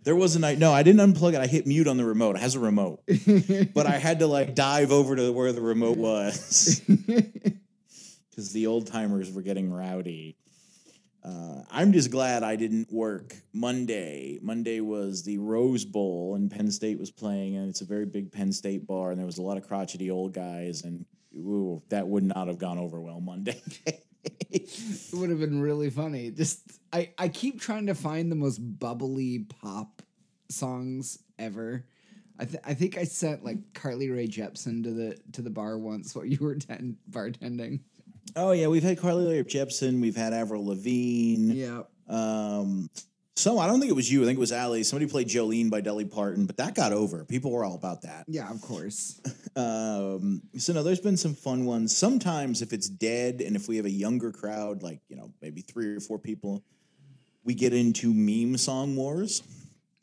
There 0.04 0.16
was 0.16 0.36
a 0.36 0.38
night. 0.38 0.58
No, 0.58 0.72
I 0.72 0.82
didn't 0.82 1.14
unplug 1.14 1.34
it. 1.34 1.40
I 1.40 1.46
hit 1.46 1.66
mute 1.66 1.86
on 1.86 1.96
the 1.96 2.04
remote. 2.04 2.36
It 2.36 2.42
has 2.42 2.54
a 2.54 2.60
remote, 2.60 3.02
but 3.74 3.86
I 3.86 3.98
had 3.98 4.20
to 4.20 4.26
like 4.26 4.54
dive 4.54 4.92
over 4.92 5.16
to 5.16 5.32
where 5.32 5.52
the 5.52 5.60
remote 5.60 5.96
was 5.96 6.80
because 8.30 8.52
the 8.52 8.66
old 8.66 8.86
timers 8.86 9.32
were 9.32 9.42
getting 9.42 9.72
rowdy. 9.72 10.36
Uh, 11.26 11.62
I'm 11.70 11.92
just 11.92 12.12
glad 12.12 12.44
I 12.44 12.54
didn't 12.54 12.92
work 12.92 13.34
Monday. 13.52 14.38
Monday 14.42 14.80
was 14.80 15.24
the 15.24 15.38
Rose 15.38 15.84
Bowl, 15.84 16.36
and 16.36 16.48
Penn 16.48 16.70
State 16.70 17.00
was 17.00 17.10
playing, 17.10 17.56
and 17.56 17.68
it's 17.68 17.80
a 17.80 17.84
very 17.84 18.06
big 18.06 18.30
Penn 18.30 18.52
State 18.52 18.86
bar, 18.86 19.10
and 19.10 19.18
there 19.18 19.26
was 19.26 19.38
a 19.38 19.42
lot 19.42 19.56
of 19.56 19.66
crotchety 19.66 20.08
old 20.10 20.32
guys, 20.32 20.82
and 20.82 21.04
ooh, 21.36 21.82
that 21.88 22.06
would 22.06 22.22
not 22.22 22.46
have 22.46 22.58
gone 22.58 22.78
over 22.78 23.00
well 23.00 23.20
Monday. 23.20 23.60
it 24.50 24.70
would 25.12 25.30
have 25.30 25.40
been 25.40 25.60
really 25.60 25.90
funny. 25.90 26.30
Just 26.30 26.60
I, 26.92 27.12
I 27.18 27.28
keep 27.28 27.60
trying 27.60 27.86
to 27.86 27.94
find 27.94 28.30
the 28.30 28.36
most 28.36 28.58
bubbly 28.58 29.40
pop 29.40 30.02
songs 30.48 31.18
ever. 31.40 31.86
I, 32.38 32.44
th- 32.44 32.62
I 32.64 32.74
think 32.74 32.98
I 32.98 33.04
sent 33.04 33.44
like 33.44 33.74
Carly 33.74 34.10
Rae 34.10 34.28
Jepsen 34.28 34.84
to 34.84 34.92
the 34.92 35.18
to 35.32 35.42
the 35.42 35.50
bar 35.50 35.76
once 35.76 36.14
while 36.14 36.24
you 36.24 36.38
were 36.40 36.54
ten- 36.54 36.98
bartending. 37.10 37.80
Oh 38.34 38.52
yeah, 38.52 38.68
we've 38.68 38.82
had 38.82 38.98
Carly 38.98 39.26
Rae 39.26 39.42
Jepsen, 39.44 40.00
we've 40.00 40.16
had 40.16 40.32
Avril 40.32 40.66
Lavigne. 40.66 41.52
Yeah. 41.52 41.82
Um, 42.08 42.90
so 43.36 43.58
I 43.58 43.66
don't 43.66 43.80
think 43.80 43.90
it 43.90 43.94
was 43.94 44.10
you. 44.10 44.22
I 44.22 44.24
think 44.24 44.38
it 44.38 44.40
was 44.40 44.52
Ali. 44.52 44.82
Somebody 44.82 45.10
played 45.10 45.28
Jolene 45.28 45.68
by 45.68 45.82
Dolly 45.82 46.06
Parton, 46.06 46.46
but 46.46 46.56
that 46.56 46.74
got 46.74 46.92
over. 46.92 47.24
People 47.26 47.50
were 47.50 47.64
all 47.64 47.74
about 47.74 48.02
that. 48.02 48.24
Yeah, 48.28 48.50
of 48.50 48.60
course. 48.60 49.20
Um, 49.56 50.42
so 50.58 50.74
no, 50.74 50.82
there's 50.82 51.00
been 51.00 51.16
some 51.16 51.32
fun 51.32 51.64
ones. 51.64 51.96
Sometimes 51.96 52.60
if 52.60 52.74
it's 52.74 52.90
dead 52.90 53.40
and 53.40 53.56
if 53.56 53.68
we 53.68 53.78
have 53.78 53.86
a 53.86 53.90
younger 53.90 54.30
crowd, 54.30 54.82
like 54.82 55.00
you 55.08 55.16
know 55.16 55.32
maybe 55.40 55.62
three 55.62 55.96
or 55.96 56.00
four 56.00 56.18
people, 56.18 56.62
we 57.42 57.54
get 57.54 57.72
into 57.72 58.12
meme 58.12 58.58
song 58.58 58.96
wars. 58.96 59.42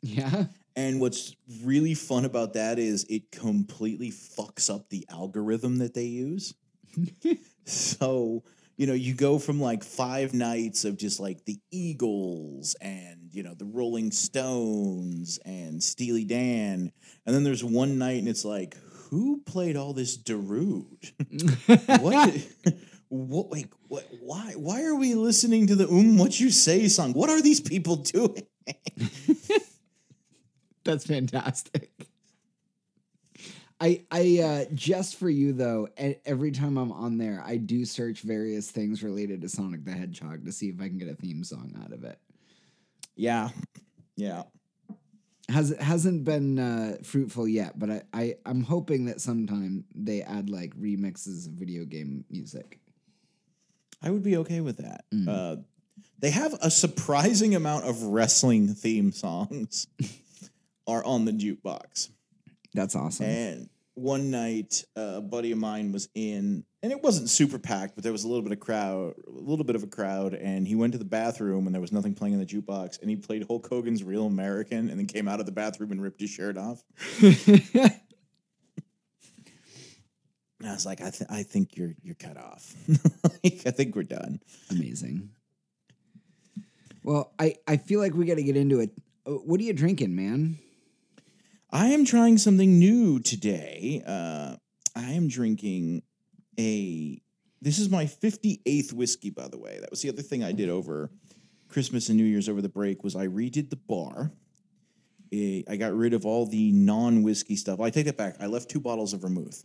Yeah. 0.02 0.46
And 0.74 1.00
what's 1.00 1.36
really 1.62 1.94
fun 1.94 2.24
about 2.24 2.54
that 2.54 2.80
is 2.80 3.06
it 3.08 3.30
completely 3.30 4.10
fucks 4.10 4.74
up 4.74 4.88
the 4.88 5.06
algorithm 5.08 5.78
that 5.78 5.94
they 5.94 6.06
use. 6.06 6.54
so, 7.64 8.42
you 8.76 8.86
know, 8.86 8.92
you 8.92 9.14
go 9.14 9.38
from 9.38 9.60
like 9.60 9.84
five 9.84 10.34
nights 10.34 10.84
of 10.84 10.96
just 10.96 11.20
like 11.20 11.44
the 11.44 11.58
Eagles 11.70 12.74
and, 12.80 13.28
you 13.30 13.42
know, 13.42 13.54
the 13.54 13.64
Rolling 13.64 14.10
Stones 14.10 15.38
and 15.44 15.82
Steely 15.82 16.24
Dan. 16.24 16.92
And 17.26 17.34
then 17.34 17.44
there's 17.44 17.64
one 17.64 17.98
night 17.98 18.18
and 18.18 18.28
it's 18.28 18.44
like, 18.44 18.76
who 19.10 19.42
played 19.46 19.76
all 19.76 19.92
this 19.92 20.16
Darude? 20.16 21.12
what? 22.00 22.34
What, 23.08 23.50
like, 23.50 23.72
what, 23.86 24.08
why, 24.20 24.54
why 24.56 24.82
are 24.82 24.96
we 24.96 25.14
listening 25.14 25.68
to 25.68 25.76
the 25.76 25.88
Um 25.88 26.18
What 26.18 26.40
You 26.40 26.50
Say 26.50 26.88
song? 26.88 27.12
What 27.12 27.30
are 27.30 27.40
these 27.40 27.60
people 27.60 27.96
doing? 27.96 28.42
That's 30.84 31.06
fantastic. 31.06 31.90
I 33.84 34.02
I 34.10 34.40
uh 34.40 34.64
just 34.72 35.16
for 35.16 35.28
you 35.28 35.52
though, 35.52 35.88
every 36.24 36.52
time 36.52 36.78
I'm 36.78 36.90
on 36.90 37.18
there, 37.18 37.42
I 37.44 37.58
do 37.58 37.84
search 37.84 38.20
various 38.20 38.70
things 38.70 39.02
related 39.02 39.42
to 39.42 39.48
Sonic 39.50 39.84
the 39.84 39.92
Hedgehog 39.92 40.46
to 40.46 40.52
see 40.52 40.70
if 40.70 40.80
I 40.80 40.88
can 40.88 40.96
get 40.96 41.08
a 41.08 41.14
theme 41.14 41.44
song 41.44 41.74
out 41.84 41.92
of 41.92 42.02
it. 42.02 42.18
Yeah. 43.14 43.50
Yeah. 44.16 44.44
Has 45.50 45.72
it 45.72 45.82
hasn't 45.82 46.24
been 46.24 46.58
uh, 46.58 46.96
fruitful 47.02 47.46
yet, 47.46 47.78
but 47.78 47.90
I, 47.90 48.02
I 48.14 48.34
I'm 48.46 48.62
hoping 48.62 49.04
that 49.04 49.20
sometime 49.20 49.84
they 49.94 50.22
add 50.22 50.48
like 50.48 50.74
remixes 50.76 51.46
of 51.46 51.52
video 51.52 51.84
game 51.84 52.24
music. 52.30 52.80
I 54.02 54.08
would 54.08 54.22
be 54.22 54.38
okay 54.38 54.62
with 54.62 54.78
that. 54.78 55.04
Uh, 55.28 55.56
they 56.18 56.30
have 56.30 56.54
a 56.62 56.70
surprising 56.70 57.54
amount 57.54 57.84
of 57.84 58.02
wrestling 58.02 58.68
theme 58.68 59.12
songs 59.12 59.88
are 60.86 61.04
on 61.04 61.26
the 61.26 61.32
jukebox. 61.32 62.08
That's 62.74 62.96
awesome. 62.96 63.26
And 63.26 63.68
one 63.94 64.30
night, 64.30 64.84
uh, 64.96 65.14
a 65.16 65.20
buddy 65.20 65.52
of 65.52 65.58
mine 65.58 65.92
was 65.92 66.08
in, 66.14 66.64
and 66.82 66.92
it 66.92 67.02
wasn't 67.02 67.30
super 67.30 67.58
packed, 67.58 67.94
but 67.94 68.02
there 68.02 68.12
was 68.12 68.24
a 68.24 68.28
little 68.28 68.42
bit 68.42 68.52
of 68.52 68.60
crowd, 68.60 69.14
a 69.26 69.30
little 69.30 69.64
bit 69.64 69.76
of 69.76 69.82
a 69.82 69.86
crowd, 69.86 70.34
and 70.34 70.66
he 70.66 70.74
went 70.74 70.92
to 70.92 70.98
the 70.98 71.04
bathroom 71.04 71.66
and 71.66 71.74
there 71.74 71.80
was 71.80 71.92
nothing 71.92 72.14
playing 72.14 72.34
in 72.34 72.40
the 72.40 72.46
jukebox, 72.46 73.00
and 73.00 73.08
he 73.08 73.16
played 73.16 73.44
Hulk 73.46 73.68
Hogan's 73.68 74.02
"Real 74.02 74.26
American," 74.26 74.90
and 74.90 74.98
then 74.98 75.06
came 75.06 75.28
out 75.28 75.40
of 75.40 75.46
the 75.46 75.52
bathroom 75.52 75.92
and 75.92 76.02
ripped 76.02 76.20
his 76.20 76.30
shirt 76.30 76.56
off. 76.58 76.82
And 80.60 80.70
I 80.70 80.74
was 80.74 80.86
like, 80.86 81.00
I, 81.02 81.10
th- 81.10 81.28
I 81.30 81.42
think 81.42 81.76
you're 81.76 81.94
you're 82.02 82.14
cut 82.14 82.38
off. 82.38 82.74
like, 83.44 83.62
I 83.66 83.70
think 83.70 83.94
we're 83.94 84.02
done. 84.04 84.40
Amazing. 84.70 85.28
Well, 87.02 87.32
I 87.38 87.56
I 87.68 87.76
feel 87.76 88.00
like 88.00 88.14
we 88.14 88.24
got 88.24 88.36
to 88.36 88.42
get 88.42 88.56
into 88.56 88.80
it. 88.80 88.90
Uh, 89.26 89.32
What 89.32 89.60
are 89.60 89.62
you 89.64 89.74
drinking, 89.74 90.14
man? 90.16 90.58
I 91.74 91.88
am 91.88 92.04
trying 92.04 92.38
something 92.38 92.78
new 92.78 93.18
today. 93.18 94.00
Uh, 94.06 94.54
I 94.94 95.10
am 95.10 95.26
drinking 95.26 96.02
a. 96.56 97.20
This 97.60 97.80
is 97.80 97.90
my 97.90 98.04
58th 98.04 98.92
whiskey, 98.92 99.30
by 99.30 99.48
the 99.48 99.58
way. 99.58 99.78
That 99.80 99.90
was 99.90 100.00
the 100.00 100.08
other 100.08 100.22
thing 100.22 100.44
I 100.44 100.52
did 100.52 100.68
over 100.68 101.10
Christmas 101.68 102.10
and 102.10 102.16
New 102.16 102.24
Year's 102.24 102.48
over 102.48 102.62
the 102.62 102.68
break 102.68 103.02
was 103.02 103.16
I 103.16 103.26
redid 103.26 103.70
the 103.70 103.76
bar. 103.76 104.30
I 105.32 105.76
got 105.76 105.92
rid 105.94 106.14
of 106.14 106.24
all 106.24 106.46
the 106.46 106.70
non-whiskey 106.70 107.56
stuff. 107.56 107.80
I 107.80 107.90
take 107.90 108.06
that 108.06 108.16
back. 108.16 108.36
I 108.38 108.46
left 108.46 108.70
two 108.70 108.78
bottles 108.78 109.12
of 109.12 109.22
vermouth, 109.22 109.64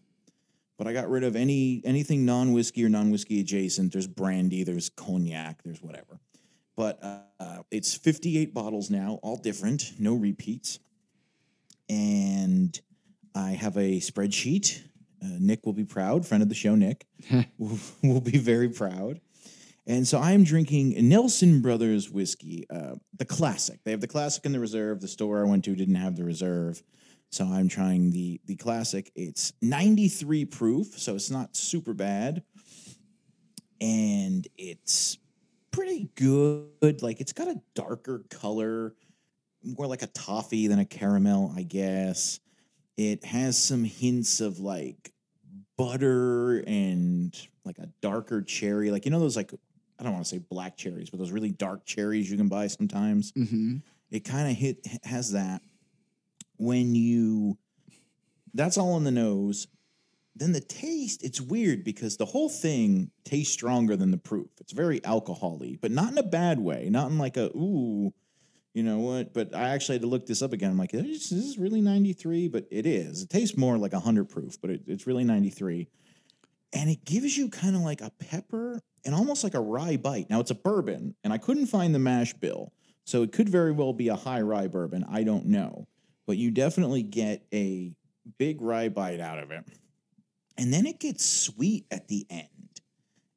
but 0.79 0.87
I 0.87 0.93
got 0.93 1.11
rid 1.11 1.23
of 1.23 1.35
any 1.35 1.83
anything 1.85 2.25
non-whiskey 2.25 2.83
or 2.83 2.89
non-whiskey 2.89 3.39
adjacent. 3.39 3.91
There's 3.91 4.07
brandy, 4.07 4.63
there's 4.63 4.89
cognac, 4.89 5.61
there's 5.61 5.83
whatever. 5.83 6.19
But 6.75 7.03
uh, 7.03 7.61
it's 7.69 7.93
58 7.93 8.51
bottles 8.51 8.89
now, 8.89 9.19
all 9.21 9.37
different, 9.37 9.91
no 9.99 10.15
repeats 10.15 10.79
and 11.89 12.79
I 13.35 13.51
have 13.51 13.77
a 13.77 13.99
spreadsheet. 13.99 14.81
Uh, 15.21 15.37
Nick 15.39 15.65
will 15.65 15.73
be 15.73 15.83
proud, 15.83 16.25
friend 16.25 16.41
of 16.41 16.49
the 16.49 16.55
show, 16.55 16.75
Nick 16.75 17.05
will, 17.57 17.79
will 18.01 18.21
be 18.21 18.37
very 18.37 18.69
proud. 18.69 19.19
And 19.87 20.07
so 20.07 20.19
I 20.19 20.33
am 20.33 20.43
drinking 20.43 20.95
Nelson 21.09 21.61
Brothers 21.61 22.11
whiskey, 22.11 22.67
uh, 22.69 22.95
the 23.17 23.25
classic. 23.25 23.79
They 23.83 23.91
have 23.91 24.01
the 24.01 24.07
classic 24.07 24.45
in 24.45 24.51
the 24.51 24.59
reserve. 24.59 25.01
The 25.01 25.07
store 25.07 25.43
I 25.43 25.49
went 25.49 25.65
to 25.65 25.75
didn't 25.75 25.95
have 25.95 26.15
the 26.15 26.23
reserve, 26.23 26.83
so 27.31 27.45
I'm 27.45 27.67
trying 27.67 28.11
the 28.11 28.39
the 28.45 28.55
classic. 28.55 29.11
It's 29.15 29.51
93 29.63 30.45
proof, 30.45 30.99
so 30.99 31.15
it's 31.15 31.31
not 31.31 31.55
super 31.55 31.95
bad, 31.95 32.43
and 33.81 34.47
it's 34.59 35.17
pretty 35.71 36.11
good. 36.13 37.01
Like 37.01 37.19
it's 37.19 37.33
got 37.33 37.47
a 37.47 37.59
darker 37.73 38.25
color 38.29 38.93
more 39.63 39.87
like 39.87 40.01
a 40.01 40.07
toffee 40.07 40.67
than 40.67 40.79
a 40.79 40.85
caramel, 40.85 41.53
I 41.55 41.63
guess. 41.63 42.39
It 42.97 43.23
has 43.25 43.57
some 43.57 43.83
hints 43.83 44.41
of 44.41 44.59
like 44.59 45.13
butter 45.77 46.59
and 46.67 47.35
like 47.63 47.77
a 47.77 47.87
darker 48.01 48.41
cherry. 48.41 48.91
Like, 48.91 49.05
you 49.05 49.11
know, 49.11 49.19
those 49.19 49.37
like, 49.37 49.53
I 49.99 50.03
don't 50.03 50.13
want 50.13 50.25
to 50.25 50.29
say 50.29 50.39
black 50.39 50.77
cherries, 50.77 51.09
but 51.09 51.19
those 51.19 51.31
really 51.31 51.51
dark 51.51 51.85
cherries 51.85 52.29
you 52.29 52.37
can 52.37 52.47
buy 52.47 52.67
sometimes. 52.67 53.31
Mm-hmm. 53.33 53.77
It 54.11 54.21
kind 54.21 54.49
of 54.49 54.57
hit 54.57 54.85
has 55.03 55.31
that. 55.31 55.61
When 56.57 56.95
you, 56.95 57.57
that's 58.53 58.77
all 58.77 58.97
in 58.97 59.03
the 59.03 59.11
nose. 59.11 59.67
Then 60.35 60.53
the 60.53 60.61
taste, 60.61 61.23
it's 61.23 61.41
weird 61.41 61.83
because 61.83 62.15
the 62.15 62.25
whole 62.25 62.49
thing 62.49 63.11
tastes 63.25 63.53
stronger 63.53 63.97
than 63.97 64.11
the 64.11 64.17
proof. 64.17 64.47
It's 64.61 64.71
very 64.71 65.03
alcohol-y, 65.03 65.77
but 65.81 65.91
not 65.91 66.11
in 66.11 66.17
a 66.17 66.23
bad 66.23 66.59
way. 66.59 66.87
Not 66.89 67.11
in 67.11 67.17
like 67.17 67.35
a, 67.35 67.47
ooh, 67.55 68.13
you 68.73 68.83
know 68.83 68.99
what? 68.99 69.33
But 69.33 69.55
I 69.55 69.69
actually 69.69 69.95
had 69.95 70.01
to 70.03 70.07
look 70.07 70.25
this 70.25 70.41
up 70.41 70.53
again. 70.53 70.71
I'm 70.71 70.77
like, 70.77 70.93
is 70.93 71.29
this 71.29 71.57
really 71.57 71.81
93? 71.81 72.47
But 72.47 72.67
it 72.69 72.85
is. 72.85 73.23
It 73.23 73.29
tastes 73.29 73.57
more 73.57 73.77
like 73.77 73.93
100 73.93 74.29
proof, 74.29 74.59
but 74.61 74.69
it, 74.69 74.81
it's 74.87 75.07
really 75.07 75.23
93. 75.23 75.87
And 76.73 76.89
it 76.89 77.03
gives 77.03 77.35
you 77.35 77.49
kind 77.49 77.75
of 77.75 77.81
like 77.81 78.01
a 78.01 78.11
pepper 78.19 78.79
and 79.05 79.15
almost 79.15 79.43
like 79.43 79.55
a 79.55 79.59
rye 79.59 79.97
bite. 79.97 80.29
Now, 80.29 80.39
it's 80.39 80.51
a 80.51 80.55
bourbon, 80.55 81.15
and 81.23 81.33
I 81.33 81.37
couldn't 81.37 81.65
find 81.65 81.95
the 81.95 81.99
mash 81.99 82.33
bill. 82.33 82.73
So 83.05 83.23
it 83.23 83.31
could 83.31 83.49
very 83.49 83.71
well 83.71 83.93
be 83.93 84.09
a 84.09 84.15
high 84.15 84.41
rye 84.41 84.67
bourbon. 84.67 85.03
I 85.09 85.23
don't 85.23 85.47
know. 85.47 85.87
But 86.27 86.37
you 86.37 86.51
definitely 86.51 87.01
get 87.01 87.43
a 87.51 87.91
big 88.37 88.61
rye 88.61 88.89
bite 88.89 89.19
out 89.19 89.39
of 89.39 89.49
it. 89.49 89.63
And 90.59 90.71
then 90.71 90.85
it 90.85 90.99
gets 90.99 91.25
sweet 91.25 91.85
at 91.89 92.07
the 92.07 92.27
end. 92.29 92.58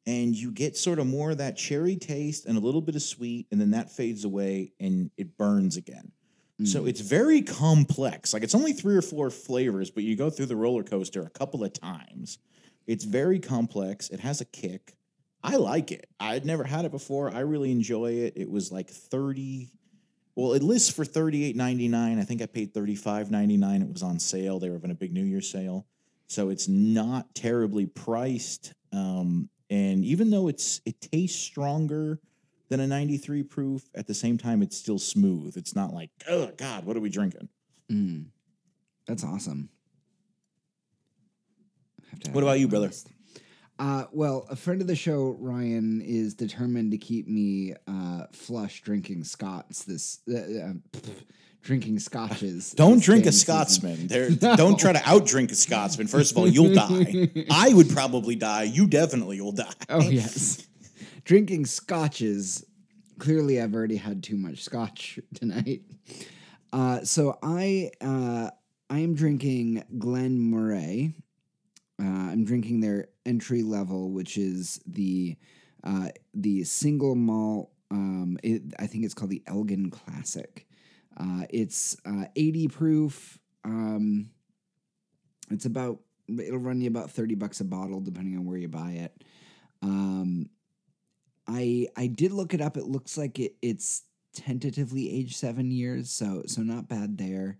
And 0.07 0.35
you 0.35 0.51
get 0.51 0.77
sort 0.77 0.99
of 0.99 1.07
more 1.07 1.31
of 1.33 1.39
that 1.39 1.57
cherry 1.57 1.97
taste 1.97 2.47
and 2.47 2.57
a 2.57 2.61
little 2.61 2.81
bit 2.81 2.97
of 2.97 3.03
sweet, 3.03 3.47
and 3.51 3.61
then 3.61 3.71
that 3.71 3.91
fades 3.91 4.25
away 4.25 4.73
and 4.81 5.11
it 5.17 5.37
burns 5.37 5.77
again. 5.77 6.13
So 6.65 6.83
Mm. 6.83 6.89
it's 6.89 7.01
very 7.01 7.43
complex. 7.43 8.33
Like 8.33 8.43
it's 8.43 8.55
only 8.55 8.73
three 8.73 8.97
or 8.97 9.03
four 9.03 9.31
flavors, 9.31 9.91
but 9.91 10.05
you 10.05 10.15
go 10.17 10.31
through 10.31 10.47
the 10.47 10.57
roller 10.57 10.85
coaster 10.85 11.23
a 11.23 11.31
couple 11.31 11.65
of 11.65 11.73
times. 11.73 12.39
It's 12.87 13.05
very 13.05 13.39
complex. 13.39 14.09
It 14.11 14.21
has 14.21 14.41
a 14.41 14.45
kick. 14.45 14.95
I 15.43 15.57
like 15.57 15.91
it. 15.91 16.09
I'd 16.21 16.45
never 16.45 16.63
had 16.63 16.85
it 16.85 16.93
before. 16.93 17.33
I 17.35 17.41
really 17.41 17.73
enjoy 17.73 18.13
it. 18.13 18.35
It 18.37 18.51
was 18.51 18.71
like 18.71 18.89
30 18.91 19.71
well, 20.35 20.55
it 20.55 20.63
lists 20.63 20.89
for 20.91 21.05
$38.99. 21.05 22.19
I 22.19 22.25
think 22.25 22.41
I 22.41 22.47
paid 22.47 22.73
$35.99. 22.73 23.83
It 23.83 23.93
was 23.93 24.03
on 24.03 24.19
sale. 24.19 24.59
They 24.59 24.69
were 24.71 24.77
having 24.77 24.91
a 24.91 24.95
big 24.95 25.13
New 25.13 25.25
Year's 25.25 25.51
sale. 25.51 25.87
So 26.27 26.49
it's 26.49 26.69
not 26.69 27.35
terribly 27.35 27.85
priced. 27.85 28.73
Um, 28.93 29.51
and 29.73 30.05
even 30.05 30.29
though 30.29 30.49
it's 30.49 30.83
it 30.85 31.01
tastes 31.01 31.41
stronger 31.41 32.21
than 32.69 32.81
a 32.81 32.87
93 32.87 33.43
proof, 33.43 33.89
at 33.95 34.07
the 34.07 34.13
same 34.13 34.37
time 34.37 34.61
it's 34.61 34.77
still 34.77 34.99
smooth. 34.99 35.57
It's 35.57 35.75
not 35.75 35.95
like, 35.95 36.11
oh 36.29 36.51
God, 36.59 36.85
what 36.85 36.95
are 36.95 37.01
we 37.01 37.09
drinking? 37.09 37.49
Mm. 37.91 38.27
That's 39.07 39.25
awesome. 39.25 39.71
Have 42.11 42.21
add 42.27 42.35
What 42.35 42.45
about 42.45 42.61
you, 42.61 42.69
brother? 42.69 42.91
Uh, 43.79 44.05
well, 44.13 44.47
a 44.51 44.57
friend 44.57 44.83
of 44.83 44.87
the 44.87 44.95
show, 44.95 45.37
Ryan, 45.41 46.03
is 46.03 46.35
determined 46.35 46.91
to 46.91 46.99
keep 46.99 47.27
me 47.27 47.73
uh, 47.89 48.25
flush 48.31 48.83
drinking 48.83 49.25
Scots. 49.25 49.85
This 49.85 50.21
uh, 50.31 50.37
uh, 50.37 50.73
drinking 51.63 51.99
scotches. 52.01 52.73
Don't 52.73 53.03
drink 53.03 53.27
a. 53.27 53.33
Scotsman. 53.33 54.09
No. 54.43 54.57
Don't 54.57 54.79
try 54.79 54.93
to 54.93 54.99
outdrink 55.01 55.51
a 55.51 55.55
Scotsman. 55.55 56.07
First 56.07 56.33
of 56.33 56.39
all, 56.39 56.49
you'll 56.49 56.75
die. 56.87 57.31
I 57.51 57.73
would 57.73 57.89
probably 57.91 58.35
die. 58.37 58.65
You 58.65 58.87
definitely 58.87 59.41
will 59.41 59.53
die. 59.53 59.73
Oh 59.89 60.01
yes, 60.01 60.67
drinking 61.25 61.67
scotches. 61.67 62.65
Clearly, 63.19 63.61
I've 63.61 63.75
already 63.75 63.97
had 63.97 64.23
too 64.23 64.37
much 64.37 64.63
scotch 64.63 65.19
tonight. 65.35 65.83
Uh, 66.73 67.05
so 67.05 67.39
I 67.43 67.91
uh, 68.01 68.51
I 68.91 68.99
am 68.99 69.15
drinking 69.15 69.85
Glen 69.99 70.39
Moray. 70.41 71.13
Uh, 72.01 72.05
I'm 72.05 72.45
drinking 72.45 72.81
their 72.81 73.09
entry 73.25 73.63
level, 73.63 74.11
which 74.11 74.37
is 74.37 74.81
the 74.87 75.37
uh, 75.85 76.09
the 76.35 76.65
single 76.65 77.15
malt. 77.15 77.71
Um, 77.91 78.39
it, 78.43 78.63
I 78.79 78.87
think 78.87 79.05
it's 79.05 79.15
called 79.15 79.31
the 79.31 79.43
Elgin 79.47 79.91
Classic. 79.91 80.67
Uh, 81.17 81.45
it's 81.51 81.97
uh, 82.07 82.25
80 82.37 82.69
proof. 82.69 83.39
Um, 83.65 84.31
it's 85.51 85.67
about 85.67 86.01
it'll 86.29 86.59
run 86.59 86.81
you 86.81 86.89
about 86.89 87.11
30 87.11 87.35
bucks 87.35 87.61
a 87.61 87.65
bottle 87.65 88.01
depending 88.01 88.37
on 88.37 88.47
where 88.47 88.57
you 88.57 88.69
buy 88.69 88.93
it. 88.93 89.25
Um, 89.83 90.49
I 91.47 91.89
I 91.97 92.07
did 92.07 92.33
look 92.33 92.55
it 92.55 92.61
up. 92.61 92.77
It 92.77 92.87
looks 92.87 93.19
like 93.19 93.39
it, 93.39 93.57
it's 93.63 94.05
tentatively 94.33 95.11
aged 95.11 95.37
seven 95.37 95.71
years, 95.71 96.11
so 96.11 96.45
so 96.47 96.63
not 96.63 96.89
bad 96.89 97.19
there. 97.19 97.59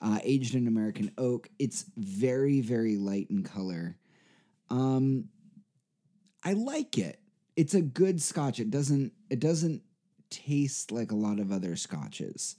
Uh, 0.00 0.18
aged 0.22 0.54
in 0.54 0.66
American 0.66 1.10
oak. 1.18 1.48
It's 1.58 1.84
very 1.96 2.60
very 2.60 2.96
light 2.96 3.28
in 3.30 3.42
color. 3.42 3.96
Um, 4.70 5.28
I 6.44 6.52
like 6.52 6.98
it. 6.98 7.20
It's 7.56 7.74
a 7.74 7.82
good 7.82 8.20
Scotch. 8.22 8.60
It 8.60 8.70
doesn't 8.70 9.12
it 9.30 9.40
doesn't 9.40 9.82
taste 10.30 10.92
like 10.92 11.12
a 11.12 11.16
lot 11.16 11.40
of 11.40 11.52
other 11.52 11.76
Scotches. 11.76 12.56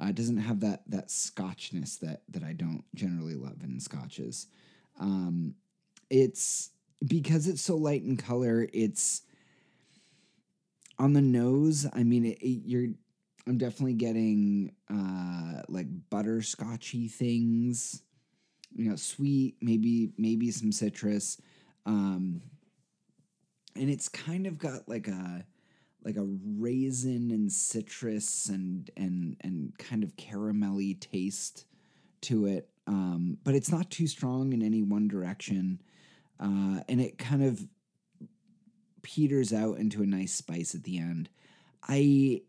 Uh, 0.00 0.06
it 0.08 0.14
doesn't 0.14 0.38
have 0.38 0.60
that 0.60 0.82
that 0.88 1.10
Scotchness 1.10 1.98
that 2.00 2.22
that 2.28 2.42
I 2.42 2.52
don't 2.52 2.84
generally 2.94 3.34
love 3.34 3.62
in 3.62 3.80
Scotches. 3.80 4.46
Um, 5.00 5.54
it's 6.10 6.70
because 7.06 7.46
it's 7.48 7.62
so 7.62 7.76
light 7.76 8.02
in 8.04 8.16
color. 8.16 8.68
It's 8.72 9.22
on 10.98 11.12
the 11.12 11.20
nose. 11.22 11.86
I 11.92 12.02
mean, 12.02 12.24
it, 12.24 12.38
it- 12.40 12.62
you're. 12.66 12.88
I'm 13.46 13.56
definitely 13.56 13.94
getting 13.94 14.72
uh, 14.92 15.62
like 15.70 15.86
butterscotchy 16.10 17.10
things. 17.10 18.02
You 18.74 18.90
know, 18.90 18.96
sweet, 18.96 19.56
maybe 19.62 20.12
maybe 20.18 20.50
some 20.50 20.72
citrus, 20.72 21.40
um, 21.86 22.42
and 23.76 23.90
it's 23.90 24.08
kind 24.08 24.46
of 24.46 24.58
got 24.58 24.88
like 24.88 25.08
a 25.08 25.44
like 26.08 26.16
a 26.16 26.26
raisin 26.56 27.30
and 27.30 27.52
citrus 27.52 28.48
and 28.48 28.90
and 28.96 29.36
and 29.42 29.76
kind 29.78 30.02
of 30.02 30.16
caramelly 30.16 30.98
taste 30.98 31.66
to 32.22 32.46
it. 32.46 32.70
Um, 32.86 33.36
but 33.44 33.54
it's 33.54 33.70
not 33.70 33.90
too 33.90 34.06
strong 34.06 34.54
in 34.54 34.62
any 34.62 34.82
one 34.82 35.06
direction, 35.06 35.82
uh, 36.40 36.80
and 36.88 36.98
it 36.98 37.18
kind 37.18 37.42
of 37.42 37.66
peters 39.02 39.52
out 39.52 39.76
into 39.76 40.02
a 40.02 40.06
nice 40.06 40.32
spice 40.32 40.74
at 40.74 40.84
the 40.84 40.98
end. 40.98 41.28
I 41.86 42.40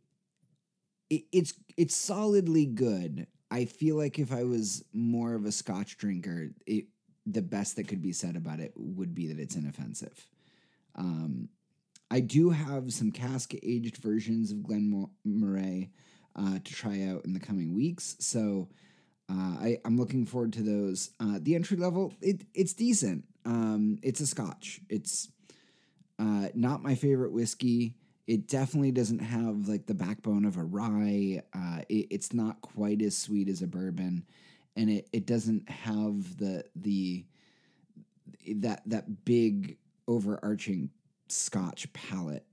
it, 1.09 1.23
it's 1.33 1.53
it's 1.75 1.95
solidly 1.97 2.65
good. 2.65 3.27
I 3.51 3.65
feel 3.65 3.97
like 3.97 4.19
if 4.19 4.31
I 4.31 4.45
was 4.45 4.85
more 4.93 5.33
of 5.33 5.43
a 5.43 5.51
Scotch 5.51 5.97
drinker, 5.97 6.51
it 6.65 6.85
the 7.25 7.41
best 7.41 7.75
that 7.75 7.89
could 7.89 8.01
be 8.01 8.13
said 8.13 8.37
about 8.37 8.61
it 8.61 8.71
would 8.77 9.13
be 9.13 9.27
that 9.27 9.39
it's 9.39 9.55
inoffensive. 9.55 10.25
Um, 10.95 11.49
I 12.11 12.19
do 12.21 12.49
have 12.49 12.91
some 12.91 13.11
cask 13.11 13.53
aged 13.61 13.97
versions 13.97 14.51
of 14.51 14.63
Glen 14.63 15.09
Moray 15.23 15.89
uh, 16.35 16.59
to 16.63 16.73
try 16.73 17.03
out 17.03 17.25
in 17.25 17.33
the 17.33 17.39
coming 17.39 17.75
weeks, 17.75 18.15
so 18.19 18.69
uh, 19.29 19.57
I, 19.59 19.77
I'm 19.85 19.97
looking 19.97 20.25
forward 20.25 20.53
to 20.53 20.63
those. 20.63 21.11
Uh, 21.19 21.37
the 21.41 21.55
entry 21.55 21.77
level, 21.77 22.13
it 22.21 22.41
it's 22.53 22.73
decent. 22.73 23.25
Um, 23.45 23.99
it's 24.01 24.19
a 24.21 24.27
Scotch. 24.27 24.81
It's 24.89 25.29
uh, 26.17 26.49
not 26.55 26.81
my 26.81 26.95
favorite 26.95 27.31
whiskey. 27.31 27.95
It 28.27 28.47
definitely 28.47 28.91
doesn't 28.91 29.19
have 29.19 29.67
like 29.67 29.85
the 29.85 29.93
backbone 29.93 30.45
of 30.45 30.57
a 30.57 30.63
rye. 30.63 31.43
Uh, 31.53 31.81
it, 31.89 32.07
it's 32.09 32.33
not 32.33 32.61
quite 32.61 33.01
as 33.01 33.17
sweet 33.17 33.49
as 33.49 33.61
a 33.61 33.67
bourbon, 33.67 34.25
and 34.75 34.89
it, 34.89 35.07
it 35.13 35.25
doesn't 35.27 35.69
have 35.69 36.37
the 36.37 36.63
the 36.75 37.25
that 38.55 38.81
that 38.87 39.25
big 39.25 39.77
overarching 40.07 40.89
Scotch 41.31 41.91
palate 41.93 42.45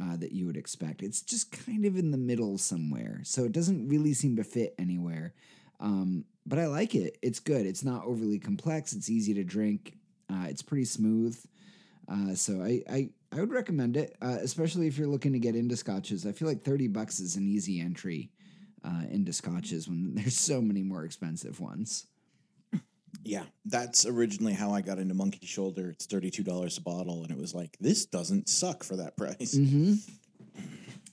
uh, 0.00 0.16
that 0.16 0.32
you 0.32 0.46
would 0.46 0.56
expect. 0.56 1.02
It's 1.02 1.22
just 1.22 1.52
kind 1.52 1.84
of 1.84 1.96
in 1.96 2.10
the 2.10 2.18
middle 2.18 2.58
somewhere, 2.58 3.20
so 3.24 3.44
it 3.44 3.52
doesn't 3.52 3.88
really 3.88 4.12
seem 4.12 4.36
to 4.36 4.44
fit 4.44 4.74
anywhere. 4.78 5.34
Um, 5.80 6.24
but 6.46 6.58
I 6.58 6.66
like 6.66 6.94
it. 6.94 7.18
It's 7.22 7.40
good. 7.40 7.66
It's 7.66 7.84
not 7.84 8.04
overly 8.04 8.38
complex. 8.38 8.92
It's 8.92 9.10
easy 9.10 9.34
to 9.34 9.44
drink. 9.44 9.96
Uh, 10.30 10.46
it's 10.48 10.62
pretty 10.62 10.84
smooth. 10.84 11.38
Uh, 12.08 12.34
so 12.34 12.62
I, 12.62 12.82
I 12.90 13.10
I 13.32 13.40
would 13.40 13.52
recommend 13.52 13.96
it, 13.96 14.16
uh, 14.20 14.38
especially 14.40 14.86
if 14.86 14.98
you're 14.98 15.08
looking 15.08 15.32
to 15.32 15.38
get 15.38 15.56
into 15.56 15.76
scotches. 15.76 16.26
I 16.26 16.32
feel 16.32 16.48
like 16.48 16.62
thirty 16.62 16.88
bucks 16.88 17.20
is 17.20 17.36
an 17.36 17.46
easy 17.46 17.80
entry 17.80 18.30
uh, 18.84 19.04
into 19.10 19.32
scotches 19.32 19.88
when 19.88 20.14
there's 20.14 20.36
so 20.36 20.60
many 20.60 20.82
more 20.82 21.04
expensive 21.04 21.60
ones. 21.60 22.06
Yeah, 23.24 23.44
that's 23.64 24.04
originally 24.06 24.52
how 24.52 24.72
I 24.72 24.82
got 24.82 24.98
into 24.98 25.14
Monkey 25.14 25.46
Shoulder. 25.46 25.90
It's 25.90 26.06
thirty-two 26.06 26.42
dollars 26.42 26.76
a 26.78 26.82
bottle, 26.82 27.22
and 27.22 27.30
it 27.30 27.38
was 27.38 27.54
like 27.54 27.76
this 27.80 28.04
doesn't 28.04 28.48
suck 28.48 28.84
for 28.84 28.96
that 28.96 29.16
price. 29.16 29.54
Mm-hmm. 29.56 29.94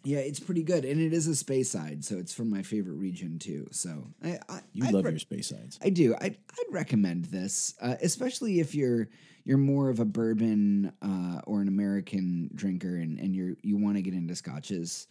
Yeah, 0.03 0.17
it's 0.17 0.39
pretty 0.39 0.63
good, 0.63 0.83
and 0.83 0.99
it 0.99 1.13
is 1.13 1.27
a 1.27 1.31
Speyside, 1.31 2.03
so 2.03 2.17
it's 2.17 2.33
from 2.33 2.49
my 2.49 2.63
favorite 2.63 2.95
region 2.95 3.37
too. 3.37 3.67
So 3.71 4.07
I, 4.23 4.39
I 4.49 4.61
You 4.73 4.85
I'd 4.85 4.93
love 4.93 5.05
rec- 5.05 5.13
your 5.13 5.19
Speysides. 5.19 5.77
I 5.81 5.89
do. 5.89 6.15
I'd, 6.19 6.37
I'd 6.51 6.73
recommend 6.73 7.25
this, 7.25 7.75
uh, 7.79 7.95
especially 8.01 8.59
if 8.59 8.73
you're 8.73 9.09
you're 9.43 9.59
more 9.59 9.89
of 9.89 9.99
a 9.99 10.05
bourbon 10.05 10.91
uh, 11.01 11.41
or 11.45 11.61
an 11.61 11.67
American 11.67 12.49
drinker, 12.55 12.95
and, 12.95 13.19
and 13.19 13.35
you're 13.35 13.53
you 13.61 13.77
want 13.77 13.95
to 13.97 14.01
get 14.01 14.13
into 14.15 14.35
scotches. 14.35 15.07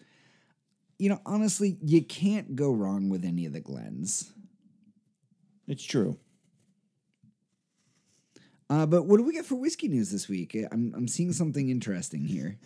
You 0.99 1.09
know, 1.11 1.21
honestly, 1.25 1.79
you 1.83 2.03
can't 2.03 2.57
go 2.57 2.73
wrong 2.73 3.09
with 3.09 3.25
any 3.25 3.47
of 3.47 3.53
the 3.53 3.61
Glens. 3.61 4.33
It's 5.69 5.85
true. 5.85 6.19
Uh, 8.71 8.87
but 8.87 9.05
what 9.05 9.17
do 9.19 9.25
we 9.25 9.33
get 9.33 9.45
for 9.45 9.57
whiskey 9.57 9.89
news 9.89 10.11
this 10.11 10.29
week? 10.29 10.57
I'm 10.71 10.95
I'm 10.97 11.09
seeing 11.09 11.33
something 11.33 11.69
interesting 11.69 12.25
here. 12.25 12.57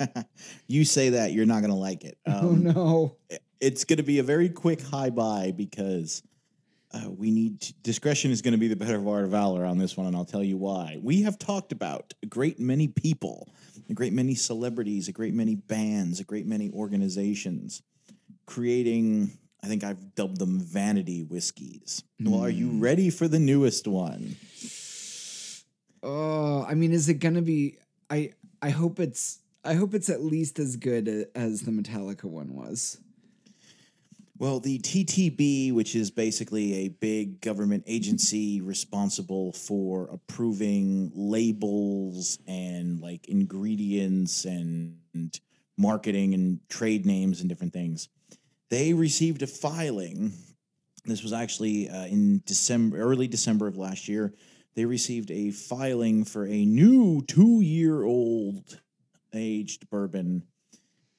you 0.66 0.84
say 0.84 1.10
that 1.10 1.32
you're 1.32 1.46
not 1.46 1.62
gonna 1.62 1.76
like 1.76 2.04
it. 2.04 2.18
oh 2.26 2.48
Um, 2.50 2.64
no! 2.64 3.16
It's 3.60 3.84
gonna 3.84 4.02
be 4.02 4.18
a 4.18 4.22
very 4.24 4.48
quick 4.48 4.82
high 4.82 5.10
buy 5.10 5.52
because 5.56 6.22
uh, 6.92 7.08
we 7.10 7.30
need 7.30 7.60
to- 7.60 7.72
discretion 7.82 8.30
is 8.32 8.42
gonna 8.42 8.58
be 8.58 8.66
the 8.68 8.76
better 8.76 9.00
part 9.00 9.24
of 9.24 9.30
valor 9.30 9.64
on 9.64 9.78
this 9.78 9.96
one, 9.96 10.06
and 10.08 10.16
I'll 10.16 10.24
tell 10.24 10.42
you 10.42 10.56
why. 10.56 10.98
We 11.00 11.22
have 11.22 11.38
talked 11.38 11.70
about 11.72 12.14
a 12.22 12.26
great 12.26 12.58
many 12.58 12.88
people, 12.88 13.48
a 13.88 13.94
great 13.94 14.12
many 14.12 14.34
celebrities, 14.34 15.06
a 15.08 15.12
great 15.12 15.34
many 15.34 15.54
bands, 15.54 16.18
a 16.18 16.24
great 16.24 16.46
many 16.46 16.70
organizations 16.72 17.80
creating. 18.46 19.38
I 19.62 19.66
think 19.66 19.82
I've 19.82 20.14
dubbed 20.14 20.38
them 20.38 20.60
vanity 20.60 21.22
whiskeys. 21.22 22.02
Well, 22.20 22.40
are 22.42 22.50
you 22.50 22.72
ready 22.72 23.08
for 23.08 23.28
the 23.28 23.38
newest 23.38 23.86
one? 23.88 24.36
Oh, 26.04 26.66
I 26.68 26.74
mean, 26.74 26.92
is 26.92 27.08
it 27.08 27.14
gonna 27.14 27.40
be? 27.40 27.78
I 28.10 28.32
I 28.60 28.68
hope 28.68 29.00
it's 29.00 29.38
I 29.64 29.72
hope 29.72 29.94
it's 29.94 30.10
at 30.10 30.22
least 30.22 30.58
as 30.58 30.76
good 30.76 31.28
as 31.34 31.62
the 31.62 31.70
Metallica 31.70 32.24
one 32.24 32.54
was. 32.54 32.98
Well, 34.36 34.60
the 34.60 34.78
TTB, 34.80 35.72
which 35.72 35.94
is 35.94 36.10
basically 36.10 36.74
a 36.74 36.88
big 36.88 37.40
government 37.40 37.84
agency 37.86 38.60
responsible 38.60 39.52
for 39.52 40.10
approving 40.12 41.10
labels 41.14 42.38
and 42.46 43.00
like 43.00 43.28
ingredients 43.28 44.44
and 44.44 44.98
marketing 45.78 46.34
and 46.34 46.58
trade 46.68 47.06
names 47.06 47.40
and 47.40 47.48
different 47.48 47.72
things, 47.72 48.08
they 48.68 48.92
received 48.92 49.40
a 49.42 49.46
filing. 49.46 50.32
This 51.06 51.22
was 51.22 51.32
actually 51.32 51.88
uh, 51.88 52.06
in 52.06 52.42
December, 52.44 52.98
early 52.98 53.28
December 53.28 53.68
of 53.68 53.78
last 53.78 54.08
year. 54.08 54.34
They 54.74 54.84
received 54.84 55.30
a 55.30 55.50
filing 55.50 56.24
for 56.24 56.46
a 56.46 56.64
new 56.64 57.22
two 57.22 57.60
year 57.60 58.02
old 58.02 58.80
aged 59.32 59.88
bourbon 59.88 60.44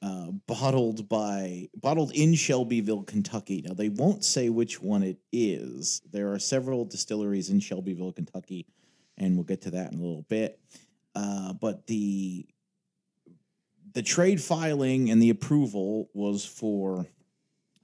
uh, 0.01 0.31
bottled 0.45 1.09
by 1.09 1.69
bottled 1.75 2.11
in 2.13 2.35
Shelbyville, 2.35 3.03
Kentucky. 3.03 3.63
Now 3.65 3.73
they 3.73 3.89
won't 3.89 4.23
say 4.23 4.49
which 4.49 4.81
one 4.81 5.03
it 5.03 5.17
is. 5.31 6.01
There 6.11 6.31
are 6.31 6.39
several 6.39 6.85
distilleries 6.85 7.49
in 7.49 7.59
Shelbyville, 7.59 8.13
Kentucky, 8.13 8.67
and 9.17 9.35
we'll 9.35 9.45
get 9.45 9.61
to 9.61 9.71
that 9.71 9.91
in 9.91 9.99
a 9.99 10.01
little 10.03 10.25
bit. 10.29 10.59
Uh, 11.15 11.53
but 11.53 11.87
the 11.87 12.45
the 13.93 14.03
trade 14.03 14.41
filing 14.41 15.09
and 15.09 15.21
the 15.21 15.29
approval 15.29 16.09
was 16.13 16.45
for 16.45 17.07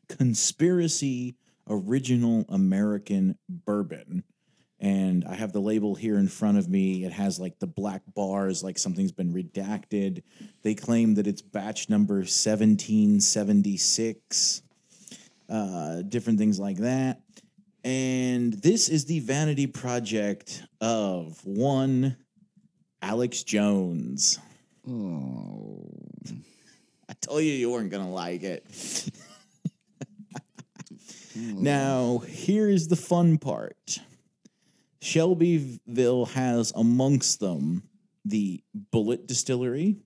conspiracy 0.09 1.37
original 1.69 2.45
American 2.49 3.37
bourbon. 3.47 4.25
And 4.81 5.23
I 5.25 5.35
have 5.35 5.53
the 5.53 5.61
label 5.61 5.93
here 5.93 6.17
in 6.17 6.27
front 6.27 6.57
of 6.57 6.67
me. 6.67 7.05
It 7.05 7.13
has 7.13 7.39
like 7.39 7.59
the 7.59 7.67
black 7.67 8.01
bars, 8.15 8.63
like 8.63 8.79
something's 8.79 9.11
been 9.11 9.31
redacted. 9.31 10.23
They 10.63 10.73
claim 10.73 11.13
that 11.15 11.27
it's 11.27 11.43
batch 11.43 11.87
number 11.87 12.15
1776, 12.15 14.63
uh, 15.49 16.01
different 16.01 16.39
things 16.39 16.59
like 16.59 16.77
that. 16.77 17.21
And 17.83 18.53
this 18.53 18.89
is 18.89 19.05
the 19.05 19.19
vanity 19.19 19.67
project 19.67 20.63
of 20.81 21.39
one 21.45 22.17
Alex 23.03 23.43
Jones. 23.43 24.39
Oh. 24.89 25.91
I 27.09 27.13
told 27.21 27.43
you 27.43 27.51
you 27.51 27.69
weren't 27.69 27.91
going 27.91 28.03
to 28.03 28.09
like 28.09 28.41
it. 28.41 28.65
now, 31.35 32.23
here's 32.25 32.87
the 32.87 32.95
fun 32.95 33.37
part. 33.37 33.99
Shelbyville 35.01 36.25
has 36.27 36.71
amongst 36.75 37.39
them 37.39 37.83
the 38.23 38.63
Bulleit 38.93 39.27
Distillery, 39.27 39.97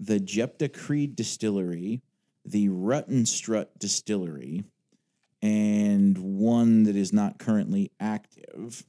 the 0.00 0.18
Jeptha 0.18 0.72
Creed 0.72 1.14
Distillery, 1.14 2.02
the 2.44 2.68
Ruttenstrut 2.68 3.68
Distillery, 3.78 4.64
and 5.40 6.18
one 6.18 6.82
that 6.84 6.96
is 6.96 7.12
not 7.12 7.38
currently 7.38 7.92
active. 8.00 8.84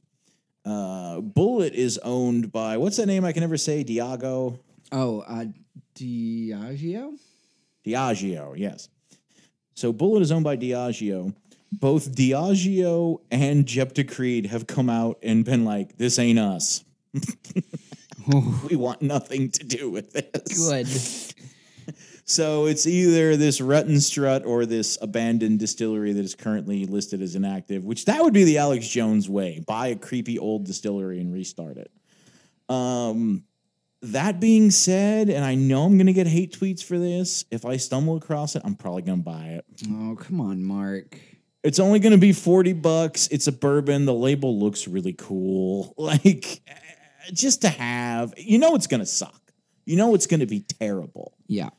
Uh, 0.64 1.20
Bulleit 1.20 1.72
is 1.72 1.98
owned 1.98 2.50
by 2.50 2.76
what's 2.76 2.96
that 2.96 3.06
name 3.06 3.24
I 3.24 3.32
can 3.32 3.42
never 3.42 3.56
say? 3.56 3.84
Diago. 3.84 4.58
Oh, 4.90 5.20
uh, 5.20 5.44
Diageo? 5.94 7.18
Diageo, 7.84 8.58
yes. 8.58 8.88
So 9.74 9.92
Bulleit 9.92 10.22
is 10.22 10.32
owned 10.32 10.44
by 10.44 10.56
Diageo. 10.56 11.34
Both 11.78 12.14
Diageo 12.14 13.20
and 13.30 13.66
Jeptha 13.66 14.08
Creed 14.08 14.46
have 14.46 14.66
come 14.66 14.88
out 14.88 15.18
and 15.22 15.44
been 15.44 15.64
like, 15.64 15.98
"This 15.98 16.18
ain't 16.18 16.38
us. 16.38 16.84
we 18.68 18.76
want 18.76 19.02
nothing 19.02 19.50
to 19.50 19.64
do 19.64 19.90
with 19.90 20.12
this." 20.12 20.56
Good. 20.56 21.36
So 22.28 22.66
it's 22.66 22.88
either 22.88 23.36
this 23.36 23.60
Ruttenstrut 23.60 24.44
or 24.44 24.66
this 24.66 24.98
abandoned 25.00 25.60
distillery 25.60 26.12
that 26.12 26.24
is 26.24 26.34
currently 26.34 26.84
listed 26.84 27.22
as 27.22 27.36
inactive, 27.36 27.84
which 27.84 28.06
that 28.06 28.20
would 28.20 28.34
be 28.34 28.42
the 28.42 28.58
Alex 28.58 28.88
Jones 28.88 29.28
way: 29.28 29.62
buy 29.64 29.88
a 29.88 29.96
creepy 29.96 30.38
old 30.38 30.64
distillery 30.64 31.20
and 31.20 31.32
restart 31.32 31.76
it. 31.76 31.92
Um, 32.68 33.44
that 34.02 34.40
being 34.40 34.72
said, 34.72 35.30
and 35.30 35.44
I 35.44 35.54
know 35.54 35.84
I'm 35.84 35.98
gonna 35.98 36.12
get 36.12 36.26
hate 36.26 36.58
tweets 36.58 36.82
for 36.82 36.98
this. 36.98 37.44
If 37.52 37.64
I 37.64 37.76
stumble 37.76 38.16
across 38.16 38.56
it, 38.56 38.62
I'm 38.64 38.74
probably 38.74 39.02
gonna 39.02 39.22
buy 39.22 39.46
it. 39.46 39.64
Oh, 39.88 40.16
come 40.16 40.40
on, 40.40 40.64
Mark. 40.64 41.20
It's 41.66 41.80
only 41.80 41.98
gonna 41.98 42.16
be 42.16 42.32
40 42.32 42.74
bucks. 42.74 43.26
It's 43.26 43.48
a 43.48 43.52
bourbon. 43.52 44.04
The 44.04 44.14
label 44.14 44.56
looks 44.56 44.86
really 44.86 45.14
cool. 45.14 45.94
Like 45.98 46.62
just 47.32 47.62
to 47.62 47.68
have, 47.68 48.34
you 48.36 48.58
know 48.58 48.76
it's 48.76 48.86
gonna 48.86 49.04
suck. 49.04 49.52
You 49.84 49.96
know 49.96 50.14
it's 50.14 50.28
gonna 50.28 50.46
be 50.46 50.60
terrible. 50.60 51.36
Yeah. 51.48 51.70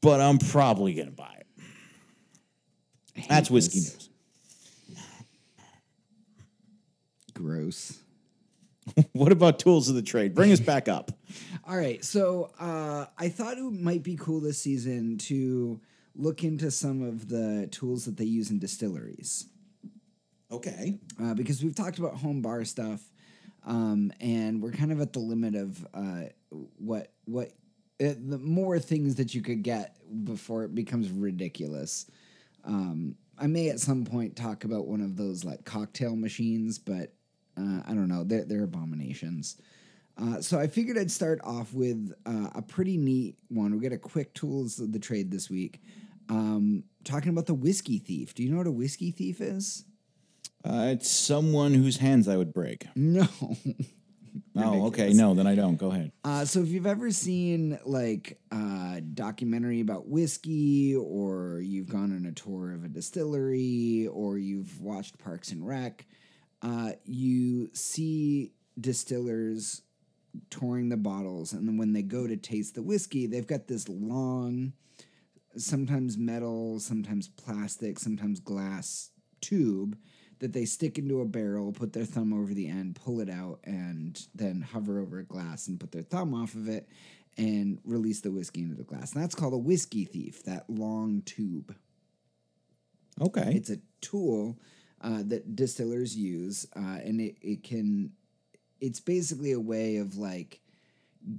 But 0.00 0.22
I'm 0.22 0.38
probably 0.38 0.94
gonna 0.94 1.10
buy 1.10 1.34
it. 1.40 1.46
That's 3.28 3.50
whiskey 3.50 3.80
this. 3.80 4.08
news. 4.88 4.98
Gross. 7.34 7.98
What 9.12 9.32
about 9.32 9.58
tools 9.58 9.90
of 9.90 9.96
the 9.96 10.02
trade? 10.02 10.34
Bring 10.34 10.50
us 10.50 10.60
back 10.60 10.88
up. 10.88 11.10
All 11.68 11.76
right. 11.76 12.02
So 12.02 12.50
uh, 12.58 13.04
I 13.18 13.28
thought 13.28 13.58
it 13.58 13.62
might 13.62 14.02
be 14.02 14.16
cool 14.16 14.40
this 14.40 14.56
season 14.56 15.18
to 15.18 15.78
look 16.18 16.42
into 16.44 16.70
some 16.70 17.02
of 17.02 17.28
the 17.28 17.68
tools 17.70 18.04
that 18.04 18.16
they 18.18 18.24
use 18.24 18.50
in 18.50 18.58
distilleries. 18.58 19.46
Okay. 20.50 20.98
uh, 21.22 21.34
because 21.34 21.62
we've 21.62 21.74
talked 21.74 21.98
about 21.98 22.14
home 22.14 22.42
bar 22.42 22.64
stuff, 22.64 23.00
um, 23.64 24.12
and 24.20 24.62
we're 24.62 24.72
kind 24.72 24.92
of 24.92 25.00
at 25.00 25.12
the 25.12 25.18
limit 25.18 25.54
of 25.54 25.86
uh, 25.94 26.24
what 26.78 27.12
what 27.24 27.52
uh, 28.00 28.14
the 28.18 28.38
more 28.38 28.78
things 28.78 29.16
that 29.16 29.34
you 29.34 29.42
could 29.42 29.62
get 29.62 29.96
before 30.24 30.64
it 30.64 30.74
becomes 30.74 31.10
ridiculous. 31.10 32.10
Um, 32.64 33.16
I 33.38 33.46
may 33.46 33.68
at 33.68 33.78
some 33.78 34.04
point 34.04 34.36
talk 34.36 34.64
about 34.64 34.86
one 34.86 35.00
of 35.00 35.16
those 35.16 35.44
like 35.44 35.64
cocktail 35.64 36.16
machines, 36.16 36.78
but 36.78 37.12
uh, 37.56 37.82
I 37.86 37.94
don't 37.94 38.08
know. 38.08 38.24
They're, 38.24 38.44
they're 38.44 38.64
abominations. 38.64 39.56
Uh, 40.20 40.40
so 40.40 40.58
I 40.58 40.66
figured 40.66 40.98
I'd 40.98 41.10
start 41.10 41.40
off 41.44 41.72
with 41.72 42.12
uh, 42.26 42.48
a 42.54 42.62
pretty 42.62 42.96
neat 42.96 43.36
one. 43.48 43.70
We'll 43.70 43.80
get 43.80 43.92
a 43.92 43.98
quick 43.98 44.34
tools 44.34 44.80
of 44.80 44.92
the 44.92 44.98
trade 44.98 45.30
this 45.30 45.48
week. 45.48 45.80
Um, 46.28 46.84
talking 47.04 47.30
about 47.30 47.46
the 47.46 47.54
whiskey 47.54 47.98
thief. 47.98 48.34
Do 48.34 48.42
you 48.42 48.50
know 48.50 48.58
what 48.58 48.66
a 48.66 48.72
whiskey 48.72 49.10
thief 49.10 49.40
is? 49.40 49.84
Uh, 50.64 50.88
it's 50.92 51.08
someone 51.08 51.72
whose 51.74 51.98
hands 51.98 52.28
I 52.28 52.36
would 52.36 52.52
break. 52.52 52.86
No. 52.96 53.26
Oh, 54.56 54.86
okay. 54.88 55.12
No, 55.12 55.34
then 55.34 55.46
I 55.46 55.54
don't. 55.54 55.76
Go 55.76 55.90
ahead. 55.90 56.12
Uh, 56.24 56.44
so 56.44 56.60
if 56.60 56.68
you've 56.68 56.86
ever 56.86 57.10
seen 57.10 57.78
like 57.84 58.38
a 58.50 59.00
documentary 59.00 59.80
about 59.80 60.08
whiskey, 60.08 60.94
or 60.96 61.60
you've 61.60 61.88
gone 61.88 62.14
on 62.14 62.26
a 62.26 62.32
tour 62.32 62.72
of 62.72 62.84
a 62.84 62.88
distillery, 62.88 64.08
or 64.12 64.38
you've 64.38 64.80
watched 64.80 65.18
Parks 65.18 65.52
and 65.52 65.66
Rec, 65.66 66.06
uh, 66.62 66.92
you 67.04 67.70
see 67.72 68.52
distillers 68.80 69.82
touring 70.50 70.88
the 70.88 70.96
bottles, 70.96 71.52
and 71.52 71.66
then 71.66 71.76
when 71.76 71.92
they 71.92 72.02
go 72.02 72.26
to 72.26 72.36
taste 72.36 72.74
the 72.74 72.82
whiskey, 72.82 73.26
they've 73.26 73.46
got 73.46 73.66
this 73.68 73.88
long, 73.88 74.72
sometimes 75.58 76.16
metal, 76.16 76.80
sometimes 76.80 77.28
plastic, 77.28 77.98
sometimes 77.98 78.40
glass 78.40 79.10
tube 79.40 79.96
that 80.40 80.52
they 80.52 80.64
stick 80.64 80.98
into 80.98 81.20
a 81.20 81.24
barrel, 81.24 81.72
put 81.72 81.92
their 81.92 82.04
thumb 82.04 82.32
over 82.32 82.54
the 82.54 82.68
end, 82.68 82.96
pull 82.96 83.20
it 83.20 83.28
out, 83.28 83.58
and 83.64 84.26
then 84.34 84.60
hover 84.60 85.00
over 85.00 85.18
a 85.18 85.24
glass 85.24 85.66
and 85.68 85.80
put 85.80 85.92
their 85.92 86.02
thumb 86.02 86.32
off 86.34 86.54
of 86.54 86.68
it 86.68 86.88
and 87.36 87.78
release 87.84 88.20
the 88.20 88.30
whiskey 88.30 88.62
into 88.62 88.74
the 88.74 88.84
glass. 88.84 89.12
And 89.12 89.22
that's 89.22 89.34
called 89.34 89.54
a 89.54 89.58
whiskey 89.58 90.04
thief, 90.04 90.44
that 90.44 90.68
long 90.68 91.22
tube. 91.22 91.74
Okay. 93.20 93.52
It's 93.54 93.70
a 93.70 93.78
tool 94.00 94.58
uh, 95.00 95.22
that 95.26 95.56
distillers 95.56 96.16
use, 96.16 96.66
uh, 96.76 96.98
and 97.04 97.20
it, 97.20 97.36
it 97.40 97.62
can, 97.62 98.12
it's 98.80 99.00
basically 99.00 99.52
a 99.52 99.60
way 99.60 99.96
of 99.96 100.16
like 100.16 100.60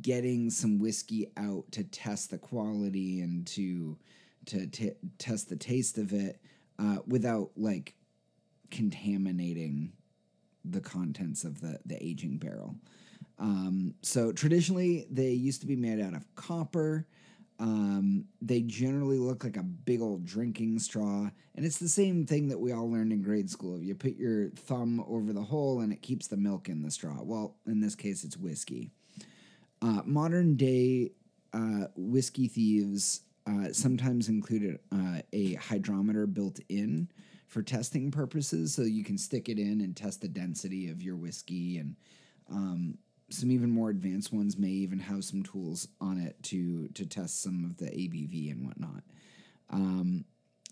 getting 0.02 0.50
some 0.50 0.80
whiskey 0.80 1.32
out 1.38 1.66
to 1.72 1.84
test 1.84 2.32
the 2.32 2.38
quality 2.38 3.22
and 3.22 3.46
to 3.48 3.98
to 4.46 4.68
t- 4.68 4.92
test 5.18 5.50
the 5.50 5.56
taste 5.56 5.98
of 5.98 6.14
it 6.14 6.42
uh, 6.80 6.98
without 7.08 7.52
like 7.56 7.96
contaminating 8.72 9.92
the 10.66 10.82
contents 10.82 11.44
of 11.44 11.62
the 11.62 11.80
the 11.86 12.02
aging 12.04 12.38
barrel. 12.38 12.76
Um, 13.38 13.96
so 14.02 14.32
traditionally, 14.32 15.08
they 15.10 15.30
used 15.30 15.62
to 15.62 15.68
be 15.68 15.76
made 15.76 16.00
out 16.02 16.14
of 16.14 16.26
copper. 16.36 17.08
Um, 17.58 18.26
they 18.42 18.62
generally 18.62 19.18
look 19.18 19.44
like 19.44 19.58
a 19.58 19.64
big 19.64 20.02
old 20.02 20.26
drinking 20.26 20.80
straw, 20.80 21.30
and 21.56 21.66
it's 21.66 21.78
the 21.78 21.90
same 21.90 22.26
thing 22.26 22.48
that 22.50 22.60
we 22.60 22.72
all 22.72 22.90
learned 22.90 23.12
in 23.12 23.22
grade 23.22 23.50
school. 23.50 23.82
You 23.82 23.96
put 23.96 24.16
your 24.16 24.50
thumb 24.52 25.04
over 25.08 25.34
the 25.34 25.42
hole, 25.42 25.82
and 25.82 25.92
it 25.92 26.02
keeps 26.02 26.28
the 26.28 26.38
milk 26.38 26.70
in 26.70 26.84
the 26.84 26.92
straw. 26.92 27.22
Well, 27.22 27.56
in 27.66 27.82
this 27.82 27.96
case, 27.96 28.24
it's 28.24 28.38
whiskey. 28.38 28.92
Uh, 29.82 30.02
modern 30.06 30.56
day 30.56 31.12
uh, 31.54 31.86
whiskey 31.96 32.48
thieves 32.48 33.22
uh, 33.48 33.72
sometimes 33.72 34.30
include 34.30 34.80
uh, 34.92 35.22
a 35.34 35.54
hydrometer 35.56 36.28
built 36.28 36.60
in 36.70 37.10
for 37.48 37.64
testing 37.64 38.12
purposes, 38.12 38.74
so 38.74 38.84
you 38.84 39.04
can 39.04 39.18
stick 39.18 39.50
it 39.50 39.58
in 39.58 39.82
and 39.82 39.96
test 39.96 40.22
the 40.22 40.28
density 40.28 40.90
of 40.90 41.02
your 41.02 41.16
whiskey. 41.16 41.78
And 41.78 41.96
um, 42.52 42.98
some 43.30 43.52
even 43.52 43.72
more 43.72 43.90
advanced 43.90 44.32
ones 44.34 44.58
may 44.58 44.68
even 44.68 45.00
have 45.00 45.24
some 45.24 45.44
tools 45.44 45.88
on 46.00 46.20
it 46.20 46.42
to 46.44 46.88
to 46.90 47.06
test 47.06 47.42
some 47.42 47.66
of 47.66 47.78
the 47.78 47.86
ABV 47.86 48.52
and 48.52 48.66
whatnot. 48.66 49.04
Um, 49.70 50.26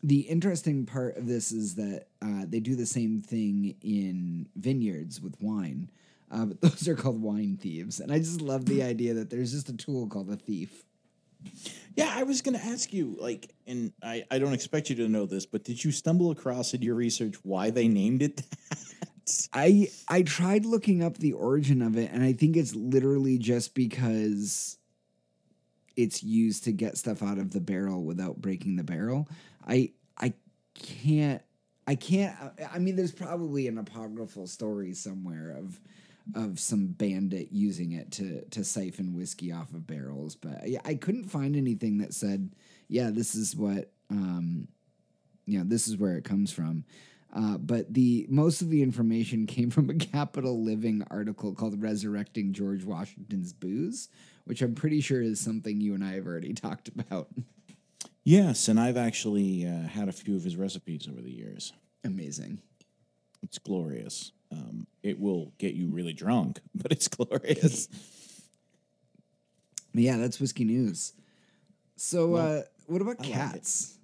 the 0.04 0.22
interesting 0.22 0.86
part 0.86 1.18
of 1.18 1.28
this 1.28 1.52
is 1.52 1.76
that 1.76 2.08
uh, 2.22 2.46
they 2.48 2.60
do 2.60 2.76
the 2.76 2.86
same 2.86 3.22
thing 3.22 3.76
in 3.82 4.48
vineyards 4.56 5.20
with 5.22 5.36
wine, 5.42 5.90
uh, 6.32 6.46
but 6.46 6.62
those 6.62 6.88
are 6.88 6.96
called 6.96 7.22
wine 7.22 7.58
thieves. 7.58 8.00
And 8.00 8.12
I 8.12 8.20
just 8.20 8.42
love 8.42 8.66
the 8.66 8.84
idea 8.84 9.14
that 9.16 9.30
there's 9.30 9.52
just 9.52 9.70
a 9.70 9.78
tool 9.78 10.08
called 10.08 10.30
a 10.30 10.36
thief. 10.36 10.84
Yeah, 11.96 12.12
I 12.14 12.24
was 12.24 12.42
going 12.42 12.58
to 12.58 12.66
ask 12.66 12.94
you, 12.94 13.16
like, 13.20 13.54
and 13.66 13.94
I, 14.04 14.26
I 14.30 14.40
don't 14.40 14.54
expect 14.54 14.90
you 14.90 14.96
to 14.98 15.08
know 15.08 15.26
this, 15.26 15.46
but 15.46 15.64
did 15.64 15.84
you 15.84 15.92
stumble 15.92 16.32
across 16.32 16.74
in 16.74 16.82
your 16.82 16.96
research 16.96 17.36
why 17.44 17.70
they 17.70 17.88
named 17.88 18.22
it 18.22 18.38
that? 18.38 18.46
I 19.54 19.90
I 20.08 20.22
tried 20.22 20.66
looking 20.66 21.04
up 21.04 21.18
the 21.18 21.34
origin 21.34 21.82
of 21.82 21.98
it, 21.98 22.12
and 22.12 22.24
I 22.24 22.34
think 22.34 22.56
it's 22.56 22.74
literally 22.74 23.38
just 23.38 23.76
because 23.76 24.78
it's 25.98 26.24
used 26.24 26.64
to 26.66 26.72
get 26.72 26.98
stuff 26.98 27.22
out 27.22 27.38
of 27.38 27.52
the 27.52 27.60
barrel 27.60 28.04
without 28.04 28.40
breaking 28.40 28.78
the 28.78 28.84
barrel. 28.84 29.28
I 29.68 29.92
I 30.18 30.34
can't 30.76 31.42
I 31.86 31.96
can't 31.96 32.36
I 32.72 32.80
mean 32.80 32.96
there's 32.96 33.12
probably 33.12 33.68
an 33.68 33.78
apocryphal 33.78 34.48
story 34.48 34.94
somewhere 34.94 35.56
of 35.58 35.80
of 36.36 36.60
some 36.60 36.88
bandit 36.88 37.50
using 37.52 37.94
it 37.94 38.12
to 38.12 38.44
to 38.50 38.64
siphon 38.64 39.14
whiskey 39.16 39.52
off 39.52 39.74
of 39.74 39.88
barrels, 39.88 40.36
but 40.36 40.64
I, 40.64 40.78
I 40.86 40.96
couldn't 40.96 41.30
find 41.30 41.56
anything 41.56 42.00
that 42.00 42.14
said, 42.14 42.52
yeah, 42.88 43.10
this 43.12 43.36
is 43.36 43.56
what 43.56 43.92
um 44.10 44.68
you 45.46 45.60
know, 45.60 45.66
this 45.66 45.88
is 45.88 45.98
where 45.98 46.18
it 46.18 46.26
comes 46.26 46.52
from. 46.52 46.84
Uh, 47.34 47.58
but 47.58 47.94
the 47.94 48.26
most 48.30 48.62
of 48.62 48.70
the 48.70 48.84
information 48.84 49.46
came 49.48 49.70
from 49.70 49.90
a 49.90 49.96
Capital 49.96 50.64
Living 50.64 51.06
article 51.10 51.54
called 51.54 51.82
"Resurrecting 51.82 52.54
George 52.54 52.84
Washington's 52.84 53.54
Booze," 53.54 54.10
which 54.46 54.62
I'm 54.62 54.76
pretty 54.76 55.02
sure 55.02 55.22
is 55.22 55.40
something 55.40 55.82
you 55.82 55.94
and 55.94 56.04
I 56.04 56.14
have 56.14 56.28
already 56.28 56.54
talked 56.54 56.88
about. 56.90 57.30
Yes, 58.24 58.68
and 58.68 58.80
I've 58.80 58.98
actually 58.98 59.66
uh, 59.66 59.88
had 59.88 60.10
a 60.10 60.14
few 60.14 60.36
of 60.36 60.44
his 60.44 60.58
recipes 60.58 61.08
over 61.10 61.22
the 61.22 61.32
years. 61.32 61.74
Amazing. 62.04 62.60
It's 63.42 63.58
glorious. 63.58 64.32
Um, 64.52 64.88
it 65.04 65.20
will 65.20 65.54
get 65.58 65.74
you 65.74 65.90
really 65.90 66.14
drunk, 66.14 66.60
but 66.76 66.92
it's 66.92 67.08
glorious. 67.08 67.88
Yeah, 69.94 70.18
that's 70.18 70.40
whiskey 70.40 70.64
news. 70.64 71.14
So, 71.96 72.28
Well, 72.28 72.60
uh, 72.60 72.62
what 72.86 73.02
about 73.02 73.16
I 73.20 73.24
like 73.24 73.34
cats? 73.34 73.98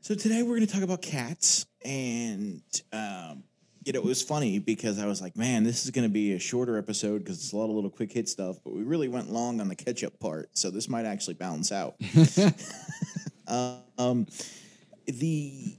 So 0.00 0.14
today 0.14 0.42
we're 0.42 0.56
going 0.56 0.66
to 0.66 0.72
talk 0.72 0.82
about 0.82 1.02
cats, 1.02 1.66
and 1.84 2.62
um, 2.92 3.44
you 3.84 3.92
know 3.92 4.00
it 4.00 4.04
was 4.04 4.22
funny 4.22 4.58
because 4.58 4.98
I 4.98 5.06
was 5.06 5.20
like, 5.20 5.36
man, 5.36 5.64
this 5.64 5.84
is 5.84 5.90
going 5.90 6.08
to 6.08 6.12
be 6.12 6.32
a 6.32 6.38
shorter 6.38 6.78
episode 6.78 7.18
because 7.18 7.36
it's 7.36 7.52
a 7.52 7.56
lot 7.56 7.66
of 7.66 7.72
little 7.72 7.90
quick 7.90 8.12
hit 8.12 8.28
stuff, 8.28 8.56
but 8.64 8.72
we 8.72 8.82
really 8.82 9.08
went 9.08 9.30
long 9.30 9.60
on 9.60 9.68
the 9.68 9.76
ketchup 9.76 10.18
part, 10.18 10.48
so 10.56 10.70
this 10.70 10.88
might 10.88 11.04
actually 11.04 11.34
balance 11.34 11.70
out. 11.70 11.94
um, 13.98 14.26
the 15.06 15.76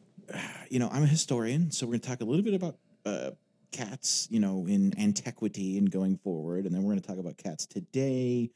you 0.69 0.79
know 0.79 0.89
I'm 0.91 1.03
a 1.03 1.07
historian, 1.07 1.71
so 1.71 1.85
we're 1.85 1.93
going 1.93 2.01
to 2.01 2.07
talk 2.07 2.21
a 2.21 2.25
little 2.25 2.45
bit 2.45 2.53
about 2.53 2.77
uh, 3.05 3.31
cats, 3.71 4.27
you 4.31 4.39
know, 4.39 4.65
in 4.67 4.93
antiquity 4.99 5.77
and 5.77 5.89
going 5.91 6.17
forward, 6.17 6.65
and 6.65 6.73
then 6.73 6.83
we're 6.83 6.91
going 6.93 7.01
to 7.01 7.07
talk 7.07 7.17
about 7.17 7.37
cats 7.37 7.65
today, 7.65 8.49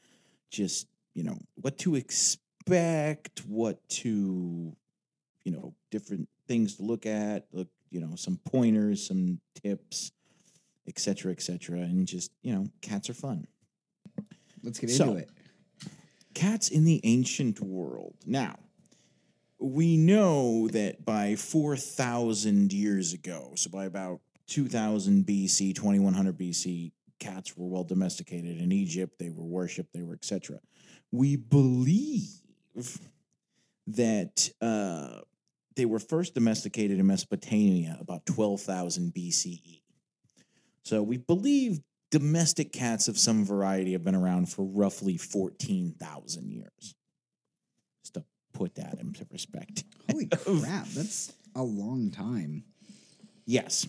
just 0.50 0.86
you 1.14 1.22
know 1.24 1.38
what 1.56 1.78
to 1.78 1.94
expect, 1.94 3.44
what 3.46 3.86
to 3.88 4.74
you 5.44 5.52
know 5.52 5.74
different 5.90 6.28
things 6.48 6.76
to 6.76 6.82
look 6.82 7.06
at 7.06 7.46
look 7.52 7.68
you 7.90 8.00
know 8.00 8.14
some 8.16 8.38
pointers 8.44 9.06
some 9.06 9.38
tips 9.62 10.10
etc 10.88 11.30
etc 11.32 11.78
and 11.78 12.06
just 12.06 12.30
you 12.42 12.54
know 12.54 12.66
cats 12.82 13.08
are 13.10 13.14
fun. 13.14 13.46
Let's 14.62 14.78
get 14.78 14.90
So- 14.90 15.08
into 15.10 15.16
it. 15.22 15.30
cats 16.34 16.68
in 16.70 16.84
the 16.84 17.00
ancient 17.04 17.60
world. 17.60 18.14
Now 18.26 18.56
we 19.58 19.96
know 19.96 20.68
that 20.68 21.04
by 21.04 21.36
4000 21.36 22.72
years 22.72 23.12
ago 23.12 23.52
so 23.54 23.70
by 23.70 23.84
about 23.86 24.20
2000 24.48 25.24
bc 25.24 25.74
2100 25.74 26.38
bc 26.38 26.92
cats 27.18 27.56
were 27.56 27.66
well 27.66 27.84
domesticated 27.84 28.60
in 28.60 28.72
egypt 28.72 29.18
they 29.18 29.30
were 29.30 29.44
worshipped 29.44 29.92
they 29.92 30.02
were 30.02 30.14
etc 30.14 30.58
we 31.12 31.36
believe 31.36 32.28
that 33.86 34.50
uh, 34.60 35.20
they 35.76 35.84
were 35.84 35.98
first 35.98 36.34
domesticated 36.34 36.98
in 36.98 37.06
Mesopotamia 37.06 37.96
about 38.00 38.26
12,000 38.26 39.12
BCE. 39.14 39.80
So 40.82 41.02
we 41.02 41.16
believe 41.16 41.80
domestic 42.10 42.72
cats 42.72 43.08
of 43.08 43.18
some 43.18 43.44
variety 43.44 43.92
have 43.92 44.04
been 44.04 44.14
around 44.14 44.48
for 44.48 44.64
roughly 44.64 45.16
14,000 45.16 46.50
years. 46.50 46.94
Just 48.02 48.14
to 48.14 48.24
put 48.52 48.74
that 48.76 48.98
into 49.00 49.24
perspective. 49.24 49.84
Holy 50.10 50.26
crap, 50.60 50.86
that's 50.88 51.32
a 51.54 51.62
long 51.62 52.10
time. 52.10 52.64
Yes. 53.46 53.86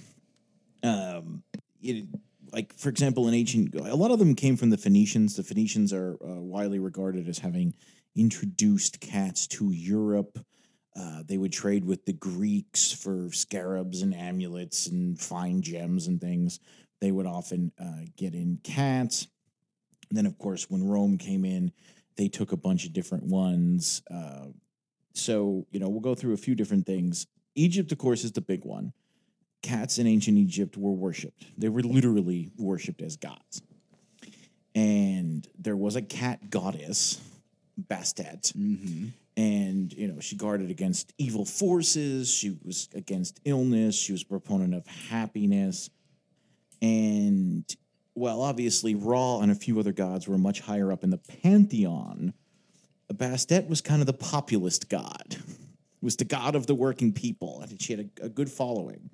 Um, 0.86 1.44
it, 1.82 2.06
like, 2.52 2.74
for 2.78 2.90
example, 2.90 3.28
in 3.28 3.34
ancient, 3.34 3.76
a 3.76 3.96
lot 3.96 4.12
of 4.12 4.20
them 4.20 4.36
came 4.36 4.56
from 4.56 4.70
the 4.70 4.78
Phoenicians. 4.78 5.36
The 5.36 5.44
Phoenicians 5.44 5.92
are 5.92 6.18
uh, 6.24 6.42
widely 6.42 6.80
regarded 6.80 7.28
as 7.28 7.40
having 7.40 7.74
introduced 8.16 9.02
cats 9.02 9.48
to 9.48 9.72
Europe. 9.72 10.40
Uh, 10.96 11.24
they 11.28 11.38
would 11.38 11.52
trade 11.52 11.84
with 11.84 12.06
the 12.06 12.14
Greeks 12.14 12.94
for 12.94 13.30
scarabs 13.32 14.02
and 14.02 14.16
amulets 14.16 14.88
and 14.88 15.20
fine 15.20 15.62
gems 15.62 16.08
and 16.08 16.22
things. 16.22 16.60
They 17.02 17.12
would 17.12 17.26
often 17.26 17.74
uh, 17.80 18.06
get 18.16 18.34
in 18.34 18.60
cats. 18.64 19.28
And 20.10 20.18
then, 20.18 20.26
of 20.26 20.38
course, 20.38 20.70
when 20.70 20.88
Rome 20.88 21.18
came 21.18 21.44
in, 21.44 21.72
they 22.16 22.30
took 22.30 22.54
a 22.54 22.58
bunch 22.58 22.86
of 22.86 22.94
different 22.94 23.26
ones. 23.26 24.02
Uh, 24.10 24.46
so, 25.14 25.68
you 25.72 25.80
know, 25.80 25.90
we'll 25.90 26.00
go 26.00 26.16
through 26.16 26.34
a 26.34 26.38
few 26.38 26.56
different 26.56 26.86
things. 26.86 27.28
Egypt, 27.56 27.92
of 27.92 27.98
course, 27.98 28.24
is 28.24 28.32
the 28.32 28.42
big 28.42 28.64
one. 28.64 28.94
Cats 29.66 29.98
in 29.98 30.06
ancient 30.06 30.38
Egypt 30.38 30.78
were 30.78 30.92
worshipped. 30.92 31.44
They 31.58 31.70
were 31.70 31.82
literally 31.82 32.52
worshipped 32.56 33.02
as 33.02 33.18
gods. 33.18 33.64
And 34.76 35.48
there 35.58 35.76
was 35.76 35.96
a 35.96 36.04
cat 36.04 36.52
goddess, 36.52 37.20
Bastet, 37.90 38.54
Mm-hmm. 38.56 39.08
and 39.38 39.92
you 39.92 40.08
know 40.08 40.20
she 40.20 40.36
guarded 40.36 40.70
against 40.70 41.14
evil 41.18 41.46
forces. 41.46 42.30
She 42.32 42.56
was 42.64 42.90
against 42.94 43.40
illness. 43.44 43.96
She 43.96 44.12
was 44.12 44.22
a 44.22 44.26
proponent 44.26 44.76
of 44.76 44.86
happiness. 44.86 45.90
And 46.82 47.66
well 48.14 48.42
obviously 48.42 48.94
ra 48.96 49.40
and 49.40 49.52
a 49.52 49.56
few 49.56 49.80
other 49.80 49.94
gods 49.94 50.28
were 50.28 50.38
much 50.38 50.60
higher 50.62 50.92
up 50.92 51.04
in 51.04 51.10
the 51.10 51.18
pantheon. 51.42 52.34
Bastet 53.12 53.68
was 53.68 53.82
kind 53.82 54.02
of 54.02 54.06
the 54.08 54.14
populist 54.14 54.90
god. 54.90 55.38
Was 56.02 56.18
the 56.18 56.26
god 56.26 56.56
of 56.56 56.68
the 56.68 56.76
working 56.76 57.14
people. 57.14 57.62
And 57.62 57.82
she 57.82 57.94
had 57.94 58.10
a, 58.22 58.26
a 58.26 58.30
good 58.30 58.52
following 58.52 59.10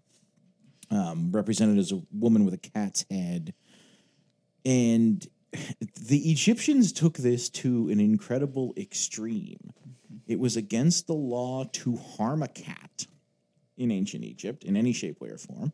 um, 0.92 1.32
represented 1.32 1.80
as 1.80 1.92
a 1.92 2.02
woman 2.12 2.46
with 2.46 2.54
a 2.54 2.58
cat's 2.58 3.06
head 3.10 3.54
and 4.66 5.28
the 6.00 6.32
Egyptians 6.32 6.92
took 6.92 7.18
this 7.18 7.50
to 7.50 7.90
an 7.90 8.00
incredible 8.00 8.74
extreme. 8.78 9.74
It 10.28 10.40
was 10.40 10.56
against 10.56 11.08
the 11.08 11.14
law 11.14 11.66
to 11.66 11.98
harm 11.98 12.44
a 12.44 12.48
cat 12.48 13.08
in 13.78 13.92
ancient 13.92 14.24
Egypt 14.24 14.64
in 14.64 14.78
any 14.78 14.94
shape, 14.94 15.20
way, 15.20 15.30
or 15.30 15.38
form. 15.38 15.74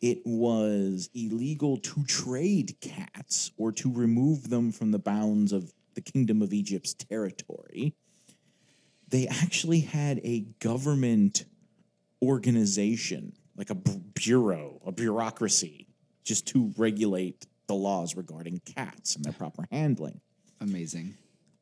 It 0.00 0.20
was 0.24 1.10
illegal 1.14 1.78
to 1.78 2.04
trade 2.04 2.76
cats 2.80 3.50
or 3.56 3.72
to 3.72 3.92
remove 3.92 4.50
them 4.50 4.72
from 4.72 4.90
the 4.90 4.98
bounds 4.98 5.52
of 5.52 5.72
the 5.94 6.00
Kingdom 6.00 6.42
of 6.42 6.52
Egypt's 6.52 6.94
territory. 6.94 7.94
They 9.08 9.26
actually 9.26 9.80
had 9.80 10.20
a 10.22 10.40
government 10.60 11.44
organization, 12.22 13.32
like 13.58 13.70
a 13.70 13.74
bureau, 13.74 14.80
a 14.86 14.92
bureaucracy, 14.92 15.88
just 16.24 16.46
to 16.46 16.72
regulate 16.78 17.46
the 17.66 17.74
laws 17.74 18.16
regarding 18.16 18.60
cats 18.64 19.16
and 19.16 19.24
their 19.24 19.32
proper 19.32 19.66
handling. 19.70 20.20
Amazing. 20.60 21.14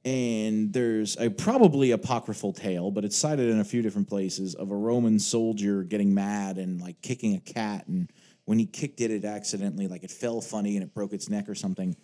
And 0.05 0.72
there's 0.72 1.16
a 1.16 1.30
probably 1.30 1.90
apocryphal 1.90 2.53
tale, 2.53 2.92
but 2.92 3.05
it's 3.05 3.16
cited 3.16 3.51
in 3.51 3.59
a 3.59 3.64
few 3.64 3.82
different 3.82 4.09
places 4.09 4.55
of 4.55 4.70
a 4.70 4.76
Roman 4.76 5.18
soldier 5.18 5.82
getting 5.82 6.14
mad 6.14 6.59
and 6.59 6.80
like 6.80 7.03
kicking 7.03 7.34
a 7.34 7.40
cat. 7.40 7.88
And 7.88 8.09
when 8.44 8.61
he 8.61 8.66
kicked 8.66 9.01
it, 9.01 9.11
it 9.11 9.24
accidentally, 9.24 9.88
like 9.88 10.05
it 10.05 10.12
fell 10.12 10.40
funny 10.40 10.76
and 10.76 10.84
it 10.84 10.94
broke 10.94 11.12
its 11.12 11.28
neck 11.28 11.49
or 11.49 11.57
something. 11.57 11.97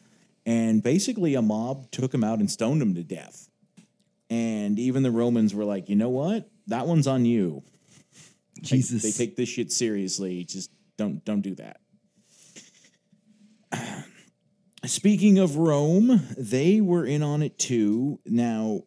And 0.44 0.82
basically, 0.82 1.36
a 1.36 1.42
mob 1.42 1.92
took 1.92 2.12
him 2.12 2.24
out 2.24 2.40
and 2.40 2.50
stoned 2.50 2.82
him 2.82 2.94
to 2.96 3.04
death. 3.04 3.48
And 4.28 4.80
even 4.80 5.04
the 5.04 5.12
Romans 5.12 5.54
were 5.54 5.64
like, 5.64 5.88
you 5.88 5.94
know 5.94 6.08
what? 6.08 6.50
That 6.66 6.88
one's 6.88 7.06
on 7.06 7.24
you. 7.24 7.62
Like, 8.62 8.68
Jesus. 8.68 9.02
they 9.02 9.10
take 9.10 9.36
this 9.36 9.48
shit 9.48 9.72
seriously. 9.72 10.44
Just 10.44 10.70
don't 10.96 11.24
don't 11.24 11.40
do 11.40 11.56
that. 11.56 11.80
Speaking 14.84 15.38
of 15.38 15.56
Rome, 15.56 16.26
they 16.36 16.80
were 16.80 17.04
in 17.04 17.22
on 17.22 17.42
it 17.42 17.58
too. 17.58 18.20
Now, 18.24 18.82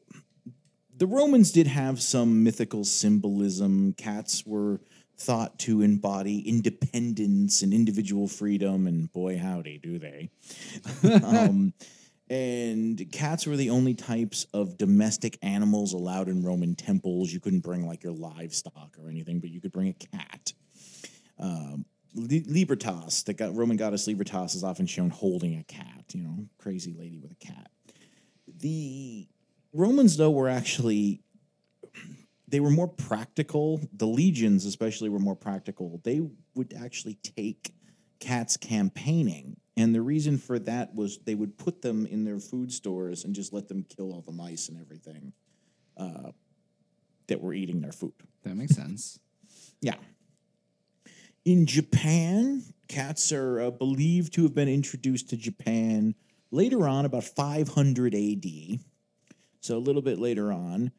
the 0.96 1.08
Romans 1.08 1.52
did 1.52 1.68
have 1.68 2.02
some 2.02 2.44
mythical 2.44 2.86
symbolism. 2.86 3.94
Cats 3.94 4.46
were 4.46 4.82
thought 5.18 5.60
to 5.60 5.82
embody 5.82 6.40
independence 6.48 7.62
and 7.62 7.74
individual 7.74 8.28
freedom, 8.28 8.88
and 8.88 9.12
boy, 9.12 9.38
howdy, 9.38 9.78
do 9.78 10.00
they. 10.00 10.30
um, 11.24 11.74
and 12.30 13.12
cats 13.12 13.46
were 13.46 13.56
the 13.56 13.70
only 13.70 13.94
types 13.94 14.46
of 14.54 14.78
domestic 14.78 15.38
animals 15.42 15.94
allowed 15.94 16.28
in 16.28 16.44
Roman 16.44 16.76
temples. 16.76 17.32
You 17.32 17.40
couldn't 17.40 17.60
bring 17.62 17.86
like 17.88 18.04
your 18.04 18.14
livestock 18.14 18.96
or 19.02 19.10
anything, 19.10 19.40
but 19.40 19.50
you 19.50 19.62
could 19.62 19.72
bring 19.72 19.90
a 19.90 20.18
cat. 20.18 20.54
Um, 21.38 21.86
Li- 22.16 22.46
Libertas, 22.48 23.24
the 23.24 23.34
go- 23.34 23.52
Roman 23.52 23.78
goddess 23.78 24.08
Libertas, 24.08 24.56
is 24.56 24.64
often 24.64 24.88
shown 24.88 25.10
holding 25.10 25.58
a 25.58 25.64
cat. 25.64 26.06
You 26.14 26.22
know, 26.22 26.48
crazy 26.58 26.96
lady 26.98 27.20
with 27.20 27.32
a 27.32 27.36
cat. 27.36 27.70
The 28.48 29.28
Romans, 29.74 30.18
though, 30.18 30.32
were 30.32 30.50
actually 30.50 31.22
they 32.48 32.60
were 32.60 32.70
more 32.70 32.88
practical. 32.88 33.82
The 33.94 34.08
legions, 34.08 34.66
especially, 34.66 35.10
were 35.10 35.20
more 35.20 35.36
practical. 35.36 36.00
They 36.04 36.22
would 36.56 36.74
actually 36.74 37.16
take 37.16 37.74
cats 38.20 38.56
campaigning, 38.56 39.58
and 39.78 39.94
the 39.94 40.02
reason 40.02 40.38
for 40.38 40.58
that 40.60 40.96
was 40.96 41.18
they 41.20 41.36
would 41.36 41.58
put 41.58 41.82
them 41.82 42.06
in 42.06 42.24
their 42.24 42.40
food 42.40 42.72
stores 42.72 43.26
and 43.26 43.36
just 43.36 43.52
let 43.52 43.68
them 43.68 43.84
kill 43.84 44.14
all 44.14 44.22
the 44.22 44.32
mice 44.32 44.70
and 44.70 44.80
everything 44.80 45.34
uh, 45.98 46.32
that 47.28 47.42
were 47.42 47.54
eating 47.54 47.82
their 47.82 47.92
food. 47.92 48.14
That 48.44 48.56
makes 48.56 48.76
sense. 48.76 49.20
Yeah. 49.82 49.96
In 51.44 51.66
Japan, 51.66 52.64
cats 52.88 53.32
are 53.32 53.62
uh, 53.62 53.72
believed 53.72 54.34
to 54.34 54.44
have 54.44 54.56
been 54.56 54.70
introduced 54.70 55.30
to 55.30 55.38
Japan 55.38 56.16
later 56.52 56.88
on, 56.88 57.06
about 57.06 57.24
500 57.24 58.16
AD. 58.16 58.46
So 59.62 59.78
a 59.78 59.80
little 59.80 60.02
bit 60.02 60.20
later 60.20 60.54
on. 60.54 60.92